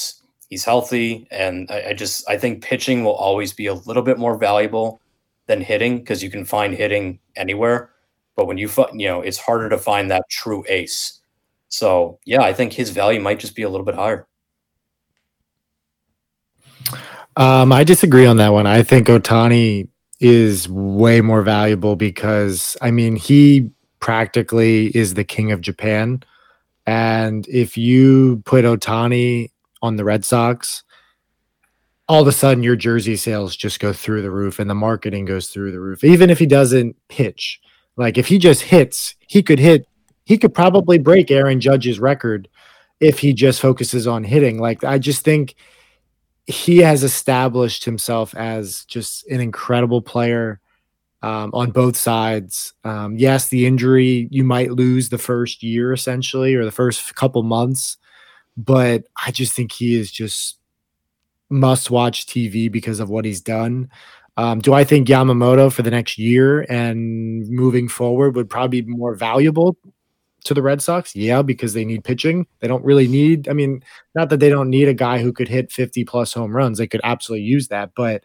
he's 0.49 0.65
healthy. 0.65 1.27
And 1.31 1.71
I, 1.71 1.89
I 1.89 1.93
just 1.93 2.29
I 2.29 2.37
think 2.37 2.61
pitching 2.63 3.03
will 3.03 3.15
always 3.15 3.53
be 3.53 3.67
a 3.67 3.73
little 3.73 4.03
bit 4.03 4.19
more 4.19 4.37
valuable 4.37 5.01
than 5.47 5.61
hitting 5.61 5.99
because 5.99 6.21
you 6.21 6.29
can 6.29 6.43
find 6.43 6.73
hitting 6.73 7.19
anywhere. 7.37 7.91
But 8.35 8.47
when 8.47 8.57
you 8.57 8.67
find, 8.67 8.99
you 8.99 9.07
know, 9.07 9.21
it's 9.21 9.37
harder 9.37 9.69
to 9.69 9.77
find 9.77 10.11
that 10.11 10.29
true 10.29 10.65
ace. 10.67 11.21
So 11.69 12.19
yeah, 12.25 12.41
I 12.41 12.53
think 12.53 12.73
his 12.73 12.89
value 12.91 13.19
might 13.19 13.39
just 13.39 13.55
be 13.55 13.63
a 13.63 13.69
little 13.69 13.85
bit 13.85 13.95
higher. 13.95 14.27
Um, 17.35 17.71
I 17.71 17.83
disagree 17.83 18.25
on 18.25 18.37
that 18.37 18.53
one. 18.53 18.65
I 18.65 18.81
think 18.81 19.07
Ohtani 19.07 19.87
is 20.19 20.67
way 20.67 21.21
more 21.21 21.43
valuable 21.43 21.95
because 21.95 22.75
I 22.81 22.91
mean 22.91 23.15
he 23.15 23.69
practically 23.99 24.87
is 24.95 25.13
the 25.13 25.23
king 25.23 25.51
of 25.51 25.61
Japan. 25.61 26.23
And 26.85 27.47
if 27.47 27.77
you 27.77 28.41
put 28.45 28.65
Ohtani 28.65 29.51
on 29.81 29.97
the 29.97 30.05
Red 30.05 30.25
Sox, 30.25 30.83
all 32.07 32.21
of 32.21 32.27
a 32.27 32.31
sudden 32.31 32.63
your 32.63 32.75
jersey 32.75 33.17
sales 33.17 33.55
just 33.55 33.79
go 33.79 33.91
through 33.91 34.21
the 34.21 34.31
roof 34.31 34.59
and 34.59 34.69
the 34.69 34.75
marketing 34.75 35.25
goes 35.25 35.49
through 35.49 35.71
the 35.71 35.79
roof. 35.79 36.03
Even 36.03 36.29
if 36.29 36.39
he 36.39 36.45
doesn't 36.45 36.95
pitch, 37.09 37.59
like 37.97 38.17
if 38.17 38.27
he 38.27 38.39
just 38.39 38.61
hits, 38.61 39.15
he 39.27 39.43
could 39.43 39.59
hit 39.59 39.85
he 40.27 40.37
could 40.37 40.53
probably 40.53 40.97
break 40.97 41.31
Aaron 41.31 41.61
Judge's 41.61 42.01
record 42.01 42.49
if 42.99 43.17
he 43.19 43.31
just 43.31 43.61
focuses 43.61 44.05
on 44.07 44.25
hitting. 44.25 44.59
Like 44.59 44.83
I 44.83 44.97
just 44.97 45.23
think 45.23 45.55
he 46.47 46.79
has 46.79 47.01
established 47.01 47.85
himself 47.85 48.35
as 48.35 48.83
just 48.85 49.25
an 49.27 49.39
incredible 49.39 50.01
player 50.01 50.59
um, 51.21 51.51
on 51.53 51.71
both 51.71 51.95
sides. 51.95 52.73
Um, 52.83 53.15
yes, 53.17 53.47
the 53.47 53.65
injury 53.65 54.27
you 54.29 54.43
might 54.43 54.73
lose 54.73 55.07
the 55.07 55.17
first 55.17 55.63
year 55.63 55.93
essentially 55.93 56.55
or 56.55 56.65
the 56.65 56.71
first 56.71 57.15
couple 57.15 57.41
months, 57.43 57.95
but 58.57 59.05
I 59.25 59.31
just 59.31 59.53
think 59.53 59.71
he 59.71 59.97
is 59.97 60.11
just 60.11 60.59
must 61.49 61.89
watch 61.89 62.25
TV 62.25 62.69
because 62.69 62.99
of 62.99 63.09
what 63.09 63.23
he's 63.23 63.39
done. 63.39 63.89
Um, 64.35 64.59
do 64.59 64.73
I 64.73 64.83
think 64.83 65.07
Yamamoto 65.07 65.71
for 65.71 65.83
the 65.83 65.91
next 65.91 66.17
year 66.17 66.65
and 66.69 67.47
moving 67.47 67.87
forward 67.87 68.35
would 68.35 68.49
probably 68.49 68.81
be 68.81 68.91
more 68.91 69.15
valuable? 69.15 69.77
To 70.47 70.53
the 70.53 70.61
Red 70.61 70.81
Sox? 70.81 71.13
Yeah, 71.13 71.41
because 71.41 71.73
they 71.73 71.83
need 71.83 72.05
pitching. 72.05 72.47
They 72.61 72.69
don't 72.69 72.85
really 72.85 73.07
need, 73.07 73.49
I 73.49 73.53
mean, 73.53 73.83
not 74.15 74.29
that 74.29 74.39
they 74.39 74.49
don't 74.49 74.69
need 74.69 74.87
a 74.87 74.93
guy 74.93 75.19
who 75.19 75.33
could 75.33 75.49
hit 75.49 75.73
50 75.73 76.05
plus 76.05 76.31
home 76.31 76.55
runs. 76.55 76.77
They 76.77 76.87
could 76.87 77.01
absolutely 77.03 77.45
use 77.45 77.67
that, 77.67 77.91
but 77.95 78.23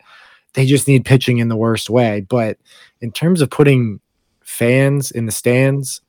they 0.54 0.64
just 0.64 0.86
need 0.86 1.04
pitching 1.04 1.38
in 1.38 1.48
the 1.48 1.56
worst 1.56 1.90
way. 1.90 2.20
But 2.20 2.58
in 3.00 3.10
terms 3.10 3.40
of 3.40 3.50
putting 3.50 4.00
fans 4.44 5.10
in 5.10 5.26
the 5.26 5.32
stands, 5.32 6.00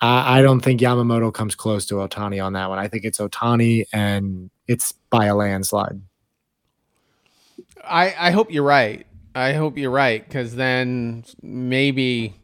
I, 0.00 0.38
I 0.38 0.42
don't 0.42 0.60
think 0.60 0.80
Yamamoto 0.80 1.34
comes 1.34 1.54
close 1.54 1.84
to 1.86 1.96
Ohtani 1.96 2.42
on 2.42 2.54
that 2.54 2.70
one. 2.70 2.78
I 2.78 2.88
think 2.88 3.04
it's 3.04 3.18
Ohtani 3.18 3.84
and 3.92 4.50
it's 4.66 4.92
by 5.10 5.26
a 5.26 5.34
landslide. 5.34 6.00
I, 7.84 8.14
I 8.18 8.30
hope 8.30 8.50
you're 8.50 8.64
right. 8.64 9.06
I 9.34 9.52
hope 9.52 9.76
you're 9.76 9.90
right 9.90 10.26
because 10.26 10.54
then 10.54 11.24
maybe 11.42 12.40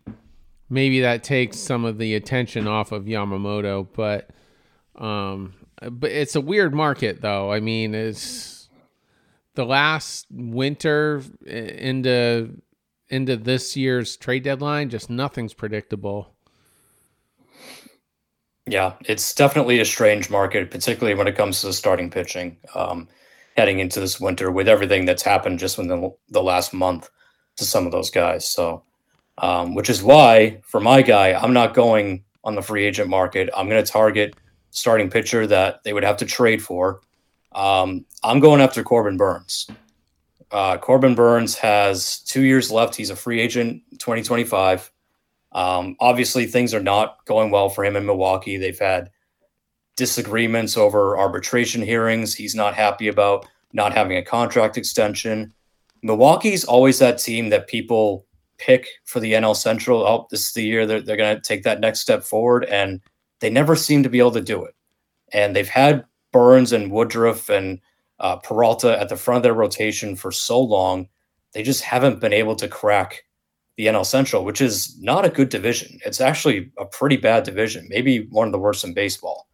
maybe 0.68 1.00
that 1.00 1.22
takes 1.22 1.58
some 1.58 1.84
of 1.84 1.98
the 1.98 2.14
attention 2.14 2.66
off 2.66 2.92
of 2.92 3.04
Yamamoto. 3.04 3.86
But 3.92 4.30
um, 4.96 5.54
but 5.80 6.10
it's 6.10 6.36
a 6.36 6.40
weird 6.40 6.74
market, 6.74 7.20
though. 7.20 7.52
I 7.52 7.60
mean, 7.60 7.94
it's 7.94 8.68
the 9.54 9.64
last 9.64 10.26
winter 10.30 11.22
into 11.46 12.60
into 13.08 13.36
this 13.36 13.76
year's 13.76 14.16
trade 14.16 14.42
deadline. 14.42 14.90
Just 14.90 15.10
nothing's 15.10 15.54
predictable. 15.54 16.34
Yeah, 18.66 18.94
it's 19.06 19.34
definitely 19.34 19.80
a 19.80 19.84
strange 19.84 20.28
market, 20.28 20.70
particularly 20.70 21.16
when 21.16 21.26
it 21.26 21.36
comes 21.36 21.62
to 21.62 21.72
starting 21.72 22.10
pitching. 22.10 22.58
Um, 22.74 23.08
heading 23.56 23.80
into 23.80 23.98
this 23.98 24.20
winter 24.20 24.52
with 24.52 24.68
everything 24.68 25.04
that's 25.04 25.22
happened 25.22 25.58
just 25.58 25.78
within 25.78 26.12
the 26.28 26.42
last 26.42 26.72
month 26.72 27.10
to 27.56 27.64
some 27.64 27.86
of 27.86 27.92
those 27.92 28.08
guys. 28.08 28.48
So, 28.48 28.84
um, 29.38 29.74
which 29.74 29.90
is 29.90 30.02
why 30.02 30.60
for 30.64 30.80
my 30.80 31.02
guy, 31.02 31.32
I'm 31.32 31.52
not 31.52 31.74
going 31.74 32.24
on 32.44 32.54
the 32.54 32.62
free 32.62 32.84
agent 32.84 33.08
market. 33.08 33.50
I'm 33.56 33.68
going 33.68 33.82
to 33.82 33.90
target 33.90 34.34
starting 34.70 35.10
pitcher 35.10 35.46
that 35.46 35.82
they 35.84 35.92
would 35.92 36.04
have 36.04 36.16
to 36.18 36.26
trade 36.26 36.62
for. 36.62 37.00
Um, 37.52 38.04
I'm 38.22 38.40
going 38.40 38.60
after 38.60 38.82
Corbin 38.82 39.16
Burnes. 39.16 39.68
Uh, 40.50 40.78
Corbin 40.78 41.14
Burnes 41.14 41.56
has 41.56 42.20
two 42.20 42.42
years 42.42 42.70
left. 42.70 42.94
He's 42.94 43.10
a 43.10 43.16
free 43.16 43.40
agent 43.40 43.82
2025. 43.98 44.90
Um, 45.52 45.96
obviously, 46.00 46.46
things 46.46 46.74
are 46.74 46.82
not 46.82 47.24
going 47.26 47.50
well 47.50 47.68
for 47.68 47.84
him 47.84 47.96
in 47.96 48.06
Milwaukee. 48.06 48.56
They've 48.56 48.78
had 48.78 49.10
disagreements 49.96 50.76
over 50.76 51.18
arbitration 51.18 51.82
hearings. 51.82 52.34
He's 52.34 52.54
not 52.54 52.74
happy 52.74 53.08
about 53.08 53.46
not 53.72 53.92
having 53.92 54.16
a 54.16 54.22
contract 54.22 54.78
extension. 54.78 55.52
Milwaukee's 56.02 56.64
always 56.64 56.98
that 57.00 57.18
team 57.18 57.48
that 57.50 57.66
people 57.66 58.26
pick 58.58 58.88
for 59.04 59.20
the 59.20 59.32
NL 59.32 59.56
Central. 59.56 60.06
Oh, 60.06 60.26
this 60.30 60.48
is 60.48 60.52
the 60.52 60.62
year 60.62 60.86
they're, 60.86 61.00
they're 61.00 61.16
going 61.16 61.36
to 61.36 61.42
take 61.42 61.62
that 61.62 61.80
next 61.80 62.00
step 62.00 62.22
forward. 62.22 62.64
And 62.66 63.00
they 63.40 63.50
never 63.50 63.76
seem 63.76 64.02
to 64.02 64.08
be 64.08 64.18
able 64.18 64.32
to 64.32 64.40
do 64.40 64.64
it. 64.64 64.74
And 65.32 65.54
they've 65.54 65.68
had 65.68 66.04
Burnes 66.32 66.72
and 66.72 66.90
Woodruff 66.90 67.48
and 67.48 67.80
uh, 68.20 68.36
Peralta 68.36 68.98
at 68.98 69.08
the 69.08 69.16
front 69.16 69.38
of 69.38 69.42
their 69.42 69.54
rotation 69.54 70.16
for 70.16 70.32
so 70.32 70.60
long. 70.60 71.08
They 71.52 71.62
just 71.62 71.82
haven't 71.82 72.20
been 72.20 72.32
able 72.32 72.56
to 72.56 72.68
crack 72.68 73.22
the 73.76 73.86
NL 73.86 74.04
Central, 74.04 74.44
which 74.44 74.60
is 74.60 75.00
not 75.00 75.24
a 75.24 75.30
good 75.30 75.48
division. 75.48 76.00
It's 76.04 76.20
actually 76.20 76.72
a 76.78 76.84
pretty 76.84 77.16
bad 77.16 77.44
division, 77.44 77.86
maybe 77.88 78.26
one 78.30 78.48
of 78.48 78.52
the 78.52 78.58
worst 78.58 78.84
in 78.84 78.92
baseball. 78.92 79.48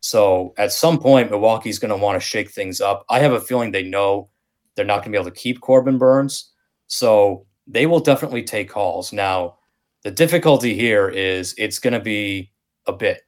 So 0.00 0.52
at 0.58 0.72
some 0.72 0.98
point, 0.98 1.30
Milwaukee's 1.30 1.78
going 1.78 1.90
to 1.90 1.96
want 1.96 2.20
to 2.20 2.26
shake 2.26 2.50
things 2.50 2.80
up. 2.80 3.04
I 3.08 3.20
have 3.20 3.32
a 3.32 3.40
feeling 3.40 3.70
they 3.70 3.82
know 3.82 4.30
they're 4.74 4.84
not 4.84 4.98
going 4.98 5.04
to 5.04 5.10
be 5.10 5.20
able 5.20 5.30
to 5.30 5.36
keep 5.36 5.60
Corbin 5.60 5.98
Burnes. 5.98 6.52
So 6.86 7.46
they 7.68 7.86
will 7.86 8.00
definitely 8.00 8.42
take 8.42 8.70
calls. 8.70 9.12
Now, 9.12 9.58
the 10.02 10.10
difficulty 10.10 10.74
here 10.74 11.08
is 11.08 11.54
it's 11.58 11.78
going 11.78 11.92
to 11.92 12.00
be 12.00 12.50
a 12.86 12.92
bit 12.92 13.22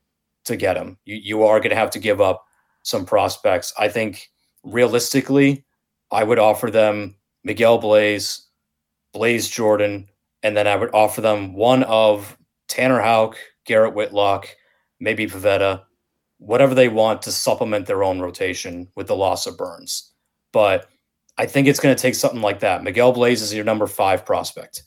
to 0.44 0.56
get 0.56 0.74
them. 0.74 0.98
You, 1.04 1.16
you 1.16 1.42
are 1.44 1.60
going 1.60 1.70
to 1.70 1.76
have 1.76 1.90
to 1.90 1.98
give 1.98 2.20
up 2.20 2.44
some 2.82 3.04
prospects. 3.04 3.72
I 3.78 3.88
think 3.88 4.30
realistically, 4.64 5.64
I 6.10 6.24
would 6.24 6.38
offer 6.38 6.70
them 6.70 7.16
Miguel 7.44 7.80
Bleis, 7.80 8.46
Blaze 9.12 9.48
Jordan, 9.48 10.08
and 10.42 10.56
then 10.56 10.66
I 10.66 10.76
would 10.76 10.94
offer 10.94 11.20
them 11.20 11.52
one 11.52 11.82
of 11.84 12.36
Tanner 12.68 13.00
Houck, 13.00 13.36
Garrett 13.66 13.94
Whitlock, 13.94 14.48
maybe 14.98 15.26
Pivetta, 15.26 15.82
whatever 16.38 16.74
they 16.74 16.88
want 16.88 17.20
to 17.22 17.32
supplement 17.32 17.86
their 17.86 18.02
own 18.02 18.20
rotation 18.20 18.88
with 18.96 19.06
the 19.06 19.16
loss 19.16 19.46
of 19.46 19.58
Burnes. 19.58 20.12
But 20.52 20.88
I 21.40 21.46
think 21.46 21.68
it's 21.68 21.80
going 21.80 21.96
to 21.96 22.00
take 22.00 22.14
something 22.14 22.42
like 22.42 22.60
that. 22.60 22.84
Miguel 22.84 23.14
Bleis 23.14 23.40
is 23.40 23.54
your 23.54 23.64
number 23.64 23.86
five 23.86 24.26
prospect. 24.26 24.82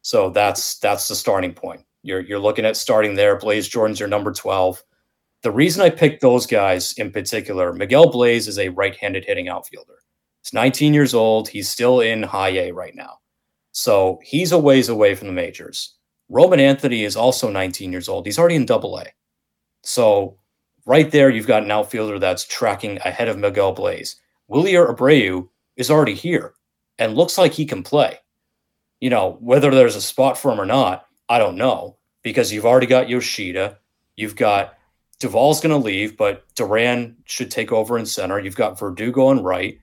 So 0.00 0.30
that's 0.30 0.78
that's 0.78 1.06
the 1.06 1.14
starting 1.14 1.52
point. 1.52 1.82
You're 2.02 2.20
you're 2.20 2.38
looking 2.38 2.64
at 2.64 2.78
starting 2.78 3.14
there. 3.14 3.36
Blaze 3.36 3.68
Jordan's 3.68 4.00
your 4.00 4.08
number 4.08 4.32
12. 4.32 4.82
The 5.42 5.50
reason 5.50 5.82
I 5.82 5.90
picked 5.90 6.22
those 6.22 6.46
guys 6.46 6.94
in 6.94 7.12
particular, 7.12 7.74
Miguel 7.74 8.10
Bleis 8.10 8.48
is 8.48 8.58
a 8.58 8.70
right-handed 8.70 9.26
hitting 9.26 9.50
outfielder. 9.50 9.98
He's 10.42 10.54
19 10.54 10.94
years 10.94 11.12
old. 11.12 11.46
He's 11.46 11.68
still 11.68 12.00
in 12.00 12.22
high 12.22 12.56
A 12.56 12.72
right 12.72 12.94
now. 12.94 13.18
So 13.72 14.18
he's 14.22 14.50
a 14.50 14.58
ways 14.58 14.88
away 14.88 15.14
from 15.14 15.26
the 15.26 15.34
majors. 15.34 15.94
Roman 16.30 16.58
Anthony 16.58 17.04
is 17.04 17.16
also 17.16 17.50
19 17.50 17.92
years 17.92 18.08
old. 18.08 18.24
He's 18.24 18.38
already 18.38 18.56
in 18.56 18.64
double 18.64 18.98
A. 18.98 19.04
So 19.82 20.38
right 20.86 21.10
there, 21.10 21.28
you've 21.28 21.46
got 21.46 21.64
an 21.64 21.70
outfielder 21.70 22.18
that's 22.18 22.46
tracking 22.46 22.96
ahead 23.04 23.28
of 23.28 23.36
Miguel 23.36 23.74
Bleis. 23.76 24.16
Wilyer 24.50 24.96
Abreu 24.96 25.48
is 25.78 25.90
already 25.90 26.14
here 26.14 26.52
and 26.98 27.16
looks 27.16 27.38
like 27.38 27.52
he 27.52 27.64
can 27.64 27.82
play. 27.82 28.18
You 29.00 29.08
know, 29.08 29.38
whether 29.40 29.70
there's 29.70 29.96
a 29.96 30.02
spot 30.02 30.36
for 30.36 30.52
him 30.52 30.60
or 30.60 30.66
not, 30.66 31.06
I 31.28 31.38
don't 31.38 31.56
know 31.56 31.96
because 32.22 32.52
you've 32.52 32.66
already 32.66 32.86
got 32.86 33.08
Yoshida. 33.08 33.78
You've 34.16 34.36
got 34.36 34.74
Duvall's 35.20 35.60
going 35.60 35.70
to 35.70 35.84
leave, 35.84 36.16
but 36.16 36.44
Duran 36.54 37.16
should 37.24 37.50
take 37.50 37.72
over 37.72 37.98
in 37.98 38.04
center. 38.04 38.38
You've 38.38 38.56
got 38.56 38.78
Verdugo 38.78 39.30
and 39.30 39.44
right. 39.44 39.80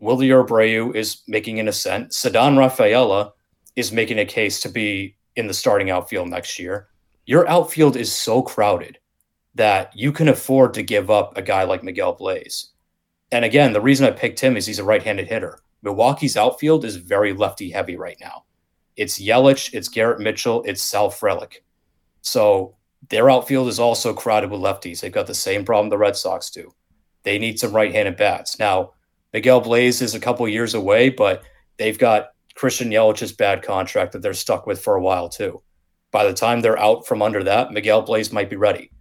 Wilyer 0.00 0.46
Abreu 0.46 0.94
is 0.94 1.22
making 1.28 1.60
an 1.60 1.68
ascent. 1.68 2.10
Ceddanne 2.10 2.58
Rafaela 2.58 3.32
is 3.76 3.92
making 3.92 4.18
a 4.18 4.24
case 4.24 4.60
to 4.60 4.68
be 4.68 5.16
in 5.36 5.46
the 5.46 5.54
starting 5.54 5.90
outfield 5.90 6.28
next 6.28 6.58
year. 6.58 6.88
Your 7.26 7.48
outfield 7.48 7.96
is 7.96 8.12
so 8.12 8.42
crowded 8.42 8.98
that 9.54 9.96
you 9.96 10.12
can 10.12 10.28
afford 10.28 10.74
to 10.74 10.82
give 10.82 11.10
up 11.10 11.36
a 11.36 11.42
guy 11.42 11.64
like 11.64 11.82
Miguel 11.82 12.16
Bleis. 12.16 12.66
And 13.34 13.44
again, 13.44 13.72
the 13.72 13.80
reason 13.80 14.06
I 14.06 14.12
picked 14.12 14.38
him 14.38 14.56
is 14.56 14.64
he's 14.64 14.78
a 14.78 14.84
right-handed 14.84 15.26
hitter. 15.26 15.58
Milwaukee's 15.82 16.36
outfield 16.36 16.84
is 16.84 16.94
very 16.94 17.32
lefty 17.32 17.68
heavy 17.68 17.96
right 17.96 18.16
now. 18.20 18.44
It's 18.96 19.20
Yelich, 19.20 19.74
it's 19.74 19.88
Garrett 19.88 20.20
Mitchell, 20.20 20.62
it's 20.62 20.80
Sal 20.80 21.10
Frelick. 21.10 21.56
So 22.22 22.76
their 23.08 23.28
outfield 23.28 23.66
is 23.66 23.80
also 23.80 24.14
crowded 24.14 24.52
with 24.52 24.60
lefties. 24.60 25.00
They've 25.00 25.10
got 25.10 25.26
the 25.26 25.34
same 25.34 25.64
problem 25.64 25.90
the 25.90 25.98
Red 25.98 26.14
Sox 26.14 26.48
do. 26.48 26.72
They 27.24 27.40
need 27.40 27.58
some 27.58 27.72
right-handed 27.72 28.16
bats. 28.16 28.60
Now, 28.60 28.92
Miguel 29.32 29.60
Bleis 29.60 30.00
is 30.00 30.14
a 30.14 30.20
couple 30.20 30.46
years 30.46 30.74
away, 30.74 31.08
but 31.08 31.42
they've 31.76 31.98
got 31.98 32.28
Christian 32.54 32.90
Yelich's 32.90 33.32
bad 33.32 33.64
contract 33.64 34.12
that 34.12 34.22
they're 34.22 34.32
stuck 34.32 34.64
with 34.64 34.80
for 34.80 34.94
a 34.94 35.02
while 35.02 35.28
too. 35.28 35.60
By 36.12 36.24
the 36.24 36.34
time 36.34 36.60
they're 36.60 36.78
out 36.78 37.04
from 37.04 37.20
under 37.20 37.42
that, 37.42 37.72
Miguel 37.72 38.06
Bleis 38.06 38.32
might 38.32 38.48
be 38.48 38.54
ready. 38.54 38.92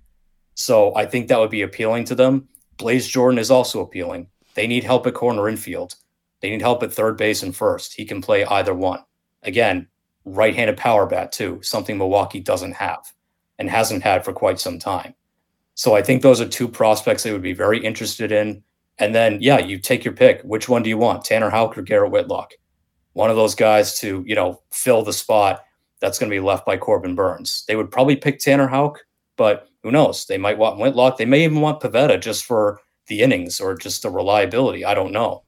So 0.55 0.91
I 0.95 1.05
think 1.05 1.27
that 1.27 1.39
would 1.39 1.51
be 1.51 1.61
appealing 1.61 2.05
to 2.05 2.15
them. 2.15 2.49
Blaze 2.77 3.07
Jordan 3.07 3.39
is 3.39 3.51
also 3.51 3.81
appealing. 3.81 4.27
They 4.55 4.67
need 4.67 4.83
help 4.83 5.07
at 5.07 5.13
corner 5.13 5.47
infield. 5.49 5.95
They 6.41 6.49
need 6.49 6.61
help 6.61 6.83
at 6.83 6.93
third 6.93 7.17
base 7.17 7.43
and 7.43 7.55
first. 7.55 7.93
He 7.93 8.05
can 8.05 8.21
play 8.21 8.45
either 8.45 8.73
one. 8.73 8.99
Again, 9.43 9.87
right-handed 10.25 10.77
power 10.77 11.05
bat 11.05 11.31
too, 11.31 11.59
something 11.61 11.97
Milwaukee 11.97 12.39
doesn't 12.39 12.73
have 12.73 13.01
and 13.59 13.69
hasn't 13.69 14.03
had 14.03 14.23
for 14.23 14.33
quite 14.33 14.59
some 14.59 14.79
time. 14.79 15.13
So 15.75 15.95
I 15.95 16.01
think 16.01 16.21
those 16.21 16.39
are 16.39 16.47
two 16.47 16.67
prospects 16.67 17.23
they 17.23 17.31
would 17.31 17.41
be 17.41 17.53
very 17.53 17.83
interested 17.83 18.31
in. 18.31 18.63
And 18.99 19.15
then, 19.15 19.39
yeah, 19.41 19.57
you 19.57 19.79
take 19.79 20.05
your 20.05 20.13
pick. 20.13 20.41
Which 20.43 20.69
one 20.69 20.83
do 20.83 20.89
you 20.89 20.97
want, 20.97 21.25
Tanner 21.25 21.49
Houck 21.49 21.77
or 21.77 21.81
Garrett 21.81 22.11
Whitlock? 22.11 22.51
One 23.13 23.29
of 23.29 23.35
those 23.35 23.55
guys 23.55 23.99
to, 23.99 24.23
you 24.27 24.35
know, 24.35 24.61
fill 24.71 25.03
the 25.03 25.13
spot 25.13 25.63
that's 25.99 26.19
going 26.19 26.29
to 26.29 26.35
be 26.35 26.39
left 26.39 26.65
by 26.65 26.77
Corbin 26.77 27.15
Burnes. 27.15 27.63
They 27.67 27.75
would 27.75 27.91
probably 27.91 28.15
pick 28.15 28.39
Tanner 28.39 28.67
Houck, 28.67 28.99
but 29.35 29.69
who 29.83 29.91
knows? 29.91 30.25
They 30.25 30.37
might 30.37 30.57
want 30.57 30.79
Whitlock. 30.79 31.17
They 31.17 31.25
may 31.25 31.43
even 31.43 31.61
want 31.61 31.81
Pivetta 31.81 32.19
just 32.19 32.45
for 32.45 32.79
the 33.07 33.21
innings 33.21 33.59
or 33.59 33.75
just 33.75 34.01
the 34.01 34.09
reliability. 34.09 34.85
I 34.85 34.93
don't 34.93 35.11
know. 35.11 35.43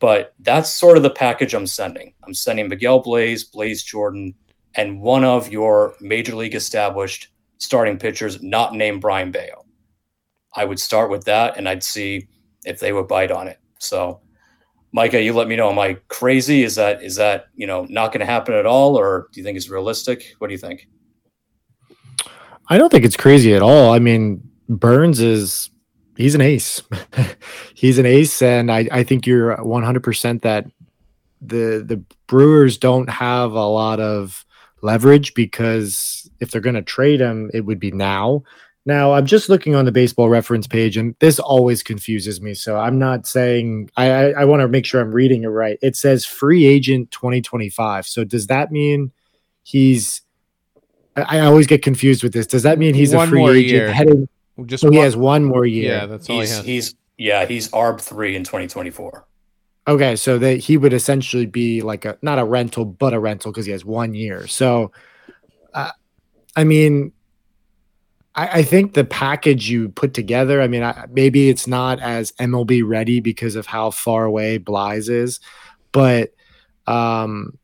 But 0.00 0.34
that's 0.40 0.72
sort 0.72 0.96
of 0.96 1.02
the 1.02 1.10
package 1.10 1.54
I'm 1.54 1.66
sending. 1.66 2.14
I'm 2.24 2.34
sending 2.34 2.68
Miguel 2.68 3.02
Bleis, 3.02 3.50
Blaze 3.50 3.82
Jordan, 3.82 4.34
and 4.74 5.00
one 5.00 5.24
of 5.24 5.52
your 5.52 5.94
major 6.00 6.34
league 6.34 6.54
established 6.54 7.28
starting 7.58 7.98
pitchers 7.98 8.42
not 8.42 8.74
named 8.74 9.00
Brayan 9.00 9.30
Bello. 9.30 9.64
I 10.54 10.64
would 10.64 10.80
start 10.80 11.10
with 11.10 11.24
that 11.24 11.56
and 11.56 11.68
I'd 11.68 11.82
see 11.82 12.28
if 12.64 12.80
they 12.80 12.92
would 12.92 13.08
bite 13.08 13.30
on 13.30 13.48
it. 13.48 13.58
So 13.78 14.20
Micah, 14.92 15.20
you 15.20 15.32
let 15.32 15.48
me 15.48 15.56
know. 15.56 15.70
Am 15.70 15.78
I 15.78 15.94
crazy? 16.06 16.62
Is 16.62 16.76
that 16.76 17.02
is 17.02 17.16
that 17.16 17.46
you 17.56 17.66
know 17.66 17.84
not 17.90 18.12
going 18.12 18.20
to 18.20 18.26
happen 18.26 18.54
at 18.54 18.64
all, 18.64 18.96
or 18.96 19.28
do 19.32 19.40
you 19.40 19.44
think 19.44 19.56
it's 19.56 19.68
realistic? 19.68 20.34
What 20.38 20.46
do 20.46 20.52
you 20.54 20.58
think? 20.58 20.86
I 22.68 22.78
don't 22.78 22.90
think 22.90 23.04
it's 23.04 23.16
crazy 23.16 23.54
at 23.54 23.62
all. 23.62 23.92
I 23.92 23.98
mean, 23.98 24.48
Burnes 24.68 25.20
is 25.20 25.70
he's 26.16 26.34
an 26.34 26.40
ace. 26.40 26.82
he's 27.74 27.98
an 27.98 28.06
ace, 28.06 28.40
and 28.42 28.70
I, 28.70 28.88
I 28.90 29.02
think 29.04 29.26
you're 29.26 29.56
100 29.62 30.02
percent 30.02 30.42
that 30.42 30.66
the 31.40 31.84
the 31.86 32.02
Brewers 32.26 32.78
don't 32.78 33.08
have 33.08 33.52
a 33.52 33.66
lot 33.66 34.00
of 34.00 34.44
leverage 34.82 35.34
because 35.34 36.30
if 36.40 36.50
they're 36.50 36.60
going 36.60 36.74
to 36.74 36.82
trade 36.82 37.20
him, 37.20 37.50
it 37.54 37.62
would 37.62 37.80
be 37.80 37.90
now. 37.90 38.42
Now 38.86 39.14
I'm 39.14 39.24
just 39.24 39.48
looking 39.48 39.74
on 39.74 39.86
the 39.86 39.92
baseball 39.92 40.28
reference 40.28 40.66
page, 40.66 40.96
and 40.96 41.14
this 41.18 41.38
always 41.38 41.82
confuses 41.82 42.40
me. 42.40 42.54
So 42.54 42.76
I'm 42.76 42.98
not 42.98 43.26
saying 43.26 43.90
I 43.96 44.10
I, 44.10 44.30
I 44.30 44.44
want 44.44 44.60
to 44.60 44.68
make 44.68 44.84
sure 44.84 45.00
I'm 45.00 45.12
reading 45.12 45.44
it 45.44 45.48
right. 45.48 45.78
It 45.82 45.96
says 45.96 46.26
free 46.26 46.66
agent 46.66 47.10
2025. 47.10 48.06
So 48.06 48.24
does 48.24 48.46
that 48.48 48.70
mean 48.72 49.12
he's 49.62 50.20
I 51.16 51.40
always 51.40 51.66
get 51.66 51.82
confused 51.82 52.22
with 52.22 52.32
this. 52.32 52.46
Does 52.46 52.64
that 52.64 52.78
mean 52.78 52.94
he's 52.94 53.14
one 53.14 53.28
a 53.28 53.30
free 53.30 53.44
agent 53.44 53.70
year. 53.70 53.92
heading? 53.92 54.28
Just 54.66 54.82
so 54.82 54.88
one, 54.88 54.94
he 54.94 55.00
has 55.00 55.16
one 55.16 55.44
more 55.44 55.64
year. 55.64 55.94
Yeah, 55.94 56.06
that's 56.06 56.28
all 56.28 56.40
he's, 56.40 56.50
he 56.50 56.56
has. 56.56 56.64
He's 56.64 56.94
yeah, 57.18 57.46
he's 57.46 57.68
ARB 57.70 58.00
three 58.00 58.36
in 58.36 58.44
2024. 58.44 59.26
Okay, 59.86 60.16
so 60.16 60.38
that 60.38 60.56
he 60.56 60.76
would 60.76 60.92
essentially 60.92 61.46
be 61.46 61.82
like 61.82 62.04
a 62.04 62.18
not 62.22 62.38
a 62.38 62.44
rental, 62.44 62.84
but 62.84 63.12
a 63.12 63.20
rental 63.20 63.52
because 63.52 63.66
he 63.66 63.72
has 63.72 63.84
one 63.84 64.14
year. 64.14 64.46
So, 64.46 64.92
uh, 65.74 65.90
I 66.56 66.64
mean, 66.64 67.12
I, 68.34 68.60
I 68.60 68.62
think 68.62 68.94
the 68.94 69.04
package 69.04 69.68
you 69.68 69.90
put 69.90 70.14
together, 70.14 70.62
I 70.62 70.68
mean, 70.68 70.82
I, 70.82 71.06
maybe 71.10 71.48
it's 71.48 71.66
not 71.66 72.00
as 72.00 72.32
MLB 72.32 72.82
ready 72.84 73.20
because 73.20 73.56
of 73.56 73.66
how 73.66 73.90
far 73.90 74.24
away 74.24 74.58
Bleis 74.58 75.08
is, 75.08 75.38
but 75.92 76.32
um, 76.86 77.58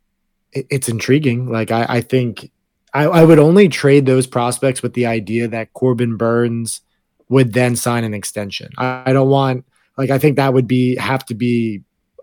it, 0.53 0.67
it's 0.71 0.89
intriguing. 0.89 1.51
Like, 1.51 1.71
I, 1.71 1.87
I 1.89 2.01
think 2.03 2.51
I, 2.93 3.05
I 3.05 3.25
would 3.25 3.39
only 3.39 3.69
trade 3.69 4.07
those 4.07 4.27
prospects 4.27 4.83
with 4.83 4.95
the 4.95 5.07
idea 5.07 5.49
that 5.49 5.73
Corbin 5.73 6.17
Burnes 6.17 6.81
would 7.29 7.53
then 7.53 7.77
sign 7.77 8.05
an 8.05 8.15
extension. 8.15 8.71
I, 8.79 9.05
I 9.07 9.13
don't 9.13 9.29
want, 9.29 9.65
like, 9.97 10.11
I 10.11 10.19
think 10.19 10.37
that 10.37 10.53
would 10.53 10.67
be 10.67 10.97
have 10.97 11.25
to 11.27 11.35
be 11.35 11.83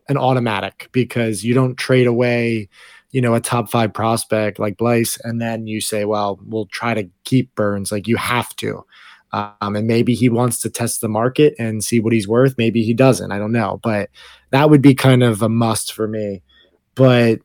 an 0.09 0.17
automatic 0.17 0.89
because 0.91 1.43
you 1.43 1.53
don't 1.53 1.75
trade 1.75 2.07
away 2.07 2.69
you 3.11 3.21
know, 3.21 3.33
a 3.33 3.39
top 3.39 3.69
five 3.69 3.93
prospect 3.93 4.59
like 4.59 4.77
Bleis, 4.77 5.19
and 5.23 5.41
then 5.41 5.67
you 5.67 5.81
say, 5.81 6.05
well, 6.05 6.39
we'll 6.45 6.65
try 6.67 6.93
to 6.93 7.09
keep 7.23 7.53
Burnes. 7.55 7.91
Like 7.91 8.07
you 8.07 8.17
have 8.17 8.55
to. 8.57 8.85
Um, 9.33 9.75
and 9.75 9.87
maybe 9.87 10.13
he 10.13 10.29
wants 10.29 10.59
to 10.61 10.69
test 10.69 11.01
the 11.01 11.09
market 11.09 11.53
and 11.59 11.83
see 11.83 11.99
what 11.99 12.13
he's 12.13 12.27
worth. 12.27 12.55
Maybe 12.57 12.83
he 12.83 12.93
doesn't. 12.93 13.31
I 13.31 13.37
don't 13.37 13.51
know. 13.51 13.79
But 13.83 14.09
that 14.51 14.69
would 14.69 14.81
be 14.81 14.95
kind 14.95 15.21
of 15.21 15.41
a 15.41 15.49
must 15.49 15.93
for 15.93 16.07
me. 16.07 16.43
But 16.95 17.39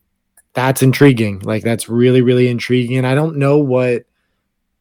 that's 0.54 0.82
intriguing. 0.82 1.40
Like 1.40 1.62
that's 1.62 1.88
really, 1.88 2.22
really 2.22 2.48
intriguing. 2.48 2.98
And 2.98 3.06
I 3.06 3.14
don't 3.14 3.36
know 3.36 3.58
what 3.58 4.04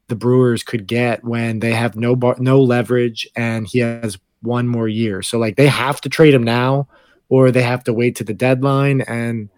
the 0.08 0.16
Brewers 0.16 0.64
could 0.64 0.88
get 0.88 1.24
when 1.24 1.60
they 1.60 1.72
have 1.72 1.96
no 1.96 2.16
bar, 2.16 2.36
no 2.38 2.62
leverage 2.62 3.28
and 3.36 3.66
he 3.66 3.80
has 3.80 4.18
one 4.42 4.68
more 4.68 4.88
year. 4.88 5.22
So 5.22 5.38
like 5.38 5.56
they 5.56 5.68
have 5.68 6.02
to 6.02 6.10
trade 6.10 6.34
him 6.34 6.44
now 6.44 6.88
or 7.30 7.52
they 7.52 7.62
have 7.62 7.84
to 7.86 7.94
wait 7.94 8.18
to 8.18 8.24
the 8.24 8.34
deadline 8.34 9.02
and 9.02 9.50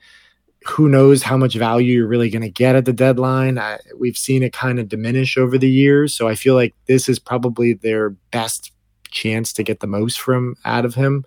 who 0.66 0.88
knows 0.88 1.24
how 1.24 1.38
much 1.38 1.56
value 1.56 1.98
you're 1.98 2.08
really 2.08 2.30
going 2.30 2.42
to 2.42 2.50
get 2.50 2.76
at 2.76 2.86
the 2.86 2.94
deadline. 2.94 3.58
I, 3.58 3.80
we've 3.98 4.18
seen 4.18 4.44
it 4.44 4.54
kind 4.54 4.80
of 4.80 4.88
diminish 4.88 5.38
over 5.38 5.58
the 5.58 5.70
years, 5.70 6.14
so 6.14 6.28
I 6.28 6.36
feel 6.36 6.56
like 6.56 6.74
this 6.88 7.10
is 7.10 7.20
probably 7.20 7.74
their 7.74 8.12
best 8.32 8.72
chance 9.10 9.52
to 9.54 9.64
get 9.64 9.82
the 9.82 9.88
most 9.88 10.22
from 10.22 10.56
out 10.64 10.86
of 10.86 10.96
him. 10.96 11.26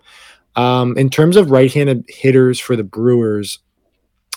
Um, 0.55 0.97
in 0.97 1.09
terms 1.09 1.35
of 1.35 1.51
right-handed 1.51 2.05
hitters 2.07 2.59
for 2.59 2.75
the 2.75 2.83
Brewers, 2.83 3.59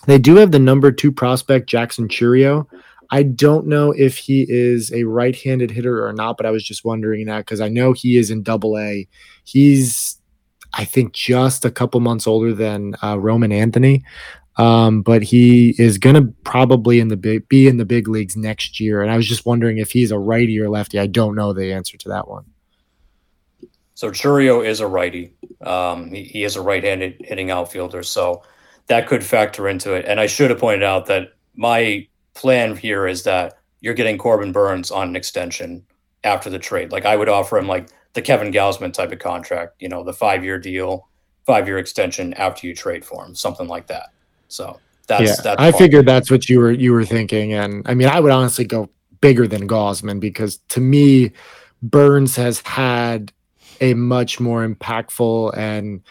they 0.07 0.19
do 0.19 0.37
have 0.37 0.51
the 0.51 0.59
number 0.59 0.93
two 0.93 1.13
prospect 1.13 1.69
Jackson 1.69 2.09
Chourio. 2.09 2.67
I 3.11 3.25
don't 3.25 3.67
know 3.67 3.93
if 3.93 4.17
he 4.17 4.47
is 4.49 4.93
a 4.93 5.05
right-handed 5.05 5.71
hitter 5.71 6.07
or 6.07 6.13
not, 6.13 6.37
but 6.37 6.47
I 6.47 6.51
was 6.51 6.63
just 6.63 6.85
wondering 6.85 7.27
that 7.27 7.41
because 7.41 7.61
I 7.61 7.69
know 7.69 7.93
he 7.93 8.17
is 8.17 8.31
in 8.31 8.43
Double 8.43 8.79
A. 8.79 9.09
He's 9.45 10.21
I 10.73 10.85
think 10.85 11.13
just 11.13 11.65
a 11.65 11.71
couple 11.71 11.99
months 12.01 12.27
older 12.27 12.55
than 12.55 12.95
uh, 13.03 13.19
Roman 13.19 13.53
Anthony. 13.53 14.05
Um, 14.57 15.03
but 15.03 15.23
he 15.23 15.75
is 15.79 15.97
going 15.97 16.17
to 16.17 16.33
probably 16.45 17.01
in 17.01 17.09
the 17.09 17.17
big 17.17 17.49
be 17.49 17.67
in 17.67 17.79
the 17.79 17.85
big 17.85 18.09
leagues 18.09 18.37
next 18.37 18.79
year. 18.79 19.01
And 19.01 19.11
I 19.11 19.17
was 19.17 19.27
just 19.27 19.47
wondering 19.47 19.79
if 19.79 19.91
he's 19.91 20.11
a 20.11 20.19
righty 20.19 20.61
or 20.61 20.69
lefty. 20.69 20.99
I 20.99 21.07
don't 21.07 21.35
know 21.35 21.53
the 21.53 21.73
answer 21.73 21.97
to 21.97 22.09
that 22.11 22.29
one. 22.29 22.45
So 23.95 24.11
Chourio 24.11 24.65
is 24.65 24.81
a 24.81 24.87
righty. 24.87 25.35
Um, 25.61 26.11
he, 26.13 26.25
he 26.25 26.45
is 26.45 26.57
a 26.57 26.63
right-handed 26.63 27.17
hitting 27.21 27.51
outfielder, 27.51 28.03
so 28.03 28.43
that 28.91 29.07
could 29.07 29.25
factor 29.25 29.69
into 29.69 29.95
it. 29.95 30.05
And 30.05 30.19
I 30.19 30.27
should 30.27 30.51
have 30.51 30.59
pointed 30.59 30.83
out 30.83 31.07
that 31.07 31.35
my 31.55 32.09
plan 32.35 32.77
here 32.77 33.07
is 33.07 33.23
that 33.23 33.57
you're 33.81 33.95
getting 33.95 34.19
Corbin 34.19 34.51
Burnes 34.51 34.91
on 34.91 35.09
an 35.09 35.15
extension 35.15 35.87
after 36.25 36.51
the 36.51 36.59
trade. 36.59 36.91
Like 36.91 37.05
I 37.05 37.15
would 37.15 37.29
offer 37.29 37.57
him 37.57 37.69
like 37.69 37.89
the 38.15 38.21
Kevin 38.21 38.53
Gausman 38.53 38.93
type 38.93 39.13
of 39.13 39.21
contract, 39.21 39.77
you 39.79 39.89
know, 39.89 40.03
the 40.03 40.13
five-year 40.13 40.59
deal, 40.59 41.07
five-year 41.47 41.79
extension 41.79 42.35
after 42.35 42.67
you 42.67 42.75
trade 42.75 43.05
for 43.05 43.25
him, 43.25 43.37
something 43.37 43.69
like 43.69 43.87
that. 43.87 44.09
So 44.49 44.81
that's 45.07 45.23
yeah, 45.23 45.37
that's 45.41 45.63
I 45.63 45.71
figured 45.71 46.05
that's 46.05 46.29
what 46.29 46.49
you 46.49 46.59
were 46.59 46.73
you 46.73 46.93
were 46.93 47.05
thinking, 47.05 47.53
and 47.53 47.87
I 47.87 47.95
mean, 47.95 48.09
I 48.09 48.19
would 48.19 48.33
honestly 48.33 48.65
go 48.65 48.91
bigger 49.21 49.47
than 49.47 49.69
Gausman 49.69 50.19
because 50.19 50.59
to 50.71 50.81
me, 50.81 51.31
Burnes 51.81 52.35
has 52.35 52.61
had 52.63 53.33
a 53.81 53.95
much 53.95 54.41
more 54.41 54.67
impactful 54.67 55.57
and 55.57 56.03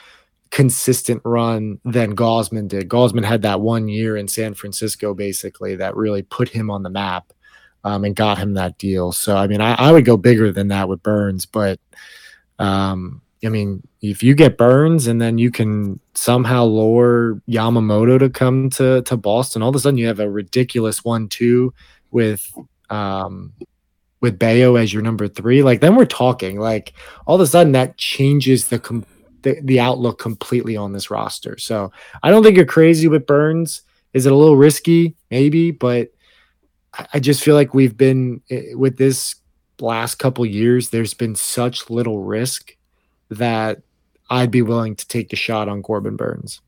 consistent 0.51 1.21
run 1.23 1.79
than 1.85 2.15
Gausman 2.15 2.67
did. 2.67 2.89
Gausman 2.89 3.23
had 3.23 3.41
that 3.43 3.61
one 3.61 3.87
year 3.87 4.17
in 4.17 4.27
San 4.27 4.53
Francisco, 4.53 5.13
basically, 5.13 5.75
that 5.75 5.95
really 5.95 6.23
put 6.23 6.49
him 6.49 6.71
on 6.71 6.83
the 6.83 6.89
map 6.89 7.31
um, 7.83 8.03
and 8.03 8.15
got 8.15 8.37
him 8.37 8.53
that 8.55 8.77
deal. 8.77 9.11
So, 9.11 9.37
I 9.37 9.47
mean, 9.47 9.61
I, 9.61 9.73
I 9.75 9.91
would 9.91 10.05
go 10.05 10.17
bigger 10.17 10.51
than 10.51 10.69
that 10.69 10.89
with 10.89 11.03
Burnes, 11.03 11.45
but 11.45 11.79
um, 12.57 13.21
I 13.43 13.49
mean, 13.49 13.87
if 14.01 14.21
you 14.21 14.35
get 14.35 14.57
Burnes 14.57 15.07
and 15.07 15.21
then 15.21 15.37
you 15.37 15.51
can 15.51 15.99
somehow 16.13 16.65
lure 16.65 17.41
Yamamoto 17.47 18.19
to 18.19 18.29
come 18.29 18.69
to 18.71 19.01
to 19.03 19.17
Boston, 19.17 19.61
all 19.61 19.69
of 19.69 19.75
a 19.75 19.79
sudden 19.79 19.97
you 19.97 20.07
have 20.07 20.19
a 20.19 20.29
ridiculous 20.29 21.03
one-two 21.05 21.73
with 22.11 22.51
um 22.89 23.53
with 24.19 24.37
Bello 24.37 24.75
as 24.75 24.91
your 24.93 25.01
number 25.01 25.27
three. 25.29 25.63
Like 25.63 25.79
then 25.79 25.95
we're 25.95 26.05
talking. 26.05 26.59
Like 26.59 26.93
all 27.25 27.35
of 27.35 27.41
a 27.41 27.47
sudden 27.47 27.71
that 27.73 27.97
changes 27.97 28.67
the 28.67 28.79
com- 28.79 29.05
the, 29.41 29.59
the 29.63 29.79
outlook 29.79 30.19
completely 30.19 30.75
on 30.75 30.93
this 30.93 31.09
roster. 31.09 31.57
So 31.57 31.91
I 32.23 32.31
don't 32.31 32.43
think 32.43 32.55
you're 32.55 32.65
crazy 32.65 33.07
with 33.07 33.25
Burnes. 33.25 33.81
Is 34.13 34.25
it 34.25 34.31
a 34.31 34.35
little 34.35 34.57
risky? 34.57 35.15
Maybe, 35.29 35.71
but 35.71 36.09
I 37.13 37.19
just 37.19 37.43
feel 37.43 37.55
like 37.55 37.73
we've 37.73 37.95
been 37.97 38.41
eh, 38.49 38.73
with 38.73 38.97
this 38.97 39.35
last 39.79 40.15
couple 40.15 40.45
years. 40.45 40.89
There's 40.89 41.13
been 41.13 41.35
such 41.35 41.89
little 41.89 42.23
risk 42.23 42.75
that 43.29 43.81
I'd 44.29 44.51
be 44.51 44.61
willing 44.61 44.95
to 44.95 45.07
take 45.07 45.29
the 45.29 45.35
shot 45.35 45.67
on 45.67 45.83
Corbin 45.83 46.15
Burnes. 46.15 46.61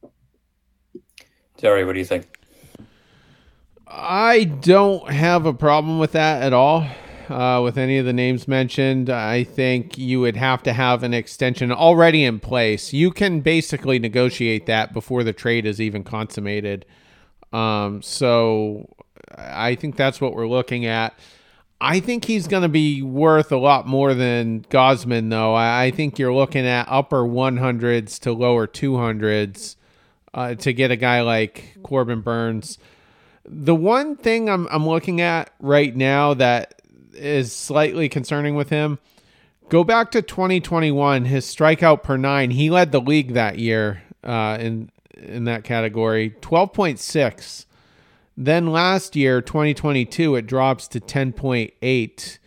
Terry, 1.57 1.85
what 1.85 1.93
do 1.93 1.99
you 1.99 2.05
think? 2.05 2.27
I 3.87 4.45
don't 4.45 5.09
have 5.11 5.45
a 5.45 5.53
problem 5.53 5.99
with 5.99 6.13
that 6.13 6.41
at 6.43 6.53
all. 6.53 6.87
Uh, 7.29 7.61
with 7.63 7.77
any 7.77 7.97
of 7.97 8.05
the 8.05 8.13
names 8.13 8.47
mentioned, 8.47 9.09
I 9.09 9.43
think 9.43 9.97
you 9.97 10.19
would 10.21 10.35
have 10.35 10.63
to 10.63 10.73
have 10.73 11.03
an 11.03 11.13
extension 11.13 11.71
already 11.71 12.23
in 12.23 12.39
place. 12.39 12.93
You 12.93 13.11
can 13.11 13.41
basically 13.41 13.99
negotiate 13.99 14.65
that 14.65 14.93
before 14.93 15.23
the 15.23 15.33
trade 15.33 15.65
is 15.65 15.79
even 15.81 16.03
consummated. 16.03 16.85
Um, 17.53 18.01
so 18.01 18.95
I 19.37 19.75
think 19.75 19.95
that's 19.95 20.21
what 20.21 20.33
we're 20.33 20.47
looking 20.47 20.85
at. 20.85 21.17
I 21.79 21.99
think 21.99 22.25
he's 22.25 22.47
going 22.47 22.61
to 22.61 22.69
be 22.69 23.01
worth 23.01 23.51
a 23.51 23.57
lot 23.57 23.87
more 23.87 24.13
than 24.13 24.61
Gausman, 24.69 25.31
though. 25.31 25.55
I, 25.55 25.89
think 25.89 26.19
you're 26.19 26.33
looking 26.33 26.65
at 26.67 26.85
upper 26.87 27.23
100s 27.23 28.19
to 28.19 28.33
lower 28.33 28.67
200s 28.67 29.77
uh, 30.33 30.53
to 30.55 30.73
get 30.73 30.91
a 30.91 30.95
guy 30.95 31.21
like 31.21 31.77
Corbin 31.81 32.21
Burnes. 32.21 32.77
The 33.45 33.73
one 33.73 34.15
thing 34.15 34.47
I'm, 34.47 34.67
I'm 34.69 34.87
looking 34.87 35.21
at 35.21 35.51
right 35.59 35.95
now 35.95 36.35
that 36.35 36.80
is 37.13 37.51
slightly 37.51 38.09
concerning 38.09 38.55
with 38.55 38.69
him 38.69 38.99
go 39.71 39.85
back 39.85 40.11
to 40.11 40.21
2021, 40.21 41.25
his 41.25 41.45
strikeout 41.45 42.03
per 42.03 42.17
nine. 42.17 42.51
He 42.51 42.69
led 42.69 42.91
the 42.91 42.99
league 42.99 43.33
that 43.33 43.57
year 43.57 44.03
uh, 44.21 44.57
in, 44.59 44.91
in 45.15 45.45
that 45.45 45.63
category 45.63 46.35
12.6. 46.41 47.65
Then 48.35 48.67
last 48.67 49.15
year, 49.15 49.41
2022, 49.41 50.35
it 50.35 50.45
drops 50.45 50.89
to 50.89 50.99
10.8. 50.99 52.37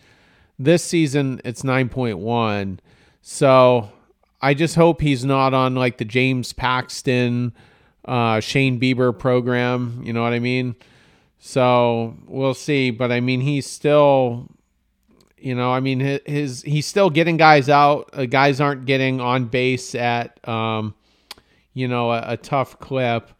This 0.58 0.84
season, 0.84 1.40
it's 1.44 1.62
9.1. 1.62 2.78
So 3.22 3.90
I 4.42 4.52
just 4.52 4.74
hope 4.74 5.00
he's 5.00 5.24
not 5.24 5.54
on 5.54 5.74
like 5.74 5.96
the 5.96 6.04
James 6.04 6.52
Paxton, 6.52 7.54
uh, 8.04 8.40
Shane 8.40 8.78
Bieber 8.78 9.18
program. 9.18 10.02
You 10.04 10.12
know 10.12 10.22
what 10.22 10.34
I 10.34 10.40
mean? 10.40 10.76
So 11.47 12.16
we'll 12.26 12.55
see. 12.55 12.90
But 12.90 13.12
I 13.12 13.20
mean, 13.20 13.42
he's 13.42 13.66
still, 13.66 14.49
you 15.36 15.55
know, 15.55 15.70
I 15.70 15.80
mean, 15.80 16.01
his, 16.01 16.20
his 16.24 16.62
he's 16.62 16.86
still 16.86 17.11
getting 17.11 17.36
guys 17.36 17.68
out. 17.68 18.09
Uh, 18.14 18.24
guys 18.24 18.62
aren't 18.62 18.86
getting 18.86 19.20
on 19.20 19.45
base 19.45 19.95
at, 19.95 20.40
um, 20.49 20.95
you 21.74 21.86
know, 21.86 22.11
a, 22.12 22.24
a 22.28 22.36
tough 22.38 22.80
clip. 22.80 23.30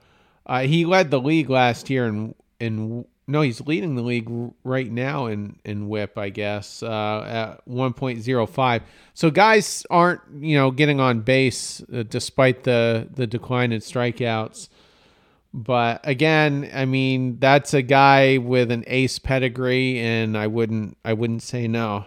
Uh, 0.45 0.61
he 0.61 0.85
led 0.85 1.11
the 1.11 1.19
league 1.19 1.49
last 1.49 1.89
year 1.89 2.07
in 2.07 2.35
in 2.61 3.07
no, 3.27 3.41
he's 3.41 3.63
leading 3.63 3.95
the 3.95 4.03
league 4.03 4.31
right 4.65 4.93
now 4.93 5.25
in 5.25 5.57
in 5.65 5.89
WHIP, 5.89 6.19
I 6.19 6.29
guess, 6.29 6.83
uh, 6.83 7.25
at 7.27 7.67
1.05. 7.67 8.83
So 9.15 9.31
guys 9.31 9.87
aren't 9.89 10.21
you 10.41 10.59
know 10.59 10.71
getting 10.71 11.01
on 11.01 11.21
base 11.21 11.83
uh, 11.91 12.03
despite 12.03 12.65
the 12.65 13.09
the 13.15 13.27
decline 13.27 13.73
in 13.73 13.81
strikeouts. 13.81 14.69
But 15.57 16.01
again, 16.03 16.69
I 16.75 16.85
mean 16.85 17.39
that's 17.39 17.75
a 17.75 17.83
guy 17.83 18.39
with 18.39 18.73
an 18.73 18.83
ace 18.89 19.21
pedigree, 19.21 20.01
and 20.01 20.37
I 20.37 20.49
wouldn't 20.49 20.99
I 21.05 21.13
wouldn't 21.13 21.45
say 21.45 21.69
no. 21.69 22.07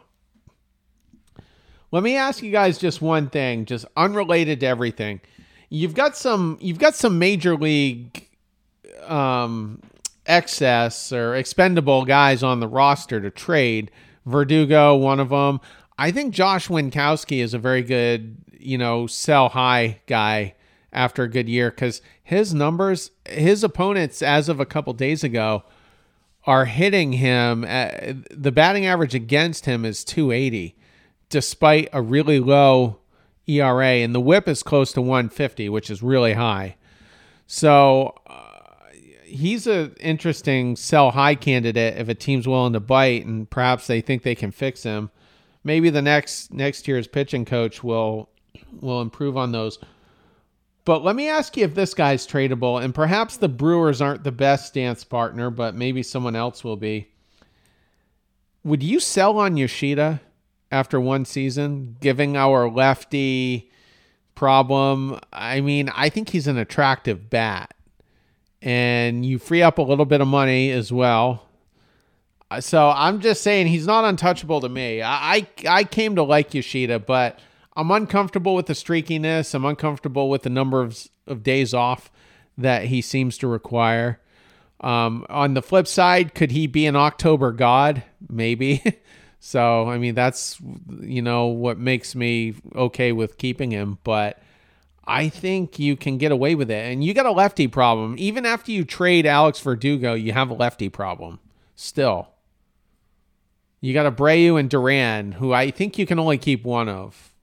Let 1.94 2.04
me 2.04 2.18
ask 2.18 2.44
you 2.44 2.52
guys 2.52 2.78
just 2.78 3.02
one 3.02 3.30
thing, 3.30 3.64
just 3.64 3.86
unrelated 3.96 4.60
to 4.60 4.66
everything. 4.66 5.22
You've 5.70 5.94
got 5.94 6.18
some 6.18 6.58
you've 6.60 6.78
got 6.78 6.96
some 6.96 7.20
major 7.20 7.56
league 7.56 8.28
um, 9.06 9.82
excess 10.26 11.14
or 11.14 11.34
expendable 11.34 12.04
guys 12.04 12.44
on 12.44 12.60
the 12.60 12.68
roster 12.68 13.22
to 13.22 13.32
trade. 13.32 13.92
Verdugo, 14.26 14.94
one 14.98 15.22
of 15.22 15.30
them. 15.30 15.62
I 15.98 16.12
think 16.12 16.34
Josh 16.34 16.68
Winckowski 16.68 17.42
is 17.42 17.54
a 17.54 17.60
very 17.60 17.82
good, 17.82 18.36
you 18.60 18.78
know, 18.78 19.08
sell 19.08 19.48
high 19.48 20.02
guy 20.06 20.56
after 20.92 21.24
a 21.24 21.30
good 21.30 21.48
year 21.48 21.70
because 21.70 22.02
his 22.28 22.54
numbers, 22.54 23.12
his 23.26 23.64
opponents 23.64 24.22
as 24.22 24.50
of 24.50 24.60
a 24.60 24.66
couple 24.66 24.92
days 24.92 25.24
ago, 25.24 25.64
are 26.44 26.66
hitting 26.66 27.14
him. 27.14 27.64
At, 27.64 28.18
the 28.30 28.52
batting 28.52 28.86
average 28.86 29.16
against 29.16 29.66
him 29.66 29.86
is 29.86 30.04
280, 30.04 30.76
despite 31.30 31.88
a 31.94 32.02
really 32.02 32.42
low 32.42 33.00
ERA, 33.48 33.88
and 33.88 34.14
the 34.14 34.20
WHIP 34.20 34.50
is 34.50 34.62
close 34.62 34.92
to 34.92 35.02
150, 35.02 35.70
which 35.70 35.90
is 35.90 36.04
really 36.04 36.34
high. 36.34 36.76
So 37.46 38.20
uh, 38.28 38.90
he's 39.24 39.66
an 39.66 39.96
interesting 39.98 40.76
sell 40.76 41.12
high 41.12 41.36
candidate 41.36 41.98
if 41.98 42.10
a 42.10 42.14
team's 42.14 42.46
willing 42.46 42.74
to 42.74 42.82
bite, 42.82 43.26
and 43.26 43.50
perhaps 43.50 43.88
they 43.88 44.02
think 44.02 44.24
they 44.24 44.36
can 44.36 44.52
fix 44.52 44.84
him. 44.84 45.12
Maybe 45.64 45.90
the 45.90 46.02
next 46.02 46.52
next 46.52 46.90
year's 46.90 47.08
pitching 47.08 47.46
coach 47.46 47.86
will 47.86 48.28
will 48.82 49.00
improve 49.00 49.38
on 49.38 49.54
those. 49.54 49.80
But 50.88 51.04
let 51.04 51.18
me 51.18 51.28
ask 51.28 51.58
you 51.58 51.66
if 51.66 51.76
this 51.76 51.94
guy's 51.94 52.26
tradable, 52.26 52.82
and 52.82 52.96
perhaps 52.96 53.36
the 53.36 53.50
Brewers 53.50 54.02
aren't 54.02 54.24
the 54.24 54.32
best 54.32 54.74
dance 54.74 55.04
partner, 55.04 55.50
but 55.50 55.76
maybe 55.76 56.02
someone 56.02 56.34
else 56.34 56.64
will 56.64 56.78
be. 56.78 57.10
Would 58.64 58.82
you 58.82 59.02
sell 59.02 59.38
on 59.38 59.58
Yoshida 59.58 60.22
after 60.72 60.98
one 60.98 61.26
season, 61.26 61.98
giving 62.00 62.38
our 62.38 62.70
lefty 62.70 63.70
problem? 64.34 65.20
I 65.34 65.60
mean, 65.60 65.90
I 65.94 66.08
think 66.08 66.30
he's 66.30 66.48
an 66.48 66.58
attractive 66.58 67.30
bat, 67.30 67.74
and 68.62 69.26
you 69.26 69.40
free 69.40 69.62
up 69.62 69.80
a 69.80 69.82
little 69.82 70.06
bit 70.06 70.22
of 70.22 70.28
money 70.30 70.72
as 70.72 70.90
well. 70.90 71.50
So 72.62 72.94
I'm 72.96 73.20
just 73.20 73.44
saying 73.44 73.68
he's 73.68 73.88
not 73.88 74.06
untouchable 74.06 74.62
to 74.62 74.70
me. 74.70 75.02
I 75.02 75.36
I, 75.36 75.48
I 75.68 75.84
came 75.84 76.16
to 76.16 76.24
like 76.24 76.54
Yoshida, 76.54 77.00
but 77.00 77.42
I'm 77.78 77.92
uncomfortable 77.92 78.56
with 78.56 78.66
the 78.66 78.74
streakiness. 78.74 79.54
I'm 79.54 79.64
uncomfortable 79.64 80.32
with 80.32 80.42
the 80.42 80.50
number 80.50 80.82
of, 80.82 81.08
of 81.28 81.44
days 81.44 81.76
off 81.76 82.12
that 82.58 82.86
he 82.86 83.02
seems 83.02 83.38
to 83.38 83.48
require. 83.48 84.20
Um, 84.82 85.28
on 85.30 85.54
the 85.54 85.62
flip 85.62 85.86
side, 85.86 86.34
could 86.34 86.52
he 86.52 86.66
be 86.66 86.88
an 86.88 86.96
October 86.96 87.52
god? 87.52 88.02
Maybe. 88.28 88.84
so, 89.40 89.88
I 89.88 90.00
mean, 90.00 90.16
that's, 90.16 90.60
you 91.02 91.22
know, 91.22 91.46
what 91.46 91.78
makes 91.78 92.16
me 92.16 92.56
okay 92.76 93.12
with 93.12 93.38
keeping 93.38 93.70
him. 93.70 94.00
But 94.04 94.42
I 95.06 95.30
think 95.30 95.78
you 95.78 95.96
can 95.96 96.18
get 96.18 96.32
away 96.32 96.56
with 96.56 96.72
it. 96.72 96.92
And 96.92 97.04
you 97.04 97.14
got 97.14 97.28
a 97.28 97.32
lefty 97.32 97.68
problem. 97.68 98.16
Even 98.18 98.44
after 98.44 98.72
you 98.72 98.86
trade 98.86 99.28
Alex 99.28 99.60
Verdugo, 99.60 100.16
you 100.16 100.34
have 100.34 100.50
a 100.50 100.56
lefty 100.56 100.90
problem 100.90 101.40
still. 101.76 102.30
You 103.82 103.94
got 103.94 104.12
Abreu 104.12 104.60
and 104.60 104.68
Duran, 104.68 105.34
who 105.34 105.54
I 105.54 105.70
think 105.70 106.00
you 106.00 106.08
can 106.08 106.18
only 106.18 106.40
keep 106.40 106.66
one 106.66 106.90
of. 106.90 107.36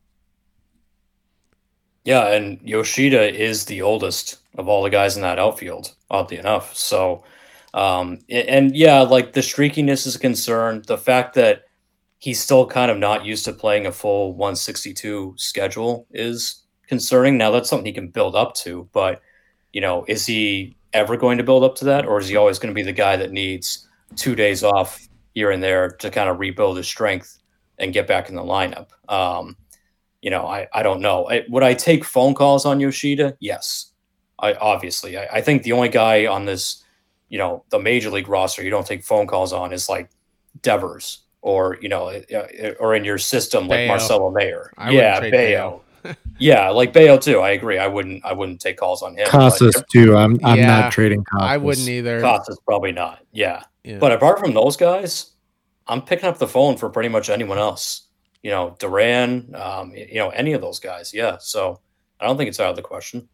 Yeah, 2.04 2.28
and 2.28 2.60
Yoshida 2.62 3.34
is 3.34 3.64
the 3.64 3.82
oldest 3.82 4.38
of 4.56 4.68
all 4.68 4.82
the 4.82 4.90
guys 4.90 5.16
in 5.16 5.22
that 5.22 5.38
outfield, 5.38 5.94
oddly 6.10 6.36
enough. 6.36 6.76
So, 6.76 7.24
um, 7.72 8.18
and 8.28 8.76
yeah, 8.76 9.00
like 9.00 9.32
the 9.32 9.40
streakiness 9.40 10.06
is 10.06 10.14
a 10.14 10.18
concern. 10.18 10.82
The 10.86 10.98
fact 10.98 11.34
that 11.34 11.62
he's 12.18 12.40
still 12.40 12.66
kind 12.66 12.90
of 12.90 12.98
not 12.98 13.24
used 13.24 13.44
to 13.46 13.52
playing 13.52 13.86
a 13.86 13.92
full 13.92 14.34
162 14.34 15.34
schedule 15.36 16.06
is 16.10 16.62
concerning. 16.88 17.38
Now, 17.38 17.50
that's 17.50 17.68
something 17.68 17.86
he 17.86 17.92
can 17.92 18.08
build 18.08 18.36
up 18.36 18.54
to, 18.56 18.88
but, 18.92 19.22
you 19.72 19.80
know, 19.80 20.04
is 20.06 20.26
he 20.26 20.76
ever 20.92 21.16
going 21.16 21.38
to 21.38 21.44
build 21.44 21.64
up 21.64 21.74
to 21.76 21.84
that? 21.86 22.06
Or 22.06 22.18
is 22.20 22.28
he 22.28 22.36
always 22.36 22.58
going 22.58 22.72
to 22.72 22.78
be 22.78 22.82
the 22.82 22.92
guy 22.92 23.16
that 23.16 23.32
needs 23.32 23.88
two 24.14 24.34
days 24.34 24.62
off 24.62 25.08
here 25.34 25.50
and 25.50 25.62
there 25.62 25.88
to 25.88 26.10
kind 26.10 26.28
of 26.28 26.38
rebuild 26.38 26.76
his 26.76 26.86
strength 26.86 27.38
and 27.78 27.92
get 27.92 28.06
back 28.06 28.28
in 28.28 28.34
the 28.36 28.42
lineup? 28.42 28.88
Um, 29.08 29.56
you 30.24 30.30
know, 30.30 30.46
I, 30.46 30.66
I 30.72 30.82
don't 30.82 31.02
know. 31.02 31.28
I, 31.30 31.44
would 31.50 31.62
I 31.62 31.74
take 31.74 32.02
phone 32.02 32.32
calls 32.32 32.64
on 32.64 32.80
Yoshida? 32.80 33.36
Yes. 33.40 33.92
I 34.38 34.54
obviously 34.54 35.18
I, 35.18 35.28
I 35.34 35.40
think 35.42 35.62
the 35.62 35.72
only 35.72 35.90
guy 35.90 36.26
on 36.26 36.46
this, 36.46 36.82
you 37.28 37.36
know, 37.36 37.62
the 37.68 37.78
major 37.78 38.10
league 38.10 38.26
roster 38.26 38.62
you 38.62 38.70
don't 38.70 38.86
take 38.86 39.04
phone 39.04 39.26
calls 39.26 39.52
on 39.52 39.72
is 39.72 39.88
like 39.88 40.08
Devers 40.62 41.20
or 41.42 41.76
you 41.82 41.90
know, 41.90 42.08
uh, 42.08 42.70
or 42.80 42.94
in 42.94 43.04
your 43.04 43.18
system 43.18 43.68
like 43.68 43.80
Bello. 43.80 43.88
Marcelo 43.88 44.30
Mayer. 44.30 44.72
I 44.78 44.90
yeah, 44.92 45.20
Bello. 45.20 45.82
yeah, 46.38 46.70
like 46.70 46.94
Bello 46.94 47.18
too. 47.18 47.40
I 47.40 47.50
agree. 47.50 47.78
I 47.78 47.86
wouldn't. 47.86 48.24
I 48.24 48.32
wouldn't 48.32 48.60
take 48.60 48.78
calls 48.78 49.02
on 49.02 49.16
him. 49.16 49.26
Casas 49.28 49.74
too. 49.92 50.16
I'm. 50.16 50.38
I'm 50.42 50.58
yeah, 50.58 50.66
not 50.66 50.92
trading 50.92 51.22
Casas. 51.24 51.48
I 51.48 51.56
wouldn't 51.58 51.88
either. 51.88 52.20
Casas 52.20 52.58
probably 52.64 52.92
not. 52.92 53.20
Yeah. 53.32 53.62
yeah. 53.84 53.98
But 53.98 54.12
apart 54.12 54.38
from 54.38 54.54
those 54.54 54.76
guys, 54.76 55.32
I'm 55.86 56.02
picking 56.02 56.28
up 56.28 56.38
the 56.38 56.48
phone 56.48 56.76
for 56.76 56.88
pretty 56.88 57.08
much 57.08 57.30
anyone 57.30 57.58
else 57.58 58.03
you 58.44 58.50
know, 58.50 58.76
Duran, 58.78 59.54
um, 59.56 59.94
you 59.94 60.16
know, 60.16 60.28
any 60.28 60.52
of 60.52 60.60
those 60.60 60.78
guys. 60.78 61.14
Yeah. 61.14 61.38
So 61.40 61.80
I 62.20 62.26
don't 62.26 62.36
think 62.36 62.48
it's 62.48 62.60
out 62.60 62.68
of 62.68 62.76
the 62.76 62.82
question. 62.82 63.26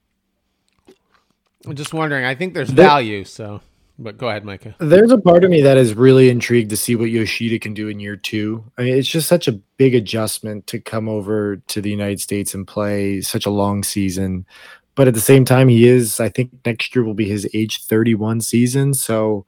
I'm 1.67 1.75
just 1.75 1.93
wondering. 1.93 2.25
I 2.25 2.37
think 2.37 2.55
there's 2.55 2.71
value. 2.71 3.25
So, 3.25 3.61
but 3.99 4.17
go 4.17 4.29
ahead, 4.29 4.45
Micah. 4.45 4.77
There's 4.79 5.11
a 5.11 5.19
part 5.19 5.43
of 5.43 5.51
me 5.51 5.63
that 5.63 5.77
is 5.77 5.95
really 5.95 6.31
intrigued 6.31 6.71
to 6.71 6.77
see 6.77 6.95
what 6.95 7.11
Yoshida 7.11 7.59
can 7.59 7.75
do 7.75 7.89
in 7.89 7.99
year 7.99 8.17
two. 8.17 8.65
I 8.79 8.85
mean, 8.85 8.97
it's 8.97 9.09
just 9.09 9.29
such 9.29 9.49
a 9.49 9.53
big 9.53 9.97
adjustment 9.97 10.69
to 10.69 10.81
come 10.81 11.09
over 11.09 11.57
to 11.57 11.81
the 11.83 11.91
United 11.91 12.21
States 12.21 12.55
and 12.55 12.67
play 12.67 13.21
such 13.21 13.47
a 13.47 13.51
long 13.51 13.83
season. 13.83 14.47
But 14.95 15.09
at 15.09 15.15
the 15.15 15.21
same 15.21 15.45
time, 15.45 15.69
he 15.69 15.89
is, 15.89 16.21
I 16.21 16.29
think 16.29 16.53
next 16.65 16.95
year 16.95 17.05
will 17.05 17.15
be 17.15 17.29
his 17.29 17.49
age 17.53 17.85
31 17.85 18.43
season. 18.43 18.95
So, 18.95 19.45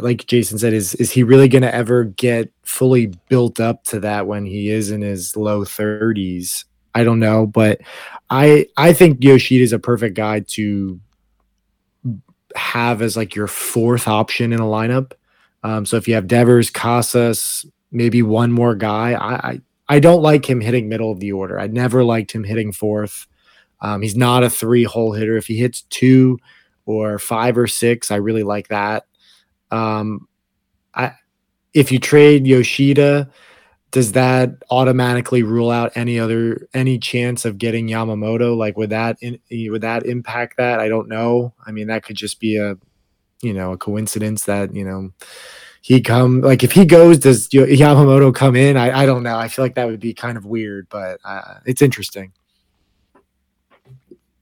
like 0.00 0.26
Jason 0.26 0.58
said, 0.58 0.72
is 0.72 0.94
is 0.96 1.10
he 1.10 1.22
really 1.22 1.48
going 1.48 1.62
to 1.62 1.74
ever 1.74 2.04
get 2.04 2.52
fully 2.62 3.12
built 3.28 3.60
up 3.60 3.84
to 3.84 4.00
that 4.00 4.26
when 4.26 4.44
he 4.44 4.70
is 4.70 4.90
in 4.90 5.02
his 5.02 5.36
low 5.36 5.64
thirties? 5.64 6.64
I 6.94 7.04
don't 7.04 7.20
know, 7.20 7.46
but 7.46 7.80
I 8.30 8.66
I 8.76 8.92
think 8.92 9.22
Yoshida 9.22 9.62
is 9.62 9.72
a 9.72 9.78
perfect 9.78 10.16
guy 10.16 10.40
to 10.48 10.98
have 12.56 13.02
as 13.02 13.16
like 13.16 13.34
your 13.34 13.46
fourth 13.46 14.08
option 14.08 14.52
in 14.52 14.60
a 14.60 14.64
lineup. 14.64 15.12
Um, 15.62 15.86
so 15.86 15.96
if 15.96 16.08
you 16.08 16.14
have 16.14 16.26
Devers, 16.26 16.70
Casas, 16.70 17.64
maybe 17.92 18.22
one 18.22 18.52
more 18.52 18.74
guy, 18.74 19.12
I, 19.12 19.50
I 19.50 19.60
I 19.90 20.00
don't 20.00 20.22
like 20.22 20.48
him 20.48 20.60
hitting 20.60 20.88
middle 20.88 21.12
of 21.12 21.20
the 21.20 21.32
order. 21.32 21.58
I 21.58 21.68
never 21.68 22.02
liked 22.02 22.32
him 22.32 22.44
hitting 22.44 22.72
fourth. 22.72 23.26
Um, 23.80 24.02
he's 24.02 24.16
not 24.16 24.42
a 24.42 24.50
three 24.50 24.84
hole 24.84 25.12
hitter. 25.12 25.36
If 25.36 25.46
he 25.46 25.56
hits 25.56 25.82
two 25.82 26.38
or 26.84 27.18
five 27.18 27.56
or 27.56 27.66
six, 27.66 28.10
I 28.10 28.16
really 28.16 28.42
like 28.42 28.68
that. 28.68 29.04
Um, 29.70 30.28
I 30.94 31.12
if 31.74 31.92
you 31.92 31.98
trade 31.98 32.46
Yoshida, 32.46 33.30
does 33.90 34.12
that 34.12 34.50
automatically 34.70 35.42
rule 35.42 35.70
out 35.70 35.92
any 35.94 36.18
other 36.18 36.68
any 36.74 36.98
chance 36.98 37.44
of 37.44 37.58
getting 37.58 37.88
Yamamoto? 37.88 38.56
Like, 38.56 38.76
would 38.76 38.90
that 38.90 39.16
in, 39.20 39.38
would 39.70 39.82
that 39.82 40.06
impact 40.06 40.56
that? 40.58 40.80
I 40.80 40.88
don't 40.88 41.08
know. 41.08 41.54
I 41.66 41.72
mean, 41.72 41.86
that 41.88 42.04
could 42.04 42.16
just 42.16 42.40
be 42.40 42.56
a 42.56 42.76
you 43.40 43.54
know 43.54 43.72
a 43.72 43.78
coincidence 43.78 44.44
that 44.44 44.74
you 44.74 44.84
know 44.84 45.10
he 45.80 46.00
come 46.00 46.40
like 46.40 46.64
if 46.64 46.72
he 46.72 46.84
goes, 46.84 47.18
does 47.18 47.48
Yamamoto 47.48 48.34
come 48.34 48.56
in? 48.56 48.76
I 48.76 49.02
I 49.02 49.06
don't 49.06 49.22
know. 49.22 49.38
I 49.38 49.48
feel 49.48 49.64
like 49.64 49.74
that 49.76 49.86
would 49.86 50.00
be 50.00 50.14
kind 50.14 50.36
of 50.36 50.44
weird, 50.44 50.88
but 50.90 51.20
uh, 51.24 51.60
it's 51.64 51.82
interesting. 51.82 52.32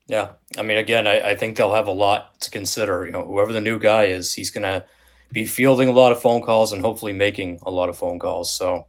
Yeah, 0.09 0.31
I 0.57 0.63
mean, 0.63 0.79
again, 0.79 1.09
I, 1.09 1.31
I 1.31 1.37
think 1.37 1.57
they'll 1.57 1.75
have 1.75 1.89
a 1.89 1.93
lot 1.93 2.41
to 2.41 2.51
consider. 2.51 3.05
You 3.05 3.13
know, 3.13 3.25
whoever 3.25 3.53
the 3.53 3.61
new 3.61 3.79
guy 3.79 4.05
is, 4.05 4.33
he's 4.33 4.51
gonna 4.51 4.85
be 5.33 5.45
fielding 5.45 5.89
a 5.89 5.93
lot 5.93 6.13
of 6.13 6.21
phone 6.21 6.43
calls 6.43 6.73
and 6.73 6.83
hopefully 6.83 7.13
making 7.13 7.59
a 7.67 7.71
lot 7.71 7.89
of 7.89 7.99
phone 7.99 8.19
calls. 8.19 8.51
So 8.51 8.87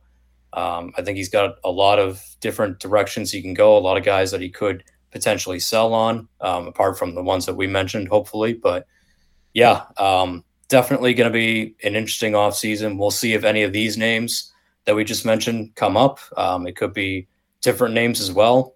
um, 0.53 0.93
I 0.97 1.01
think 1.01 1.17
he's 1.17 1.29
got 1.29 1.55
a 1.63 1.71
lot 1.71 1.99
of 1.99 2.23
different 2.39 2.79
directions 2.79 3.31
he 3.31 3.41
can 3.41 3.53
go, 3.53 3.77
a 3.77 3.79
lot 3.79 3.97
of 3.97 4.03
guys 4.03 4.31
that 4.31 4.41
he 4.41 4.49
could 4.49 4.83
potentially 5.11 5.59
sell 5.59 5.93
on, 5.93 6.27
um, 6.41 6.67
apart 6.67 6.97
from 6.97 7.15
the 7.15 7.23
ones 7.23 7.45
that 7.45 7.55
we 7.55 7.67
mentioned, 7.67 8.07
hopefully. 8.07 8.53
But 8.53 8.87
yeah, 9.53 9.83
um, 9.97 10.43
definitely 10.67 11.13
going 11.13 11.31
to 11.31 11.37
be 11.37 11.75
an 11.83 11.95
interesting 11.95 12.33
offseason. 12.33 12.97
We'll 12.97 13.11
see 13.11 13.33
if 13.33 13.43
any 13.43 13.63
of 13.63 13.73
these 13.73 13.97
names 13.97 14.51
that 14.85 14.95
we 14.95 15.03
just 15.03 15.25
mentioned 15.25 15.75
come 15.75 15.97
up. 15.97 16.19
Um, 16.37 16.67
it 16.67 16.75
could 16.75 16.93
be 16.93 17.27
different 17.61 17.93
names 17.93 18.21
as 18.21 18.31
well. 18.31 18.75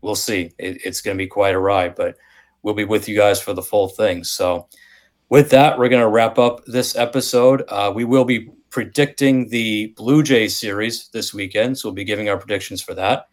We'll 0.00 0.14
see. 0.14 0.52
It, 0.58 0.80
it's 0.84 1.00
going 1.00 1.16
to 1.16 1.22
be 1.22 1.28
quite 1.28 1.54
a 1.54 1.58
ride, 1.58 1.94
but 1.94 2.16
we'll 2.62 2.74
be 2.74 2.84
with 2.84 3.08
you 3.08 3.16
guys 3.16 3.40
for 3.40 3.52
the 3.52 3.62
full 3.62 3.88
thing. 3.88 4.24
So, 4.24 4.68
with 5.30 5.50
that, 5.50 5.78
we're 5.78 5.88
going 5.88 6.02
to 6.02 6.08
wrap 6.08 6.38
up 6.38 6.64
this 6.66 6.96
episode. 6.96 7.64
Uh, 7.68 7.92
we 7.94 8.04
will 8.04 8.24
be 8.24 8.50
predicting 8.70 9.48
the 9.48 9.94
Blue 9.96 10.22
Jays 10.22 10.56
series 10.56 11.08
this 11.12 11.32
weekend, 11.32 11.78
so 11.78 11.88
we'll 11.88 11.94
be 11.94 12.04
giving 12.04 12.28
our 12.28 12.38
predictions 12.38 12.82
for 12.82 12.94
that. 12.94 13.26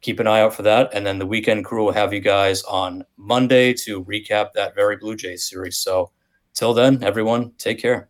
Keep 0.00 0.20
an 0.20 0.26
eye 0.26 0.40
out 0.40 0.54
for 0.54 0.62
that. 0.62 0.90
And 0.92 1.06
then 1.06 1.18
the 1.18 1.26
weekend 1.26 1.64
crew 1.64 1.84
will 1.84 1.92
have 1.92 2.12
you 2.12 2.20
guys 2.20 2.62
on 2.64 3.04
Monday 3.16 3.72
to 3.74 4.04
recap 4.04 4.52
that 4.54 4.74
very 4.74 4.96
Blue 4.96 5.16
Jays 5.16 5.48
series. 5.48 5.78
So, 5.78 6.10
till 6.54 6.72
then, 6.74 7.02
everyone, 7.02 7.52
take 7.58 7.80
care. 7.80 8.08